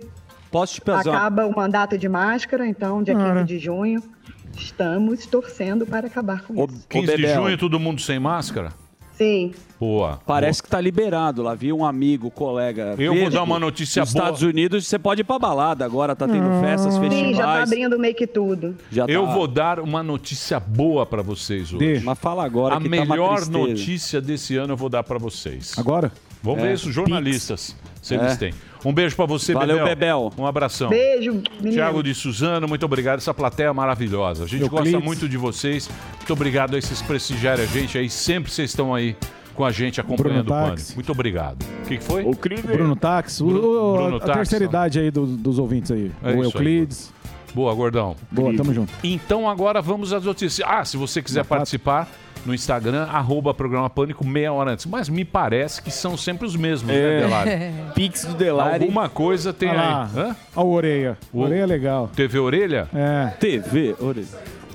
Posso 0.51 0.81
te 0.81 0.89
uma... 0.89 1.01
acaba 1.01 1.47
o 1.47 1.55
mandato 1.55 1.99
de 1.99 2.09
máscara, 2.09 2.67
então 2.67 3.03
dia 3.03 3.15
Cara. 3.15 3.41
15 3.41 3.45
de 3.47 3.59
junho 3.59 4.03
estamos 4.57 5.27
torcendo 5.27 5.85
para 5.85 6.07
acabar 6.07 6.43
com 6.43 6.55
isso. 6.55 6.87
15 6.89 7.17
de 7.17 7.35
junho, 7.35 7.59
todo 7.59 7.81
mundo 7.81 8.01
sem 8.01 8.21
máscara? 8.21 8.73
Sim. 9.17 9.53
Boa. 9.79 10.19
Parece 10.27 10.63
que 10.63 10.69
tá 10.69 10.81
liberado 10.81 11.43
lá. 11.43 11.55
Vi 11.55 11.73
um 11.73 11.85
amigo, 11.85 12.31
colega. 12.31 12.95
Eu 12.99 13.15
vou 13.15 13.31
dar 13.31 13.43
uma 13.43 13.59
notícia 13.61 14.01
nos 14.01 14.13
boa. 14.13 14.23
Estados 14.25 14.43
Unidos 14.43 14.87
você 14.87 14.99
pode 14.99 15.21
ir 15.21 15.25
pra 15.25 15.39
balada 15.39 15.85
agora, 15.85 16.17
tá 16.17 16.27
tendo 16.27 16.61
festas, 16.61 16.97
festivais. 16.99 17.27
Sim, 17.29 17.35
já 17.35 17.43
tá 17.45 17.63
abrindo 17.63 17.99
meio 17.99 18.15
que 18.15 18.27
tudo. 18.27 18.75
Já 18.91 19.05
Eu 19.07 19.27
tá. 19.27 19.35
vou 19.35 19.47
dar 19.47 19.79
uma 19.81 20.03
notícia 20.03 20.59
boa 20.59 21.05
para 21.07 21.23
vocês 21.23 21.73
hoje. 21.73 22.01
Mas 22.05 22.19
fala 22.19 22.45
agora 22.45 22.77
A 22.77 22.81
que 22.81 22.89
tá 22.89 22.97
uma 22.97 23.05
melhor 23.05 23.37
tristeza. 23.37 23.59
notícia 23.59 24.21
desse 24.21 24.57
ano 24.57 24.73
eu 24.73 24.77
vou 24.77 24.89
dar 24.89 25.03
para 25.05 25.19
vocês. 25.19 25.73
Agora? 25.79 26.11
Vamos 26.43 26.61
É. 26.63 26.69
ver 26.69 26.75
os 26.75 26.81
jornalistas, 26.83 27.77
se 28.07 28.15
É. 28.15 28.37
têm. 28.37 28.55
Um 28.85 28.93
beijo 28.93 29.17
para 29.17 29.25
você, 29.27 29.55
Valeu, 29.55 29.77
Bebel. 29.79 29.87
Bebel. 29.97 30.33
Um 30.37 30.47
abração. 30.47 30.91
Beijo, 30.91 31.33
menino. 31.59 31.73
Tiago 31.73 32.03
de 32.03 32.15
Suzano, 32.15 32.69
muito 32.69 32.85
obrigado. 32.85 33.19
Essa 33.19 33.33
plateia 33.33 33.69
é 33.69 33.73
maravilhosa. 33.73 34.45
A 34.45 34.47
gente 34.47 34.61
Euclides. 34.63 34.93
gosta 34.93 35.05
muito 35.05 35.29
de 35.29 35.37
vocês. 35.39 35.89
Muito 36.19 36.33
obrigado 36.35 36.75
a 36.75 36.79
esses 36.79 37.01
prestigiarem 37.01 37.65
a 37.65 37.67
gente 37.69 37.97
aí. 37.97 38.11
Sempre 38.11 38.53
vocês 38.53 38.71
estão 38.71 38.95
aí 38.95 39.17
com 39.55 39.65
a 39.65 39.71
gente 39.71 40.01
acompanhando 40.01 40.41
o 40.41 40.45
Bruno 40.45 40.51
Pânico. 40.61 40.77
Táxi. 40.77 40.95
Muito 40.97 41.13
obrigado. 41.13 41.63
O 41.63 41.87
que, 41.89 41.97
que 41.97 42.05
foi? 42.05 42.25
Bruno 42.63 42.95
Tax, 42.97 43.41
o- 43.41 43.47
o- 43.47 43.95
Bruno 43.97 44.17
a 44.17 44.21
Tax, 44.21 44.35
terceira 44.35 44.65
ó. 44.67 44.69
idade 44.69 44.99
aí 44.99 45.11
do- 45.11 45.27
dos 45.27 45.59
ouvintes 45.59 45.91
aí. 45.91 46.11
É 46.23 46.27
o 46.29 46.31
isso 46.31 46.39
aí. 46.41 46.45
Euclides. 46.45 47.13
Boa, 47.55 47.73
gordão. 47.73 48.17
Boa, 48.33 48.55
tamo 48.57 48.75
junto. 48.75 48.93
Então 49.03 49.49
agora 49.49 49.81
vamos 49.81 50.13
às 50.13 50.25
notícias. 50.25 50.69
Ah, 50.69 50.85
se 50.85 50.97
você 50.97 51.23
quiser 51.23 51.45
participar 51.45 52.09
no 52.45 52.55
Instagram, 52.55 53.05
arroba 53.05 53.55
programa 53.55 53.89
Pânico 53.89 54.27
meia 54.27 54.53
hora 54.53 54.73
antes. 54.73 54.87
Mas 54.87 55.09
me 55.09 55.25
parece 55.25 55.81
que 55.83 55.91
são 55.91 56.17
sempre 56.17 56.47
os 56.47 56.55
mesmos, 56.57 56.91
É. 56.95 56.95
né, 56.95 57.21
Delari? 57.21 57.51
Pix 57.95 58.25
do 58.25 58.35
Delari. 58.35 58.83
Alguma 58.85 59.09
coisa 59.09 59.53
tem 59.53 59.69
Olha 59.71 59.81
lá. 59.81 60.11
aí. 60.15 60.21
Hã? 60.21 60.37
Olha 60.57 60.67
o 60.67 60.71
Orelha. 60.73 61.19
O- 61.33 61.41
Orelha 61.41 61.63
é 61.63 61.67
legal. 61.67 62.11
TV 62.15 62.39
Orelha? 62.39 62.89
É. 62.95 63.29
TV, 63.41 63.95
orelha. 64.01 64.27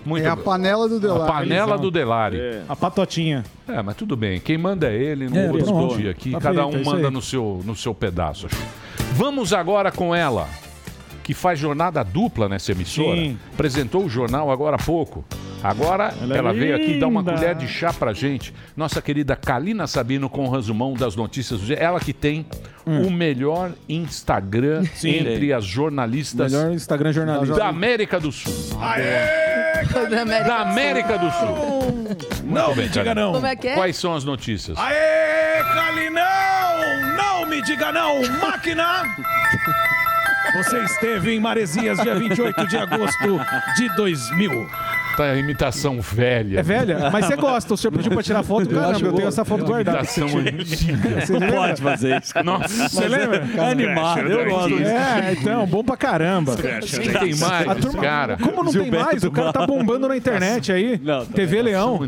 Muito 0.05 0.25
É 0.25 0.29
a 0.29 0.35
bem. 0.35 0.45
panela 0.45 0.87
do 0.87 0.95
A 0.95 0.99
Delari. 0.99 1.31
panela 1.31 1.77
do 1.77 1.91
Delari. 1.91 2.39
A 2.67 2.75
patotinha. 2.75 3.43
É, 3.67 3.81
mas 3.83 3.95
tudo 3.95 4.15
bem. 4.15 4.39
Quem 4.39 4.57
manda 4.57 4.87
é 4.89 4.95
ele, 4.95 5.29
não 5.29 5.37
É, 5.37 5.47
vou 5.49 5.57
discutir 5.57 6.07
aqui. 6.09 6.31
Tá 6.31 6.39
Cada 6.39 6.61
feito, 6.63 6.73
é 6.75 6.77
um 6.77 6.81
isso 6.81 6.89
manda 6.91 7.11
no 7.11 7.21
seu, 7.21 7.61
no 7.65 7.75
seu 7.75 7.93
pedaço. 7.93 8.45
acho. 8.47 8.55
Vamos 9.13 9.51
agora 9.53 9.91
com 9.91 10.15
ela, 10.15 10.47
que 11.29 11.33
faz 11.35 11.59
jornada 11.59 12.03
dupla 12.03 12.49
nessa 12.49 12.71
emissora. 12.71 13.15
Sim. 13.15 13.37
Apresentou 13.53 14.03
o 14.03 14.09
jornal 14.09 14.49
agora 14.49 14.77
há 14.77 14.83
pouco. 14.83 15.23
Agora 15.63 16.11
Ela 16.19 16.35
ela, 16.37 16.49
é 16.49 16.53
veio 16.53 16.75
aqui 16.75 16.99
dar 16.99 17.05
uma 17.05 17.23
colher 17.23 17.53
de 17.53 17.67
chá 17.67 17.93
pra 17.93 18.13
gente. 18.13 18.51
Nossa 18.75 18.99
querida 18.99 19.35
Kalina 19.35 19.85
Sabino 19.85 20.27
com 20.27 20.47
o 20.47 20.49
resumão 20.49 20.95
das 20.95 21.15
notícias 21.15 21.59
do 21.59 21.67
dia. 21.67 21.75
Ela 21.75 21.99
que 21.99 22.13
tem 22.13 22.47
o 22.83 23.11
melhor 23.11 23.73
Instagram 23.87 24.81
Hum. 24.81 24.87
Sim. 24.95 25.09
entre 25.17 25.53
as 25.53 25.63
jornalistas 25.65 26.51
Melhor 26.51 26.71
Instagram 26.71 27.13
jornalista. 27.13 27.55
da 27.57 27.67
América 27.67 28.19
do 28.19 28.31
Sul. 28.31 28.51
Da 30.47 30.61
América 30.61 31.15
do 31.19 31.29
Sul. 31.29 32.17
Não 32.43 32.73
bem, 32.73 32.85
me 32.85 32.89
diga 32.89 33.13
não. 33.13 33.33
Como 33.33 33.45
é 33.45 33.55
que 33.55 33.67
é? 33.67 33.75
Quais 33.75 33.95
são 33.97 34.15
as 34.15 34.23
notícias? 34.23 34.75
Aê, 34.79 35.61
Calinão! 35.75 37.15
Não 37.15 37.45
me 37.47 37.61
diga 37.61 37.91
não, 37.91 38.19
máquina! 38.41 39.03
Você 40.55 40.83
esteve 40.83 41.31
em 41.35 41.39
Maresias 41.39 41.99
dia 41.99 42.15
28 42.15 42.67
de 42.67 42.77
agosto 42.77 43.39
de 43.77 43.95
2000. 43.95 44.67
Tá 45.17 45.25
a 45.25 45.35
imitação 45.35 45.99
velha. 45.99 46.59
É 46.59 46.63
velha? 46.63 47.09
Mas 47.11 47.25
você 47.25 47.35
gosta, 47.35 47.73
o 47.73 47.77
senhor 47.77 47.91
pediu 47.91 48.09
pra 48.11 48.23
tirar 48.23 48.41
foto? 48.41 48.69
Caramba, 48.69 49.05
eu, 49.05 49.11
tenho 49.13 49.27
essa 49.27 49.43
foto 49.43 49.65
guardada. 49.65 49.97
Imitação 49.97 50.27
antiga. 50.39 51.25
Você 51.25 51.33
lembra? 51.33 51.51
Pode 51.57 51.81
fazer 51.81 52.21
isso. 52.21 52.33
Nossa. 52.43 52.89
Você 52.89 53.07
lembra? 53.07 53.45
É 53.57 53.71
animado, 53.71 54.19
eu 54.21 54.49
gosto. 54.49 54.79
É, 54.81 55.33
então, 55.33 55.65
bom 55.67 55.83
pra 55.83 55.97
caramba. 55.97 56.55
Quem 56.55 57.11
tem 57.11 57.35
mais, 57.35 57.67
A 57.67 57.75
turma- 57.75 58.01
cara? 58.01 58.37
Como 58.37 58.63
não 58.63 58.71
tem 58.71 58.83
Gilberto 58.83 59.05
mais? 59.07 59.23
O 59.25 59.31
cara 59.31 59.51
tá 59.51 59.67
bombando 59.67 60.07
na 60.07 60.15
internet 60.15 60.71
aí. 60.71 60.97
Não, 61.03 61.25
tá 61.25 61.33
TV 61.33 61.61
Leão. 61.63 61.99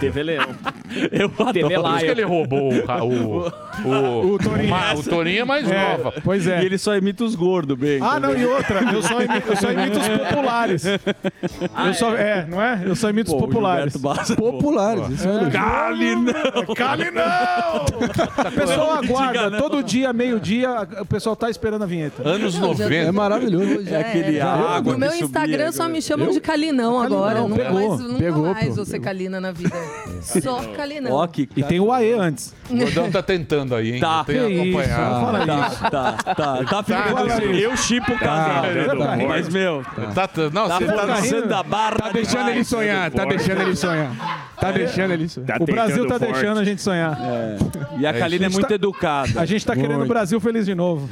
TV 0.00 0.22
Leão. 0.22 0.48
Eu 1.12 1.28
TV 1.52 1.74
adoro. 1.74 1.82
Por 1.82 1.96
isso 1.96 2.04
que 2.04 2.10
ele 2.10 2.22
roubou 2.24 2.72
o, 2.72 3.04
o, 3.04 3.46
o, 3.84 4.34
O 4.34 4.38
Torinho. 4.38 4.68
Ma- 4.70 4.94
o 4.94 5.02
Torinho 5.02 5.40
é 5.40 5.44
mais 5.44 5.70
É, 5.70 5.96
nova. 5.98 6.12
pois 6.24 6.46
é. 6.46 6.62
E 6.62 6.66
ele 6.66 6.78
só 6.78 6.96
imita 6.96 7.24
os 7.24 7.34
gordos, 7.34 7.76
bem. 7.78 7.98
Ah, 8.02 8.18
não, 8.20 8.36
e 8.36 8.44
outra, 8.46 8.80
eu 8.92 9.02
só 9.02 9.20
imito, 9.20 9.48
eu 9.48 9.56
só 9.56 9.70
imito 9.72 9.98
os 9.98 10.08
populares. 10.08 10.84
Eu 10.86 11.94
só, 11.94 12.14
é, 12.14 12.46
não 12.48 12.60
é? 12.62 12.82
Eu 12.84 12.96
só 12.96 13.10
imito 13.10 13.30
os 13.30 13.36
Pô, 13.38 13.44
o 13.44 13.48
populares. 13.48 13.96
Barça 13.96 14.32
é 14.32 14.36
Populares, 14.36 15.08
isso 15.10 15.28
é 15.28 15.50
Cali 15.50 16.14
não! 16.16 16.74
Cali 16.74 17.10
não! 17.10 18.46
O 18.48 18.52
pessoal 18.52 18.92
aguarda, 18.92 19.58
todo 19.58 19.82
dia, 19.82 20.12
meio-dia, 20.12 20.86
o 21.00 21.06
pessoal 21.06 21.34
tá 21.36 21.50
esperando 21.50 21.82
a 21.82 21.86
vinheta. 21.86 22.26
Anos 22.28 22.54
Não, 22.54 22.74
já 22.74 22.84
90. 22.84 22.94
É 22.94 23.12
maravilhoso. 23.12 23.84
Já 23.84 23.98
É 23.98 24.00
aquele 24.00 24.36
era. 24.38 24.50
água 24.50 24.92
No 24.92 24.98
meu 24.98 25.14
Instagram 25.14 25.72
só 25.72 25.82
agora. 25.82 25.92
me 25.94 26.02
chamam 26.02 26.30
de 26.30 26.40
Calinão 26.40 27.00
agora. 27.00 27.40
Nunca 27.40 27.56
pegou, 27.64 27.88
mais, 27.88 28.00
nunca 28.00 28.18
pegou, 28.18 28.42
mais 28.52 28.68
pô. 28.68 28.74
vou 28.74 28.84
ser 28.84 29.00
Calina 29.00 29.40
na 29.40 29.52
vida. 29.52 29.76
Só 30.20 30.60
Calinão. 30.86 31.12
Ó, 31.12 31.26
que 31.26 31.48
E 31.56 31.62
tem 31.62 31.80
o 31.80 31.92
AE 31.92 32.12
antes. 32.12 32.54
O 32.70 32.76
Gordão 32.76 33.10
tá 33.10 33.22
tentando 33.22 33.74
aí, 33.74 33.94
hein? 33.94 34.00
Tá. 34.00 34.24
Eu 34.28 34.34
tenho 34.46 34.48
Que 34.62 34.68
isso, 34.80 34.88
fala 34.90 35.46
Tá, 35.46 35.68
isso. 35.68 35.82
tá, 35.82 36.12
tá. 36.34 36.64
Tá 36.64 36.82
ficando. 36.82 37.12
fala 37.16 37.28
isso. 37.34 37.42
eu 37.42 37.76
chipo 37.76 38.12
o 38.12 38.18
casal. 38.18 38.62
tá 38.62 39.14
rindo. 39.14 39.28
Mas, 39.28 39.48
meu, 39.48 39.84
Tá, 40.14 40.26
tá, 40.26 40.42
não, 40.52 40.68
tá 40.68 40.78
você 40.78 40.86
tá, 40.86 41.06
forçando 41.06 41.54
a 41.54 41.62
barra. 41.62 41.96
Tá 41.98 42.08
deixando 42.12 42.48
ele 42.50 42.64
sonhar, 42.64 43.10
tá 43.10 43.24
deixando 43.24 43.62
ele 43.62 43.76
sonhar. 43.76 44.46
Tá 44.60 44.72
deixando 44.72 45.12
ele 45.12 45.28
sonhar. 45.28 45.46
Tá 45.58 45.62
O 45.62 45.66
Brasil 45.66 46.06
tá 46.08 46.18
deixando 46.18 46.58
a 46.60 46.64
gente 46.64 46.80
sonhar. 46.82 47.18
E 47.98 48.06
a 48.06 48.10
É, 48.10 48.12
Kalina 48.18 48.46
é 48.46 48.48
muito 48.48 48.66
tá- 48.68 48.74
educada. 48.74 49.40
A 49.40 49.44
gente 49.44 49.64
tá 49.66 49.74
querendo 49.76 50.02
o 50.02 50.06
Brasil 50.06 50.40
feliz 50.40 50.64
de 50.66 50.74
novo. 50.74 51.08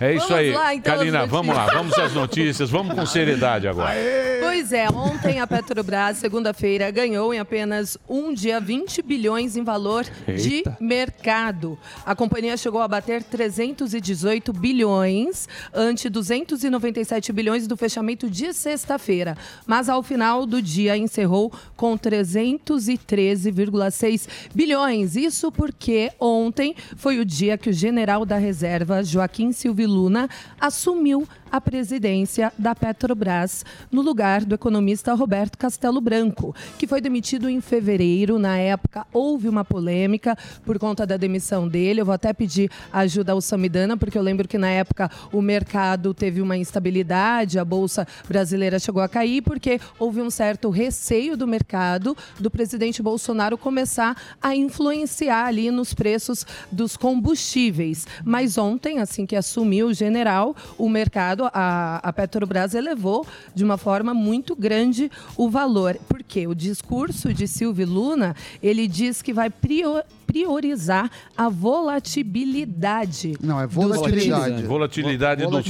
É 0.00 0.12
isso 0.14 0.28
Vamos 0.28 0.38
aí. 0.38 0.52
lá, 0.52 0.74
então, 0.74 0.96
Kalina, 0.96 1.26
vamos 1.26 1.54
lá, 1.54 1.66
vamos 1.66 1.98
às 1.98 2.12
notícias, 2.14 2.70
vamos 2.70 2.94
com 2.94 3.04
seriedade 3.04 3.66
agora. 3.68 3.94
Pois 4.40 4.72
é, 4.72 4.88
ontem 4.88 5.40
a 5.40 5.46
Petrobras, 5.46 6.16
segunda-feira, 6.18 6.90
ganhou 6.90 7.34
em 7.34 7.38
apenas 7.40 7.98
um 8.08 8.32
dia 8.32 8.60
20 8.60 9.02
bilhões 9.04 9.56
em 9.56 9.62
valor 9.62 10.04
de 10.26 10.64
mercado. 10.80 11.78
A 12.04 12.14
companhia 12.14 12.56
chegou 12.56 12.80
a 12.80 12.88
bater 12.88 13.22
318 13.22 14.50
bilhões, 14.52 15.48
ante 15.72 16.08
297 16.08 17.32
bilhões 17.32 17.66
do 17.66 17.76
fechamento 17.76 18.30
de 18.30 18.52
sexta-feira. 18.52 19.36
Mas 19.66 19.88
ao 19.88 20.00
final 20.02 20.46
do 20.46 20.62
dia 20.62 20.96
encerrou 20.96 21.52
com 21.76 21.98
313,6 21.98 24.28
bilhões. 24.54 25.16
Isso 25.16 25.50
porque 25.52 26.10
ontem 26.18 26.74
foi 26.96 27.18
o 27.18 27.24
dia 27.24 27.58
que 27.58 27.70
o 27.70 27.72
general 27.72 28.24
da 28.24 28.38
reserva, 28.38 29.02
Joaquim 29.02 29.50
Silvio 29.52 29.88
Luna, 29.88 30.28
assumiu 30.60 31.26
a 31.54 31.60
presidência 31.60 32.52
da 32.58 32.74
Petrobras 32.74 33.64
no 33.88 34.02
lugar 34.02 34.44
do 34.44 34.56
economista 34.56 35.14
Roberto 35.14 35.56
Castelo 35.56 36.00
Branco, 36.00 36.52
que 36.76 36.84
foi 36.84 37.00
demitido 37.00 37.48
em 37.48 37.60
fevereiro. 37.60 38.40
Na 38.40 38.58
época, 38.58 39.06
houve 39.12 39.48
uma 39.48 39.64
polêmica 39.64 40.36
por 40.64 40.80
conta 40.80 41.06
da 41.06 41.16
demissão 41.16 41.68
dele. 41.68 42.00
Eu 42.00 42.06
vou 42.06 42.12
até 42.12 42.32
pedir 42.32 42.68
ajuda 42.92 43.30
ao 43.30 43.40
Samidana, 43.40 43.96
porque 43.96 44.18
eu 44.18 44.22
lembro 44.22 44.48
que 44.48 44.58
na 44.58 44.68
época 44.68 45.08
o 45.32 45.40
mercado 45.40 46.12
teve 46.12 46.42
uma 46.42 46.56
instabilidade, 46.56 47.56
a 47.56 47.64
bolsa 47.64 48.04
brasileira 48.26 48.80
chegou 48.80 49.00
a 49.00 49.08
cair, 49.08 49.40
porque 49.40 49.80
houve 49.96 50.20
um 50.20 50.30
certo 50.30 50.70
receio 50.70 51.36
do 51.36 51.46
mercado 51.46 52.16
do 52.40 52.50
presidente 52.50 53.00
Bolsonaro 53.00 53.56
começar 53.56 54.20
a 54.42 54.56
influenciar 54.56 55.46
ali 55.46 55.70
nos 55.70 55.94
preços 55.94 56.44
dos 56.72 56.96
combustíveis. 56.96 58.08
Mas 58.24 58.58
ontem, 58.58 58.98
assim 58.98 59.24
que 59.24 59.36
assumiu 59.36 59.86
o 59.86 59.94
general, 59.94 60.56
o 60.76 60.88
mercado 60.88 61.43
a, 61.52 61.96
a 62.02 62.12
Petrobras 62.12 62.74
elevou 62.74 63.26
de 63.54 63.64
uma 63.64 63.76
forma 63.76 64.14
muito 64.14 64.54
grande 64.56 65.10
o 65.36 65.48
valor. 65.50 65.98
Porque 66.08 66.46
o 66.46 66.54
discurso 66.54 67.32
de 67.34 67.46
Silvio 67.48 67.86
Luna, 67.86 68.34
ele 68.62 68.86
diz 68.86 69.20
que 69.22 69.32
vai 69.32 69.50
prio- 69.50 70.02
priorizar 70.26 71.10
a 71.36 71.48
volatilidade. 71.48 73.34
Não, 73.40 73.60
é 73.60 73.66
volatilidade. 73.66 74.44
preços. 74.52 74.66
Volatilidade 74.68 75.42
do 75.46 75.62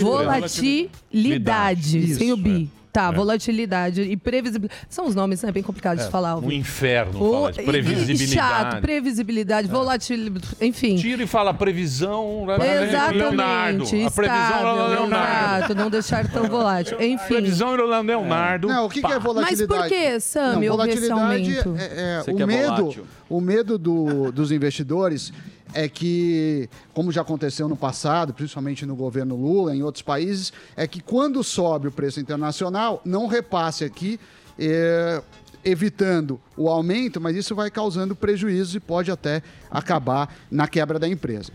Volatilidade, 1.13 1.99
Isso, 1.99 2.19
sem 2.19 2.33
o 2.33 2.37
bi. 2.37 2.71
Tá, 2.95 3.09
É. 3.09 3.13
volatilidade 3.13 4.03
e 4.03 4.17
previsibilidade. 4.17 4.81
São 4.89 5.09
os 5.09 5.17
nomes 5.17 5.43
né, 5.43 5.51
bem 5.51 5.65
complicados 5.65 6.05
de 6.05 6.11
falar. 6.13 6.35
Um 6.35 6.45
Alvin. 6.45 6.55
inferno 6.59 7.21
O- 7.21 7.51
de 7.51 7.61
e- 7.61 7.65
previsibilidade. 7.65 8.31
Chato, 8.33 8.81
previsibilidade, 8.81 9.67
volatilidade, 9.67 10.47
enfim. 10.61 10.95
Tira 10.95 11.25
e 11.25 11.27
fala 11.27 11.53
previsão. 11.53 12.47
Exatamente, 12.49 13.19
Leonardo. 13.19 13.83
A 13.83 13.87
previsão 13.89 14.07
estável, 14.07 14.89
Leonardo. 14.89 15.57
exato, 15.59 15.75
não 15.75 15.91
deixar 15.91 16.31
tão 16.31 16.45
volátil. 16.49 16.97
Enfim. 17.03 17.27
Previsão 17.35 17.75
Leonardo. 17.75 18.69
Não, 18.69 18.87
o 18.87 18.89
que, 18.89 19.03
que 19.03 19.13
é 19.13 19.19
volatilidade? 19.19 19.69
Mas 19.69 19.81
por 19.81 19.89
que, 19.89 20.21
Sami, 20.21 20.67
Não, 20.69 20.77
volatilidade 20.77 21.51
é, 21.51 22.19
é, 22.19 22.23
Você 22.23 22.31
o 22.31 22.37
que 22.37 22.43
é 22.43 22.47
medo, 22.47 22.77
volátil. 22.77 23.07
o 23.29 23.41
medo 23.41 23.77
do- 23.77 24.31
dos 24.31 24.53
investidores 24.53 25.33
é 25.75 25.89
que, 25.89 26.71
como 26.95 27.11
já 27.11 27.23
aconteceu 27.23 27.69
no 27.69 27.77
passado, 27.77 28.33
principalmente 28.33 28.87
no 28.87 28.95
governo 28.95 29.35
Lula, 29.35 29.75
em 29.75 29.83
outros 29.83 30.03
países, 30.03 30.53
é 30.77 30.87
que 30.87 31.01
quando 31.01 31.43
sobe 31.43 31.89
o 31.89 31.93
preço 31.93 32.21
internacional, 32.21 33.03
não 33.05 33.27
repasse 33.27 33.85
aqui, 33.85 34.21
é, 34.57 35.21
evitando 35.65 36.41
o 36.57 36.69
aumento, 36.69 37.21
mas 37.21 37.37
isso 37.37 37.55
vai 37.57 37.71
causando 37.71 38.15
prejuízos 38.15 38.77
e 38.77 38.81
pode 38.81 39.11
até 39.11 39.43
acabar 39.69 40.33
na 40.49 40.69
quebra 40.69 40.99
da 40.99 41.09
empresa. 41.09 41.51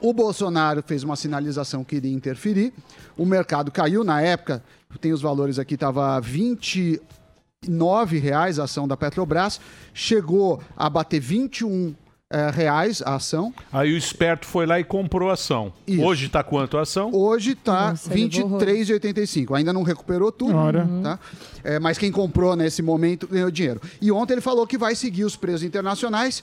O 0.00 0.12
Bolsonaro 0.12 0.82
fez 0.82 1.04
uma 1.04 1.14
sinalização 1.14 1.84
que 1.84 1.96
iria 1.96 2.12
interferir. 2.12 2.72
O 3.16 3.26
mercado 3.26 3.70
caiu 3.70 4.02
na 4.02 4.20
época, 4.22 4.64
tem 5.00 5.12
os 5.12 5.20
valores 5.20 5.58
aqui, 5.58 5.74
estava 5.74 6.18
29 6.20 8.18
reais 8.18 8.58
a 8.58 8.64
ação 8.64 8.88
da 8.88 8.96
Petrobras, 8.96 9.60
chegou 9.92 10.62
a 10.76 10.88
bater 10.88 11.20
21 11.20 11.94
eh, 12.32 12.50
reais 12.50 13.02
a 13.02 13.16
ação. 13.16 13.52
Aí 13.72 13.92
o 13.92 13.96
esperto 13.96 14.46
foi 14.46 14.66
lá 14.66 14.80
e 14.80 14.84
comprou 14.84 15.30
a 15.30 15.34
ação. 15.34 15.72
Hoje 16.02 16.28
tá 16.28 16.42
quanto 16.42 16.76
a 16.78 16.82
ação? 16.82 17.10
Hoje 17.14 17.52
está 17.52 17.90
Nossa, 17.90 18.12
elevou 18.12 18.58
23,85. 18.58 19.56
Ainda 19.56 19.72
não 19.72 19.82
recuperou 19.82 20.32
tudo, 20.32 20.56
Ora. 20.56 20.88
tá? 21.02 21.18
É, 21.62 21.78
mas 21.78 21.98
quem 21.98 22.10
comprou 22.10 22.56
nesse 22.56 22.82
momento 22.82 23.26
ganhou 23.28 23.50
dinheiro. 23.50 23.80
E 24.00 24.10
ontem 24.10 24.34
ele 24.34 24.40
falou 24.40 24.66
que 24.66 24.78
vai 24.78 24.94
seguir 24.94 25.24
os 25.24 25.36
preços 25.36 25.62
internacionais 25.62 26.42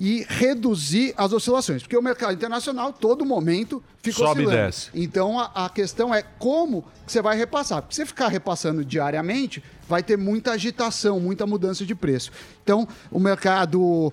e 0.00 0.26
reduzir 0.28 1.14
as 1.16 1.32
oscilações, 1.32 1.82
porque 1.82 1.96
o 1.96 2.02
mercado 2.02 2.32
internacional 2.32 2.92
todo 2.92 3.24
momento 3.24 3.80
fica 4.02 4.16
Sobe 4.16 4.42
e 4.42 4.46
oscilando. 4.46 4.66
desce. 4.66 4.90
Então 4.94 5.38
a, 5.38 5.66
a 5.66 5.68
questão 5.68 6.12
é 6.12 6.22
como 6.22 6.84
você 7.06 7.22
vai 7.22 7.36
repassar, 7.36 7.82
porque 7.82 7.94
se 7.94 8.00
você 8.00 8.06
ficar 8.06 8.26
repassando 8.26 8.84
diariamente, 8.84 9.62
vai 9.88 10.02
ter 10.02 10.16
muita 10.16 10.52
agitação, 10.52 11.18
muita 11.20 11.46
mudança 11.46 11.84
de 11.84 11.94
preço. 11.94 12.30
Então 12.62 12.86
o 13.10 13.18
mercado 13.18 14.12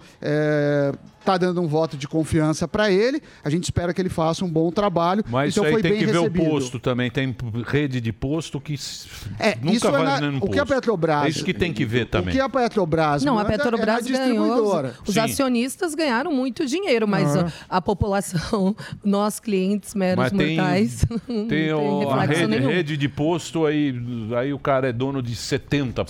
está 1.19 1.37
dando 1.37 1.61
um 1.61 1.67
voto 1.67 1.95
de 1.97 2.07
confiança 2.07 2.67
para 2.67 2.89
ele. 2.89 3.21
A 3.43 3.49
gente 3.49 3.65
espera 3.65 3.93
que 3.93 4.01
ele 4.01 4.09
faça 4.09 4.43
um 4.43 4.49
bom 4.49 4.71
trabalho. 4.71 5.23
Mas 5.29 5.53
então 5.53 5.63
isso 5.63 5.63
aí 5.65 5.71
foi 5.73 5.81
tem 5.81 5.91
bem 5.91 5.99
que 5.99 6.05
recebido. 6.07 6.33
ver 6.43 6.47
o 6.47 6.51
posto 6.51 6.79
também. 6.79 7.11
Tem 7.11 7.35
rede 7.67 8.01
de 8.01 8.11
posto 8.11 8.59
que 8.59 8.73
É, 9.37 9.55
nunca 9.61 9.71
isso 9.77 9.87
é 9.87 9.91
vai 9.91 10.03
na- 10.03 10.21
no 10.31 10.37
o 10.43 10.49
que 10.49 10.57
a. 10.59 10.65
Petrobras- 10.65 11.25
É 11.25 11.29
isso 11.29 11.43
que 11.45 11.53
tem 11.53 11.71
que 11.73 11.85
ver 11.85 12.03
O 12.05 12.09
também. 12.09 12.33
que 12.33 12.39
a 12.39 12.49
Petrobras 12.49 13.23
Não, 13.23 13.37
a 13.37 13.41
é 13.41 13.45
Petrobras 13.45 14.07
na 14.07 14.17
ganhou. 14.17 14.81
Os, 15.03 15.09
os 15.09 15.17
acionistas 15.17 15.93
ganharam 15.93 16.31
muito 16.33 16.65
dinheiro, 16.65 17.07
mas 17.07 17.35
Ah. 17.35 17.51
a, 17.69 17.77
a 17.77 17.81
população, 17.81 18.75
nós 19.03 19.39
clientes 19.39 19.93
meros 19.93 20.17
Mas 20.23 20.31
tem, 20.31 20.55
mortais, 20.57 21.05
não 21.27 21.47
tem, 21.47 21.71
o- 21.73 22.09
a 22.09 22.21
reflexo 22.21 22.41
rede, 22.41 22.47
nenhum. 22.59 22.69
rede 22.71 22.97
de 22.97 23.09
posto, 23.09 23.65
aí, 23.65 23.93
aí 24.37 24.51
o 24.53 24.57
cara 24.59 24.89
é 24.89 24.93
dono 24.93 25.21
de 25.21 25.35
70%. 25.35 25.58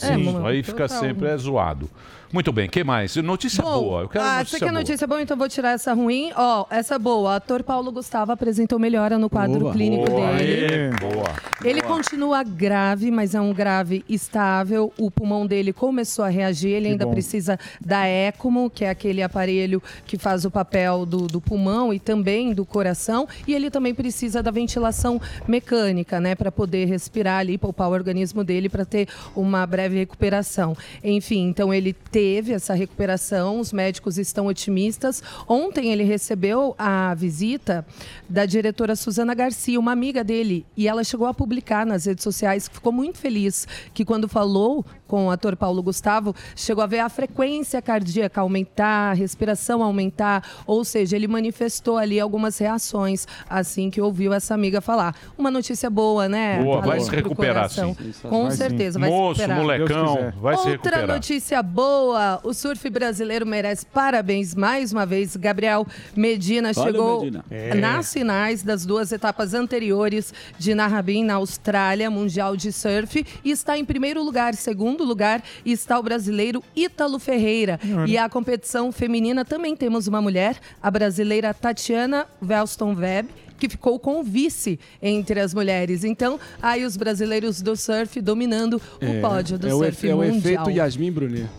É, 0.02 0.18
mano, 0.18 0.45
aí 0.45 0.64
fica 0.64 0.88
total. 0.88 1.00
sempre 1.02 1.28
é 1.28 1.38
zoado. 1.38 1.89
Muito 2.32 2.52
bem, 2.52 2.70
que 2.70 2.84
mais? 2.84 3.16
Notícia 3.16 3.64
boa. 3.64 4.02
Eu 4.04 4.08
quero 4.10 4.24
Ah, 4.24 4.38
notícia 4.38 4.60
você 4.60 4.60
quer 4.66 4.70
boa. 4.72 4.80
notícia 4.82 5.08
boa? 5.08 5.20
Então 5.24 5.36
vou 5.36 5.50
tirar 5.50 5.72
essa 5.72 5.93
ruim. 5.95 6.32
Ó, 6.36 6.64
essa 6.70 7.00
boa. 7.00 7.22
O 7.22 7.28
ator 7.34 7.64
Paulo 7.64 7.91
Gustavo 7.91 8.32
apresentou 8.32 8.78
melhora 8.78 9.18
no 9.18 9.28
quadro 9.32 9.62
Boa. 9.62 9.74
clínico 9.74 10.08
Boa, 10.12 10.34
dele. 10.34 10.66
aê, 10.72 10.89
boa. 10.91 11.24
Ele 11.64 11.82
Boa. 11.82 11.95
continua 11.95 12.43
grave, 12.43 13.10
mas 13.10 13.34
é 13.34 13.41
um 13.41 13.52
grave 13.52 14.06
estável. 14.08 14.93
O 14.95 15.10
pulmão 15.10 15.47
dele 15.47 15.74
começou 15.74 16.24
a 16.24 16.30
reagir. 16.30 16.70
Ele 16.70 16.86
Que 16.86 16.91
ainda 16.91 17.06
bom. 17.08 17.12
precisa 17.14 17.58
da 17.84 18.08
ECMO, 18.08 18.70
que 18.70 18.86
é 18.86 18.91
aquele 18.91 19.24
aparelho 19.24 19.82
que 20.06 20.16
faz 20.16 20.45
o 20.45 20.52
papel 20.52 21.08
do, 21.08 21.26
do 21.26 21.41
pulmão 21.41 21.91
e 21.91 21.97
também 22.00 22.54
do 22.54 22.64
coração. 22.64 23.28
E 23.47 23.56
ele 23.56 23.72
também 23.72 23.95
precisa 23.95 24.43
da 24.43 24.52
ventilação 24.52 25.20
mecânica, 25.47 26.20
né, 26.20 26.36
para 26.36 26.52
poder 26.52 26.86
respirar 26.86 27.39
ali, 27.39 27.58
poupar 27.58 27.89
o 27.89 27.91
organismo 27.91 28.43
dele 28.43 28.70
para 28.70 28.86
ter 28.86 29.08
uma 29.40 29.66
breve 29.66 29.98
recuperação. 29.98 30.76
Enfim, 31.04 31.48
então 31.48 31.74
ele 31.74 31.94
teve 31.94 32.54
essa 32.54 32.74
recuperação. 32.74 33.60
Os 33.60 33.72
médicos 33.72 34.18
estão 34.18 34.48
otimistas. 34.48 35.24
Ontem 35.48 35.92
ele 35.92 36.04
recebeu 36.04 36.76
a 36.78 37.14
visita 37.14 37.86
da 38.28 38.46
diretora 38.46 38.96
Suzana 38.96 39.34
Garcia, 39.34 39.80
uma 39.80 39.92
amiga 39.92 40.24
dele, 40.24 40.66
e 40.76 40.88
ela 40.88 41.04
chegou 41.04 41.28
a 41.28 41.34
publicar 41.34 41.86
nas 41.86 42.06
redes 42.06 42.24
sociais 42.24 42.68
que 42.68 42.76
ficou 42.76 42.92
muito 42.92 43.18
feliz 43.18 43.68
que 43.94 44.06
quando 44.06 44.28
falou 44.28 44.86
com 45.10 45.26
o 45.26 45.32
ator 45.32 45.55
Paulo 45.57 45.82
Gustavo, 45.82 46.36
chegou 46.55 46.84
a 46.84 46.88
ver 46.88 46.99
a 46.99 47.10
frequência 47.10 47.82
cardíaca 47.82 48.39
aumentar, 48.41 49.10
a 49.12 49.14
respiração 49.14 49.82
aumentar, 49.84 50.47
ou 50.68 50.86
seja, 50.86 51.16
ele 51.16 51.28
manifestou 51.28 51.97
ali 51.97 52.20
algumas 52.20 52.57
reações 52.60 53.26
assim 53.49 53.89
que 53.89 53.99
ouviu 53.99 54.32
essa 54.32 54.53
amiga 54.53 54.80
falar. 54.80 55.16
Uma 55.38 55.49
notícia 55.49 55.89
boa, 55.89 56.30
né? 56.30 56.62
Boa, 56.64 56.80
vai 56.82 56.99
se 56.99 57.10
recuperar, 57.10 57.70
sim. 57.70 57.95
Com 58.22 58.43
Vai 58.43 58.51
sim. 58.51 58.57
certeza, 58.57 58.99
vai 58.99 59.10
Moço, 59.10 59.41
se 59.41 59.47
recuperar. 59.47 59.57
molecão, 59.80 60.34
vai 60.39 60.55
se 60.55 60.60
Outra 60.70 60.72
recuperar. 60.72 61.07
notícia 61.07 61.64
boa, 61.64 62.39
o 62.43 62.53
surf 62.53 62.88
brasileiro 62.89 63.45
merece 63.47 63.86
parabéns 63.88 64.53
mais 64.53 64.93
uma 64.93 65.05
vez. 65.05 65.36
Gabriel 65.36 65.88
Medina 66.16 66.72
Valeu, 66.72 66.91
chegou 66.93 67.22
Medina. 67.24 67.45
É. 67.49 67.74
nas 67.74 68.14
finais 68.14 68.62
das 68.62 68.86
duas 68.86 69.12
etapas 69.12 69.53
anteriores 69.55 70.32
de 70.60 70.76
Narrabeen, 70.76 71.24
na 71.24 71.36
Austrália, 71.36 72.12
Mundial 72.12 72.55
de 72.55 72.72
Surf, 72.72 73.26
e 73.43 73.49
está 73.51 73.78
em 73.78 73.84
primeiro 73.86 74.24
lugar. 74.24 74.53
Segundo 74.53 74.99
lugar 75.04 75.43
está 75.66 75.97
o 76.00 76.04
brasileiro 76.04 76.64
Ítalo 76.76 77.20
Ferreira. 77.20 77.80
Olha. 77.95 78.10
E 78.10 78.18
a 78.18 78.30
competição 78.30 78.91
feminina 78.91 79.43
também 79.45 79.76
temos 79.76 80.08
uma 80.08 80.22
mulher, 80.22 80.58
a 80.82 80.89
brasileira 80.91 81.54
Tatiana 81.54 82.26
Welston 82.41 82.95
Webb, 82.95 83.30
que 83.60 83.68
ficou 83.68 84.00
com 84.00 84.20
o 84.22 84.24
vice 84.24 84.80
entre 85.02 85.39
as 85.39 85.54
mulheres. 85.54 86.04
Então, 86.04 86.39
aí 86.62 86.86
os 86.86 86.95
brasileiros 86.95 87.62
do 87.62 87.76
surf 87.76 88.22
dominando 88.22 88.76
o 89.02 89.22
pódio 89.22 89.58
do 89.60 89.68
é 89.68 89.74
o, 89.74 89.78
surf 89.80 89.89
efe- 89.97 90.10
é 90.10 90.16
o 90.16 90.18
mundial. 90.20 90.38
efeito 90.64 90.72
Yasmin 90.72 91.12
Brunet. 91.12 91.50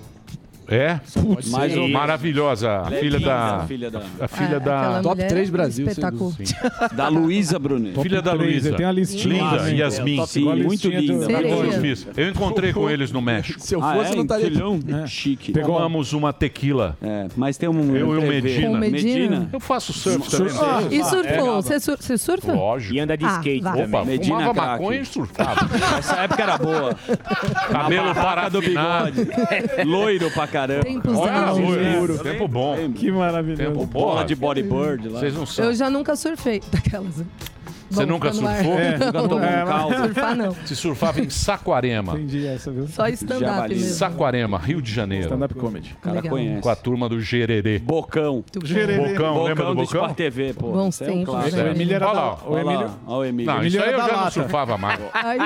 É? 0.71 1.01
Putz, 1.21 1.51
Mais 1.51 1.77
ou- 1.77 1.89
maravilhosa. 1.89 2.83
A 2.87 2.95
é 2.95 3.01
filha 3.01 3.19
da. 3.21 3.57
a 3.57 3.67
filha 3.67 3.91
da- 3.91 4.03
A 4.21 4.29
filha 4.29 4.57
É, 4.57 4.61
da. 4.61 5.01
Top 5.03 5.17
mulher 5.17 5.29
3 5.29 5.49
é 5.49 5.53
Brasil, 5.53 5.87
espetáculo. 5.89 6.35
Da 6.95 7.09
Luísa 7.09 7.59
Brunet. 7.59 8.01
Filha 8.01 8.23
da 8.23 8.33
Luísa. 8.33 8.73
tem 8.75 8.87
a 8.87 8.93
listinha. 8.93 9.43
Linda, 9.51 9.71
Yasmin. 9.71 10.27
Sim, 10.27 10.45
muito 10.63 10.89
linda. 10.89 11.27
Eu 12.17 12.29
encontrei 12.29 12.73
com 12.73 12.89
eles 12.89 13.11
no 13.11 13.21
México. 13.21 13.61
Se 13.61 13.75
eu 13.75 13.81
fosse, 13.81 13.93
Ah, 14.01 14.09
é? 14.09 14.13
eu 14.13 14.17
não 14.17 14.23
estaria 14.23 14.47
aqui. 14.47 14.55
Filhão? 14.57 14.81
É. 15.03 15.07
Chique. 15.07 15.53
Tomamos 15.53 16.13
uma 16.13 16.33
tequila. 16.33 16.97
É, 17.03 17.27
mas 17.37 17.57
tem 17.59 17.69
um. 17.69 17.97
Eu 17.97 18.15
e 18.15 18.19
o. 18.19 18.23
Medina. 18.31 18.79
Medina? 18.79 19.49
Eu 19.53 19.61
faço 19.61 19.93
surf 19.93 20.31
também. 20.31 20.53
Ah, 20.61 20.83
E 20.91 21.03
surfou? 21.05 21.63
Você, 21.63 21.81
sur- 21.81 21.97
você 21.99 22.17
surfa? 22.17 22.53
Lógico. 22.53 22.95
E 22.95 23.01
anda 23.01 23.17
de 23.17 23.25
Ah, 23.25 23.37
skate. 23.39 23.67
Opa, 23.67 24.05
Medina 24.05 24.39
fumava 24.39 24.67
maconha 24.67 25.01
e 25.01 25.05
surfava. 25.05 25.69
Essa 25.99 26.17
época 26.17 26.43
era 26.43 26.59
boa. 26.59 26.95
Cabelo 27.71 28.07
Na 28.07 28.15
barraca 28.15 28.51
do 28.51 28.61
parafinado. 28.63 29.13
bigode. 29.13 29.85
Loiro 29.85 30.31
pra 30.31 30.47
caramba. 30.61 30.85
Tempos 30.85 31.17
Olha, 31.19 31.33
áureos. 31.33 31.97
loiro. 31.97 32.19
Tempo 32.19 32.49
bom. 32.49 32.93
Que 32.93 33.11
maravilhoso. 33.11 33.63
Tempo 33.63 33.87
Bola 33.87 34.25
de 34.25 34.35
bodyboard 34.35 35.09
lá. 35.09 35.21
Vocês 35.21 35.35
não 35.35 35.47
são. 35.47 35.65
Eu 35.65 35.75
já 35.75 35.89
nunca 35.91 36.15
surfei 36.17 36.61
daquelas. 36.71 37.15
Você 37.91 38.07
Bom, 38.07 38.13
nunca 38.13 38.33
surfou? 38.33 38.79
É, 38.79 38.99
Nunca 38.99 39.13
tomou 39.29 39.43
É, 39.43 39.65
um 39.65 39.67
caldo. 39.67 39.97
Surfar 39.97 40.37
não. 40.37 40.55
Se 40.65 40.77
surfava 40.77 41.21
em 41.21 41.29
Saquarema. 41.29 42.13
Entendi 42.15 42.47
essa, 42.47 42.71
viu? 42.71 42.87
Só 42.87 43.09
stand-up 43.09 43.69
mesmo. 43.69 43.85
Saquarema, 43.95 44.59
Rio 44.59 44.81
de 44.81 44.93
Janeiro. 44.93 45.25
Stand-up 45.25 45.55
comedy. 45.55 45.97
O 45.99 46.01
cara 46.03 46.17
Legal. 46.17 46.31
conhece. 46.31 46.63
Com 46.63 46.69
a 46.69 46.77
turma 46.77 47.09
do 47.09 47.21
Gererê. 47.21 47.79
Bocão. 47.81 48.45
Gererê. 48.65 49.09
Bocão, 49.15 49.43
lembra 49.43 49.65
do 49.65 49.71
do 49.71 49.83
Bocão? 49.83 50.01
Sport 50.03 50.15
TV, 50.17 50.55
pô. 50.55 50.71
Bons 50.73 50.95
Isso 50.95 51.05
é 51.05 51.11
um 51.13 51.25
né? 51.25 51.63
O 51.65 51.67
Emílio 51.75 51.95
era 51.97 52.07
Olha 52.09 52.15
lá, 52.21 52.35
O 52.47 52.53
Olha 52.53 52.61
Emílio... 52.61 52.91
olha 53.07 53.19
o 53.19 53.25
Emílio. 53.25 53.53
Não, 53.55 53.65
isso 53.65 53.83
aí 53.83 53.93
eu 53.93 53.99
já 53.99 54.17
não 54.17 54.31
surfava 54.31 54.79
mais. 54.79 55.01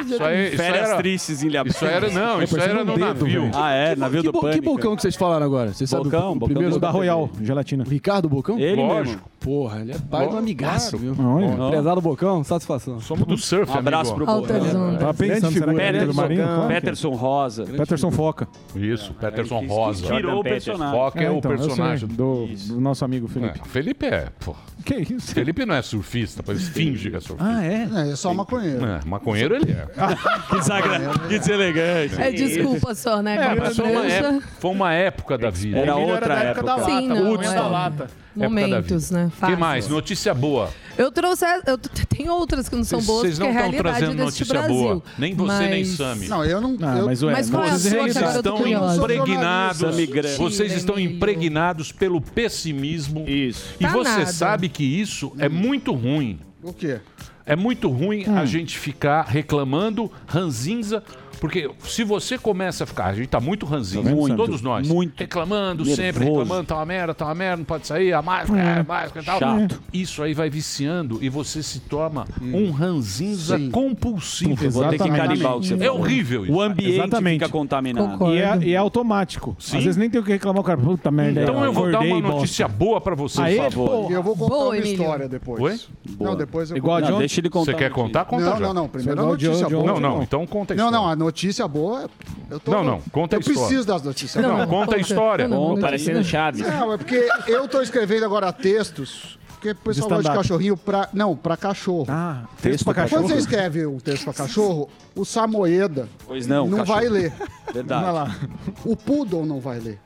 Isso 0.07 0.22
aí, 0.22 0.51
Férias 0.57 0.88
era... 0.88 0.97
tristes 0.99 1.42
em 1.42 1.47
Ilhabela. 1.47 1.74
Isso 1.74 1.84
era, 1.86 2.11
não, 2.11 2.42
isso 2.42 2.59
era 2.61 2.84
no 2.84 2.97
navio. 2.97 3.51
Ah, 3.55 3.72
é? 3.72 3.97
Navio 3.97 4.20
Que, 4.20 4.26
do 4.26 4.32
bo- 4.32 4.40
que 4.40 4.47
Pânico. 4.49 4.64
Bocão 4.64 4.97
que 4.97 5.03
vocês 5.03 5.16
falaram 5.16 5.47
agora? 5.47 5.72
Você 5.72 5.86
sabe 5.86 6.05
Bocão, 6.05 6.32
o 6.32 6.34
Bocão 6.34 6.49
primeiro 6.49 6.74
do 6.74 6.80
da 6.80 6.90
Royal. 6.90 7.30
Gelatina. 7.40 7.84
Ricardo 7.88 8.28
Bocão? 8.28 8.59
Ele 8.59 8.76
Lógico. 8.82 9.05
mesmo. 9.16 9.20
Porra, 9.40 9.80
ele 9.80 9.92
é 9.92 9.99
pai 9.99 10.26
do 10.26 10.38
amigaço, 10.38 10.97
viu? 10.97 11.14
Ó. 11.18 11.68
Prezado 11.70 12.01
Bocão, 12.01 12.34
Satisfação, 12.43 12.99
satisfação. 12.99 13.01
Somos 13.01 13.26
do 13.26 13.37
surf, 13.37 13.70
Um 13.70 13.74
abraço 13.78 14.12
amigo. 14.14 14.26
pro 14.26 14.35
Boa. 14.47 14.99
Tava 14.99 15.14
pensando, 15.14 15.53
será 15.53 15.74
que 15.74 15.80
é 15.80 15.85
Peterson, 15.93 16.07
do 16.07 16.14
Marinho? 16.14 16.45
Que 16.45 16.51
é? 16.64 16.68
Peterson 16.80 17.11
Rosa. 17.11 17.64
Peterson 17.64 18.11
Foca. 18.11 18.49
Isso, 18.74 19.14
Peterson 19.14 19.61
que- 19.61 19.66
Rosa. 19.66 20.07
que 20.07 20.12
virou 20.14 20.41
o 20.41 20.43
personagem. 20.43 20.99
Foca 20.99 21.20
é, 21.20 21.24
É, 21.26 21.30
o 21.30 21.37
então, 21.37 21.53
eu 21.53 21.59
sei, 21.59 21.66
personagem. 21.68 22.09
do, 22.09 22.47
do 22.47 22.80
nosso 22.80 23.05
amigo 23.05 23.28
Felipe. 23.28 23.61
É, 23.61 23.68
Felipe 23.68 24.07
é. 24.07 24.28
Pô. 24.45 24.55
Que 24.85 24.97
isso? 25.14 25.32
Felipe 25.35 25.64
não 25.64 25.74
é 25.74 25.82
surfista, 25.82 26.43
mas 26.47 26.68
finge 26.68 27.11
que 27.11 27.16
é 27.16 27.20
surfista. 27.20 27.45
Ah, 27.51 27.64
é? 27.64 27.89
É, 28.09 28.11
é 28.12 28.16
só 28.16 28.32
maconheiro. 28.35 28.85
É, 28.85 29.01
maconheiro 29.07 29.55
ele 29.55 29.72
é. 29.72 29.87
que, 30.51 30.62
sagra... 30.62 30.99
que 31.28 31.39
deselegante. 31.39 32.20
É 32.20 32.30
desculpa 32.32 32.95
só, 32.95 33.22
né? 33.22 33.37
É, 33.37 33.55
mas 33.55 33.76
foi 33.76 33.91
uma, 33.91 34.07
época, 34.07 34.49
foi 34.59 34.70
uma 34.70 34.93
época 34.93 35.39
da 35.39 35.51
vida. 35.51 35.78
Era 35.78 35.97
outra 35.97 36.35
época. 36.35 36.61
época. 36.61 36.62
da 36.64 36.85
Sim, 36.85 37.09
lata, 37.09 37.20
não, 37.20 37.43
é. 37.43 37.55
Da 37.55 38.07
Momentos, 38.35 39.11
né? 39.11 39.30
O 39.41 39.47
que 39.47 39.57
mais? 39.57 39.89
Notícia 39.89 40.35
boa. 40.35 40.70
Eu 40.97 41.11
trouxe. 41.11 41.45
Eu 41.66 41.76
tem 41.78 42.28
outras 42.28 42.68
que 42.68 42.76
não 42.76 42.85
são 42.85 43.01
boas, 43.03 43.22
vocês 43.22 43.39
porque 43.39 43.53
não 43.53 43.59
é 43.59 43.62
a 43.62 43.66
estão 43.66 43.82
realidade 43.82 43.99
trazendo 43.99 44.24
notícia 44.24 44.47
Brasil. 44.47 44.74
boa. 44.74 45.03
Nem 45.18 45.35
você, 45.35 45.59
nem 45.68 45.85
Mas- 45.85 45.89
Sami. 45.97 46.28
Não, 46.28 46.45
eu 46.45 46.61
não. 46.61 46.76
Ah, 46.82 46.99
eu, 46.99 47.07
mas, 47.07 47.22
ué, 47.22 47.32
Mas 47.32 47.51
qual 47.51 47.64
é 47.64 47.70
a 47.70 47.76
Vocês 47.76 48.14
tô 48.14 48.28
estão 48.28 48.66
impregnados. 48.66 50.37
Vocês 50.39 50.72
estão 50.72 50.99
impregnados 50.99 51.93
pelo 51.93 52.20
pessimismo. 52.20 53.24
Isso. 53.28 53.64
E 53.80 53.85
Tá 53.85 53.93
você 53.93 54.11
nada. 54.11 54.26
sabe 54.26 54.68
que 54.68 54.85
isso 54.85 55.32
é 55.39 55.49
muito 55.49 55.93
ruim. 55.93 56.39
O 56.62 56.72
quê? 56.72 57.01
É 57.47 57.55
muito 57.55 57.89
ruim 57.91 58.24
Hum. 58.26 58.39
a 58.39 58.47
gente 58.47 58.78
ficar 58.78 59.22
reclamando 59.22 60.11
ranzinza. 60.26 61.03
Porque 61.45 61.70
se 61.80 62.03
você 62.05 62.38
começa 62.38 62.84
a 62.84 62.86
ficar, 62.86 63.05
a 63.05 63.12
gente 63.12 63.28
tá 63.28 63.38
muito 63.38 63.66
ranzinza, 63.66 64.11
Muito, 64.14 64.34
todos 64.34 64.62
nós, 64.62 64.88
muito. 64.88 65.12
reclamando 65.18 65.84
Nervoso. 65.84 65.95
sempre, 66.01 66.24
reclamando, 66.24 66.64
tá 66.64 66.76
uma 66.76 66.86
merda, 66.86 67.12
tá 67.12 67.26
uma 67.26 67.34
merda, 67.34 67.57
não 67.59 67.64
pode 67.66 67.86
sair, 67.86 68.14
a 68.14 68.22
máscara, 68.22 68.62
é, 68.62 68.78
a 68.78 68.82
máscara 68.82 69.20
e 69.20 69.26
tal. 69.26 69.38
Chato. 69.38 69.82
Isso 69.92 70.22
aí 70.22 70.32
vai 70.32 70.49
viciando 70.49 71.18
e 71.20 71.28
você 71.28 71.62
se 71.62 71.80
torna 71.80 72.24
um 72.40 72.70
ranzinza 72.70 73.59
Sim. 73.59 73.70
compulsivo. 73.70 74.70
Vou 74.70 74.88
ter 74.88 74.97
que 74.99 75.11
carimbar 75.11 75.59
o 75.59 75.61
que 75.61 75.66
você 75.68 75.84
É 75.84 75.92
horrível 75.92 76.45
isso. 76.47 76.55
O 76.55 76.62
ambiente 76.62 76.95
Exatamente. 76.95 77.40
fica 77.40 77.51
contaminado. 77.51 78.32
E 78.34 78.38
é, 78.38 78.59
e 78.62 78.72
é 78.72 78.78
automático. 78.78 79.55
Sim. 79.59 79.76
Às 79.76 79.84
vezes 79.84 79.97
nem 79.99 80.09
tem 80.09 80.18
o 80.22 80.24
que 80.24 80.32
reclamar 80.32 80.62
o 80.62 80.64
cara. 80.64 80.78
Puta 80.80 81.11
merda. 81.11 81.42
Então 81.42 81.62
eu 81.62 81.74
vou 81.74 81.92
dar 81.92 82.01
uma 82.01 82.22
bosta. 82.22 82.36
notícia 82.36 82.66
boa 82.66 83.03
pra 83.03 83.14
você, 83.14 83.42
Aê, 83.42 83.57
por 83.57 83.70
favor. 83.70 84.11
Eu 84.11 84.22
vou 84.22 84.34
contar 84.34 84.55
Boa, 84.55 84.68
uma 84.68 84.78
história 84.78 85.28
depois. 85.28 85.61
Oi? 85.61 85.78
Não, 86.18 86.34
depois 86.34 86.70
eu 86.70 86.78
Igual 86.78 86.97
a 86.97 87.01
de 87.03 87.11
Não, 87.11 87.18
deixa 87.18 87.38
ele 87.38 87.51
contar. 87.51 87.72
Você 87.72 87.76
quer 87.76 87.90
contar? 87.90 88.24
Conta 88.24 88.45
Não, 88.47 88.53
já. 88.57 88.61
não, 88.61 88.72
não. 88.72 88.88
Primeiro 88.88 89.20
a 89.20 89.36
de 89.36 89.47
notícia 89.47 89.68
boa. 89.68 89.84
Não, 89.84 90.01
não, 90.01 90.22
então 90.22 90.47
conta 90.47 90.72
a 90.72 90.76
Não, 90.78 90.86
história. 90.86 91.05
não, 91.05 91.12
a 91.12 91.14
notícia 91.14 91.34
boa. 91.68 92.09
Eu 92.51 92.61
tô, 92.61 92.70
Não, 92.70 92.85
não, 92.85 93.01
conta 93.12 93.37
a 93.37 93.39
Eu 93.39 93.41
história. 93.41 93.61
preciso 93.62 93.87
das 93.87 94.03
notícias 94.03 94.43
Não, 94.45 94.57
boas. 94.57 94.68
conta 94.68 94.97
a 94.97 94.99
história. 94.99 95.49
Não, 95.49 95.57
não, 95.57 95.64
Bom, 95.68 95.74
não, 95.74 95.80
parecendo 95.80 96.18
não. 96.18 96.24
Chaves. 96.24 96.61
Não, 96.61 96.93
é 96.93 96.97
porque 96.99 97.28
eu 97.49 97.66
tô 97.68 97.80
escrevendo 97.82 98.24
agora 98.24 98.53
textos. 98.53 99.39
Porque 99.49 99.70
o 99.70 99.74
pessoal 99.76 100.11
gosta 100.11 100.30
de 100.30 100.37
cachorrinho 100.37 100.76
pra. 100.76 101.09
Não, 101.14 101.35
pra 101.35 101.57
cachorro. 101.57 102.05
Ah, 102.09 102.43
texto 102.61 102.62
texto 102.62 102.85
pra 102.85 102.95
Quando 102.95 103.03
cachorro. 103.11 103.28
você 103.28 103.35
escreve 103.37 103.87
um 103.87 103.99
texto 103.99 104.24
pra 104.24 104.35
cachorro, 104.35 104.91
o 105.16 105.24
Samoeda 105.24 106.07
Pois 106.26 106.47
não, 106.47 106.66
não 106.68 106.78
cachorro. 106.80 106.99
vai 107.01 107.09
ler. 107.09 107.32
Verdade. 107.72 108.03
Vai 108.05 108.12
lá. 108.12 108.37
O 108.85 108.95
Poodle 108.95 109.47
não 109.47 109.61
vai 109.61 109.78
ler. 109.80 109.99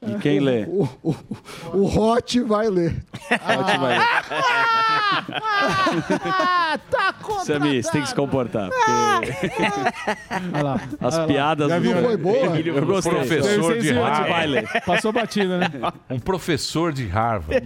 E 0.00 0.14
quem 0.20 0.38
lê? 0.38 0.62
O, 0.64 0.88
o, 1.02 1.14
o 1.74 1.98
Hot 1.98 2.40
vai 2.42 2.68
ler. 2.68 3.04
Ótimo 3.32 3.86
aí. 3.86 3.98
tá 6.90 7.14
Samir, 7.44 7.82
você 7.82 7.90
tem 7.90 8.02
que 8.02 8.08
se 8.08 8.14
comportar. 8.14 8.68
Porque 8.70 9.32
Olha 10.54 10.62
lá. 10.62 10.80
as 11.00 11.18
piadas 11.26 11.68
Já 11.68 11.76
do 11.76 11.82
viu, 11.82 11.94
né? 11.94 12.02
Foi 12.02 12.16
boa? 12.16 12.36
Eu 12.36 12.86
gostei. 12.86 13.12
Professor 13.12 13.78
de. 13.78 13.92
Harvard. 13.92 14.68
Passou 14.86 15.12
batida, 15.12 15.58
né? 15.58 15.70
Um 16.10 16.18
professor 16.18 16.92
de 16.92 17.06
Harvard. 17.06 17.64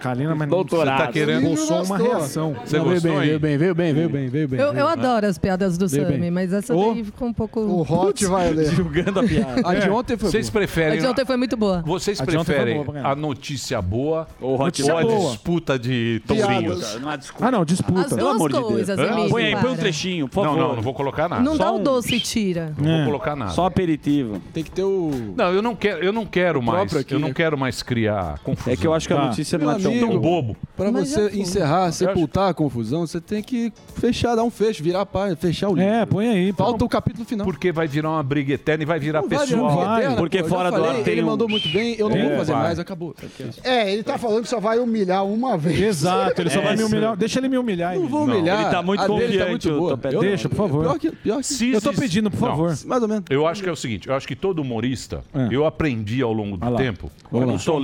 Kalina, 0.00 0.34
mas 0.34 0.48
Doutorado. 0.48 0.98
Você 1.00 1.06
tá 1.06 1.12
querendo- 1.12 1.46
Pulsou 1.48 1.82
uma 1.82 1.98
Gostou. 1.98 2.16
reação. 2.18 2.56
Você 2.64 2.76
Não, 2.78 2.84
veio 2.84 2.94
gostou 2.94 3.20
veio 3.20 3.40
bem, 3.40 3.58
veio 3.58 3.74
bem, 3.74 3.94
veio 3.94 4.08
bem, 4.08 4.28
veio 4.28 4.48
bem. 4.48 4.60
Eu, 4.60 4.72
eu 4.74 4.86
adoro 4.86 5.26
as 5.26 5.38
piadas 5.38 5.76
do 5.78 5.88
bem. 5.88 6.30
mas 6.30 6.52
essa 6.52 6.74
daí 6.74 7.04
ficou 7.04 7.28
um 7.28 7.32
pouco. 7.32 7.60
O 7.60 7.82
Hot 7.82 8.24
vai 8.26 8.50
ler. 8.52 8.66
Julgando 8.74 9.20
a 9.20 9.24
piada. 9.24 9.68
A 9.68 9.74
de 9.74 9.88
ontem 9.90 10.16
foi 10.16 10.30
Vocês 10.30 10.48
boa. 10.50 10.62
A 10.62 10.66
preferem. 10.66 10.98
de 11.00 11.06
ontem 11.06 11.24
foi 11.24 11.36
muito 11.36 11.47
boa. 11.56 11.82
Vocês 11.86 12.20
A 12.20 12.24
de 12.24 12.36
ontem 12.36 12.44
foi 12.46 12.54
preferem 12.54 12.84
boa 12.84 13.00
a 13.08 13.14
notícia 13.14 13.80
boa 13.82 14.26
Ou 14.40 14.58
Notícia 14.58 14.92
ou 14.92 14.98
a 14.98 15.02
boa. 15.02 15.30
disputa 15.30 15.78
de 15.78 16.22
tourinhos? 16.26 16.94
Não. 17.00 17.08
Ah, 17.40 17.50
não, 17.50 17.62
As 17.62 17.66
disputa. 17.66 18.04
Pelo 18.08 18.20
duas 18.20 18.34
amor 18.36 18.50
de 18.52 18.58
Deus. 18.58 18.68
coisas, 18.68 18.98
Hã? 18.98 19.02
Emílio. 19.04 19.30
Põe 19.30 19.44
aí, 19.44 19.52
põe 19.52 19.60
um 19.60 19.66
para. 19.72 19.76
trechinho, 19.76 20.28
por 20.28 20.44
Não, 20.44 20.52
favor. 20.54 20.68
não, 20.68 20.76
não 20.76 20.82
vou 20.82 20.94
colocar 20.94 21.28
nada. 21.28 21.42
Não 21.42 21.56
dá 21.56 21.66
Só 21.66 21.74
o 21.74 21.78
um- 21.78 21.82
doce 21.82 22.14
e 22.14 22.20
tira. 22.20 22.72
Não 22.78 22.90
É. 22.90 22.96
vou 22.98 23.06
colocar 23.06 23.36
nada. 23.36 23.50
Só 23.52 23.66
aperitivo. 23.66 24.40
Tem 24.52 24.62
que 24.64 24.70
ter 24.70 24.82
o. 24.84 25.10
Não, 25.36 25.52
eu 25.52 25.62
não 25.62 25.74
quero, 25.74 26.04
eu 26.04 26.12
não 26.12 26.26
quero 26.26 26.62
mais. 26.62 26.94
aqui, 26.96 27.14
eu 27.14 27.18
não 27.18 27.32
quero 27.32 27.56
mais 27.58 27.82
criar 27.82 28.38
confusão. 28.40 28.72
É 28.72 28.76
que 28.76 28.86
eu 28.86 28.94
acho 28.94 29.06
que 29.06 29.12
a 29.12 29.16
Tá. 29.16 29.26
notícia 29.26 29.58
não 29.58 29.70
é 29.70 29.78
tão 29.78 29.98
tão 29.98 30.18
bobo. 30.18 30.56
Pra 30.76 30.90
Mas 30.92 31.08
você 31.08 31.30
foi. 31.30 31.40
encerrar, 31.40 31.90
sepultar 31.92 32.50
a 32.50 32.54
confusão, 32.54 33.06
você 33.06 33.20
tem 33.20 33.42
que 33.42 33.72
fechar, 33.96 34.34
dar 34.36 34.42
um 34.44 34.50
fecho, 34.50 34.82
virar 34.82 35.00
a 35.02 35.06
página, 35.06 35.36
fechar 35.36 35.68
o 35.68 35.74
livro. 35.74 35.90
É, 35.90 36.06
põe 36.06 36.28
aí. 36.28 36.52
Falta 36.52 36.84
o 36.84 36.88
capítulo 36.88 37.24
final. 37.24 37.44
Porque 37.46 37.72
vai 37.72 37.86
virar 37.88 38.10
uma 38.10 38.22
briga 38.22 38.54
eterna 38.54 38.82
e 38.82 38.86
vai 38.86 38.98
virar 38.98 39.22
Não 39.22 39.28
pessoal. 39.28 40.16
porque 40.16 40.42
fora 40.44 40.70
do 40.70 40.84
ar 40.84 40.94
tem 41.02 41.22
um- 41.22 41.26
mandou 41.38 41.48
muito 41.48 41.68
bem, 41.68 41.94
eu 41.98 42.08
não 42.08 42.16
É, 42.16 42.28
vou 42.28 42.36
fazer 42.38 42.52
vai. 42.52 42.62
mais, 42.62 42.78
acabou. 42.78 43.14
É, 43.62 43.92
ele 43.92 44.02
tá 44.02 44.18
falando 44.18 44.42
que 44.42 44.48
só 44.48 44.58
vai 44.60 44.78
humilhar 44.78 45.24
uma 45.24 45.56
vez. 45.56 45.80
Exato, 45.80 46.40
ele 46.42 46.50
só 46.50 46.60
É, 46.60 46.62
vai 46.64 46.72
me 46.72 46.78
sim. 46.78 46.84
humilhar. 46.84 47.16
Deixa 47.16 47.38
ele 47.38 47.48
me 47.48 47.58
humilhar. 47.58 47.94
Não 47.94 48.08
vou 48.08 48.24
humilhar. 48.24 48.60
ele 48.62 48.70
tá 48.70 48.82
muito 48.82 49.06
confiante, 49.06 49.68
tá 49.68 50.10
não- 50.12 50.20
Deixa, 50.20 50.48
por 50.48 50.56
favor. 50.56 50.82
Pior 50.82 50.98
que, 50.98 51.10
pior 51.12 51.40
que 51.42 51.72
Eu 51.72 51.80
tô 51.80 51.92
pedindo, 51.92 52.30
por 52.30 52.38
favor. 52.40 52.76
mais 52.86 53.02
ou 53.02 53.08
menos. 53.08 53.24
Eu 53.30 53.46
acho 53.46 53.62
que 53.62 53.68
é 53.68 53.72
o 53.72 53.76
seguinte, 53.76 54.08
eu 54.08 54.14
acho 54.14 54.26
que 54.26 54.34
todo 54.36 54.60
humorista, 54.60 55.22
É. 55.34 55.48
eu 55.50 55.64
aprendi 55.64 56.20
ao 56.22 56.32
longo 56.32 56.56
do 56.56 56.76
tempo. 56.76 57.10
Eu 57.32 57.46
não 57.46 57.58
sou 57.58 57.78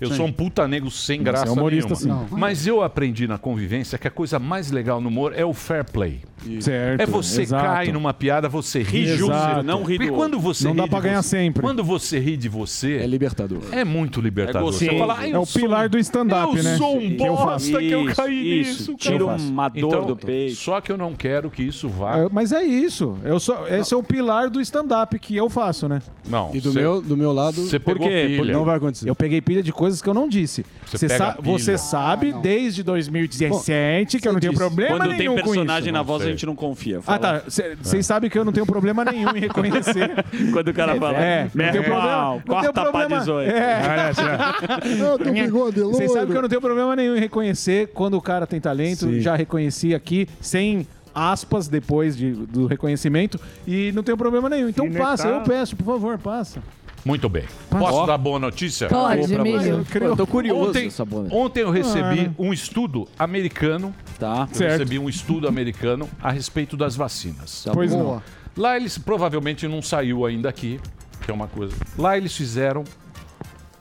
eu 0.00 0.10
sou 0.10 0.26
um 0.26 0.32
puta 0.32 0.66
nego 0.66 0.90
sem 0.90 1.18
Você 1.18 1.24
graça 1.24 1.46
é 1.48 1.50
humorista, 1.50 1.94
nenhuma. 2.02 2.26
Mas 2.30 2.66
eu 2.66 2.82
aprendi 2.82 3.26
na 3.26 3.38
convivência 3.38 3.96
que 3.98 4.08
a 4.08 4.10
coisa 4.10 4.38
mais 4.38 4.70
legal 4.70 5.00
no 5.00 5.08
humor 5.08 5.32
é 5.36 5.44
o 5.44 5.52
fair 5.52 5.84
play. 5.84 6.20
Certo. 6.60 7.00
É 7.00 7.06
você 7.06 7.42
exato. 7.42 7.64
cai 7.64 7.90
numa 7.92 8.14
piada, 8.14 8.48
você 8.48 8.80
ri 8.82 9.02
Exato. 9.04 9.18
justo. 9.18 9.62
não 9.64 9.82
ri 9.82 9.98
do 9.98 10.04
Porque 10.04 10.12
quando 10.16 10.38
você 10.38 10.64
Não 10.64 10.70
ri 10.72 10.76
dá 10.78 10.86
pra 10.88 11.00
ganhar 11.00 11.22
você- 11.22 11.28
sempre. 11.30 11.60
Quando 11.62 11.82
você 11.82 12.18
ri 12.18 12.36
de 12.36 12.48
você, 12.48 12.87
É 12.96 13.06
libertador. 13.06 13.60
é 13.72 13.84
muito 13.84 14.20
libertador. 14.20 14.68
É 14.68 14.72
você 14.72 14.98
fala, 14.98 15.16
"Ah, 15.18 15.28
É 15.28 15.32
eu 15.34 15.42
o 15.42 15.46
pilar 15.46 15.86
um- 15.86 15.90
do 15.90 15.98
stand-up, 15.98 16.56
eu 16.56 16.62
né? 16.62 16.76
sou 16.76 16.96
um 16.98 17.02
eu 17.10 17.16
bosta 17.36 17.78
que 17.78 17.90
eu 17.90 18.04
caí 18.14 18.60
isso. 18.60 18.70
nisso. 18.92 18.94
Tira 18.96 19.18
cara." 19.24 19.36
uma 19.38 19.68
dor 19.68 19.88
Então, 19.88 20.06
do 20.06 20.16
peito. 20.16 20.56
Só 20.56 20.80
que 20.80 20.90
eu 20.92 20.96
não 20.98 21.14
quero 21.14 21.50
que 21.50 21.62
isso 21.62 21.88
vá. 21.88 22.18
É, 22.18 22.28
Mas 22.30 22.52
é 22.52 22.62
isso. 22.62 23.16
Eu 23.24 23.38
sou, 23.40 23.66
esse 23.68 23.92
é 23.92 23.96
o 23.96 24.02
pilar 24.02 24.48
do 24.50 24.60
stand-up 24.60 25.18
que 25.18 25.36
eu 25.36 25.48
faço, 25.48 25.88
né? 25.88 26.00
Não. 26.28 26.50
E 26.54 26.60
do 26.60 26.72
cê- 26.72 26.80
meu, 26.80 27.00
do 27.02 27.16
meu 27.16 27.32
lado, 27.32 27.62
Você 27.62 27.78
Por 27.78 27.94
pegou 27.94 28.08
quê? 28.08 28.24
pilha. 28.26 28.36
Porque 28.38 28.52
não 28.52 28.64
vai 28.64 28.76
acontecer. 28.76 29.08
Eu 29.08 29.14
peguei 29.14 29.40
pilha 29.40 29.62
de 29.62 29.72
coisas 29.72 30.00
que 30.02 30.08
eu 30.08 30.14
não 30.14 30.28
disse. 30.28 30.64
Você 30.86 30.98
Você, 30.98 31.08
pega 31.08 31.18
sa- 31.18 31.32
pilha. 31.34 31.52
você 31.58 31.78
sabe 31.78 32.32
desde 32.42 32.82
2017 32.82 34.18
que 34.18 34.28
eu 34.28 34.32
não 34.32 34.40
tenho 34.40 34.52
disse. 34.52 34.62
problema 34.64 34.96
Quando 34.96 35.08
tem 35.10 35.18
nenhum 35.18 35.36
com 35.36 35.42
personagem 35.42 35.88
isso. 35.88 35.92
na 35.92 36.02
voz, 36.02 36.22
a 36.22 36.26
gente 36.26 36.44
não 36.46 36.54
confia. 36.54 37.00
Ah, 37.06 37.18
tá. 37.18 37.42
Vocês 37.82 38.04
sabem 38.06 38.28
que 38.30 38.38
eu 38.38 38.44
não 38.44 38.52
tenho 38.52 38.66
problema 38.66 39.04
nenhum 39.04 39.30
em 39.36 39.40
reconhecer. 39.40 40.10
Quando 40.52 40.68
o 40.68 40.74
cara 40.74 40.94
fala, 40.96 41.18
É, 41.18 41.50
não 41.54 41.72
tem 41.72 41.82
problema. 41.82 42.42
Não 42.46 42.60
tem 42.60 42.72
problema. 42.82 43.18
18. 43.18 43.50
É. 43.50 44.12
Loiro. 45.50 45.90
Vocês 45.90 46.12
sabem 46.12 46.28
que 46.28 46.36
eu 46.36 46.42
não 46.42 46.48
tenho 46.48 46.60
problema 46.60 46.94
nenhum 46.96 47.16
em 47.16 47.20
reconhecer 47.20 47.88
quando 47.88 48.14
o 48.14 48.20
cara 48.22 48.46
tem 48.46 48.60
talento. 48.60 49.06
Sim. 49.06 49.20
Já 49.20 49.36
reconheci 49.36 49.94
aqui, 49.94 50.26
sem 50.40 50.86
aspas 51.14 51.68
depois 51.68 52.16
de- 52.16 52.32
do 52.32 52.66
reconhecimento. 52.66 53.40
E 53.66 53.92
não 53.92 54.02
tenho 54.02 54.16
problema 54.16 54.48
nenhum. 54.48 54.68
Então 54.68 54.90
passa, 54.92 55.28
eu 55.28 55.40
peço, 55.42 55.76
por 55.76 55.84
favor, 55.84 56.18
passa. 56.18 56.62
Muito 57.04 57.28
bem. 57.28 57.44
Posso 57.70 58.06
dar 58.06 58.18
boa 58.18 58.38
notícia? 58.38 58.88
Pode. 58.88 59.22
Pô, 59.32 60.04
eu 60.04 60.16
tô 60.16 60.26
curioso 60.26 60.70
Ontem, 60.70 60.90
ontem 61.30 61.60
eu 61.62 61.70
recebi 61.70 62.30
um 62.38 62.52
estudo 62.52 63.08
americano. 63.18 63.94
Tá. 64.18 64.46
Eu 64.50 64.54
Certo. 64.56 64.72
recebi 64.72 64.98
um 64.98 65.08
estudo 65.08 65.46
americano 65.48 66.08
a 66.20 66.30
respeito 66.30 66.76
das 66.76 66.96
vacinas. 66.96 67.64
Pois 67.72 67.92
não. 67.92 68.00
Boa. 68.04 68.22
Lá 68.56 68.76
eles 68.76 68.98
provavelmente 68.98 69.66
não 69.68 69.80
saiu 69.80 70.26
ainda 70.26 70.48
aqui, 70.48 70.80
que 71.24 71.30
é 71.30 71.34
uma 71.34 71.48
coisa. 71.48 71.74
Lá 71.96 72.16
eles 72.16 72.34
fizeram 72.36 72.84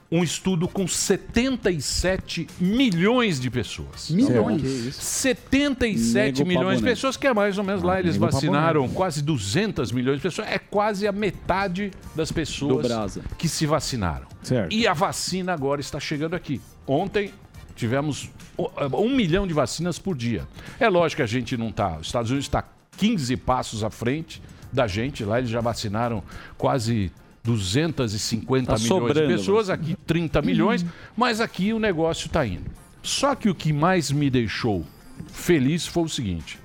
um 0.10 0.24
estudo 0.24 0.68
com 0.70 0.88
77 0.88 2.48
milhões 2.60 3.40
de 3.40 3.50
pessoas. 3.50 4.10
Milhões. 4.10 4.96
77 4.96 6.14
Nego 6.40 6.48
milhões 6.48 6.48
de 6.48 6.64
pabonete. 6.76 6.84
pessoas, 6.84 7.18
que 7.18 7.28
é 7.28 7.34
mais 7.34 7.58
ou 7.58 7.64
menos 7.64 7.84
lá 7.84 8.00
eles 8.00 8.14
nego 8.18 8.26
vacinaram 8.32 8.88
quase 8.90 9.22
200 9.22 9.92
milhões 9.92 10.18
de 10.18 10.22
pessoas. 10.24 10.48
É 10.48 10.58
quase 10.58 11.06
a 11.08 11.12
metade 11.12 11.92
das 12.16 12.32
pessoas 12.32 13.18
que 13.38 13.50
se 13.50 13.66
vacinaram. 13.66 14.28
Certo. 14.44 14.74
E 14.74 14.88
a 14.88 14.94
vacina 14.94 15.54
agora 15.54 15.82
está 15.82 16.00
chegando 16.00 16.36
aqui. 16.36 16.62
Ontem 16.88 17.34
tivemos 17.76 18.30
o- 18.58 18.70
um 19.04 19.14
milhão 19.14 19.46
de 19.46 19.54
vacinas 19.54 20.00
por 20.00 20.16
dia. 20.16 20.48
É 20.80 20.88
lógico 20.88 21.18
que 21.18 21.24
a 21.24 21.28
gente 21.28 21.58
não 21.58 21.68
está. 21.70 21.98
Os 21.98 22.08
Estados 22.08 22.32
Unidos 22.32 22.46
está 22.46 22.64
15 22.98 23.36
passos 23.36 23.84
à 23.84 23.90
frente 23.90 24.42
da 24.72 24.88
gente. 24.88 25.24
Lá 25.26 25.38
eles 25.38 25.50
já 25.50 25.60
vacinaram 25.60 26.24
quase 26.58 27.12
250 27.48 28.66
Tá 28.68 28.74
milhões 28.74 28.82
de 28.82 28.88
sobrando 28.88 29.28
pessoas, 29.36 29.70
aqui 29.70 29.96
30 30.06 30.42
milhões, 30.42 30.86
mas 31.16 31.40
aqui 31.40 31.72
o 31.72 31.80
negócio 31.80 32.28
está 32.28 32.46
indo. 32.46 32.70
Só 33.02 33.34
que 33.36 33.50
o 33.50 33.56
que 33.56 33.72
mais 33.72 34.12
me 34.12 34.30
deixou 34.30 34.86
feliz 35.32 35.88
foi 35.88 36.04
o 36.04 36.10
seguinte: 36.10 36.60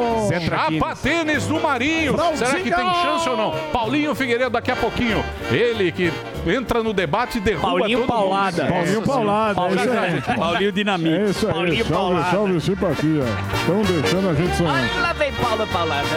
Chapa 0.49 0.97
Tênis 0.97 1.47
do 1.47 1.61
Marinho. 1.61 2.15
Será 2.37 2.55
que 2.55 2.71
tem 2.71 2.95
chance 3.03 3.29
ou 3.29 3.37
não? 3.37 3.51
Paulinho 3.73 4.15
Figueiredo 4.15 4.51
daqui 4.51 4.71
a 4.71 4.77
pouquinho. 4.77 5.23
Ele 5.51 5.91
que 5.93 6.13
entra 6.47 6.83
no 6.83 6.93
debate 6.93 7.39
e 7.39 7.41
derruba 7.41 7.69
Paulinho 7.79 7.99
todo 8.01 8.09
Paulada. 8.09 8.63
mundo. 8.65 8.73
Paulinho 8.73 9.03
Paulada, 9.03 9.61
é 9.61 9.75
isso 9.75 9.91
aí. 10.31 10.37
Paulinho 10.37 10.73
Dinamite. 10.73 11.11
É 11.15 11.25
isso 11.31 11.49
aí, 11.49 11.55
Paulinho 11.61 11.85
salve, 11.85 12.15
Paulada. 12.15 12.31
salve 12.31 12.61
simpatia. 12.61 13.25
Estão 13.55 13.83
deixando 13.83 14.29
a 14.31 14.35
gente 14.35 14.57
sonhar. 14.57 14.75
Olha, 14.75 15.03
lá 15.03 15.13
vem 15.13 15.33
Paulo 15.35 15.67
Paulada. 15.67 16.09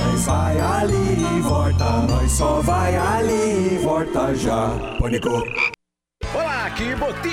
Nós 0.00 0.24
vai 0.24 0.58
ali 0.58 1.36
e 1.36 1.40
volta, 1.42 1.84
nós 2.08 2.32
só 2.32 2.60
vai 2.62 2.96
ali 2.96 3.74
e 3.74 3.78
volta 3.82 4.34
já. 4.34 4.70
Pânico. 4.98 5.42
Olá, 6.34 6.66
aqui 6.66 6.94
Botini. 6.94 7.32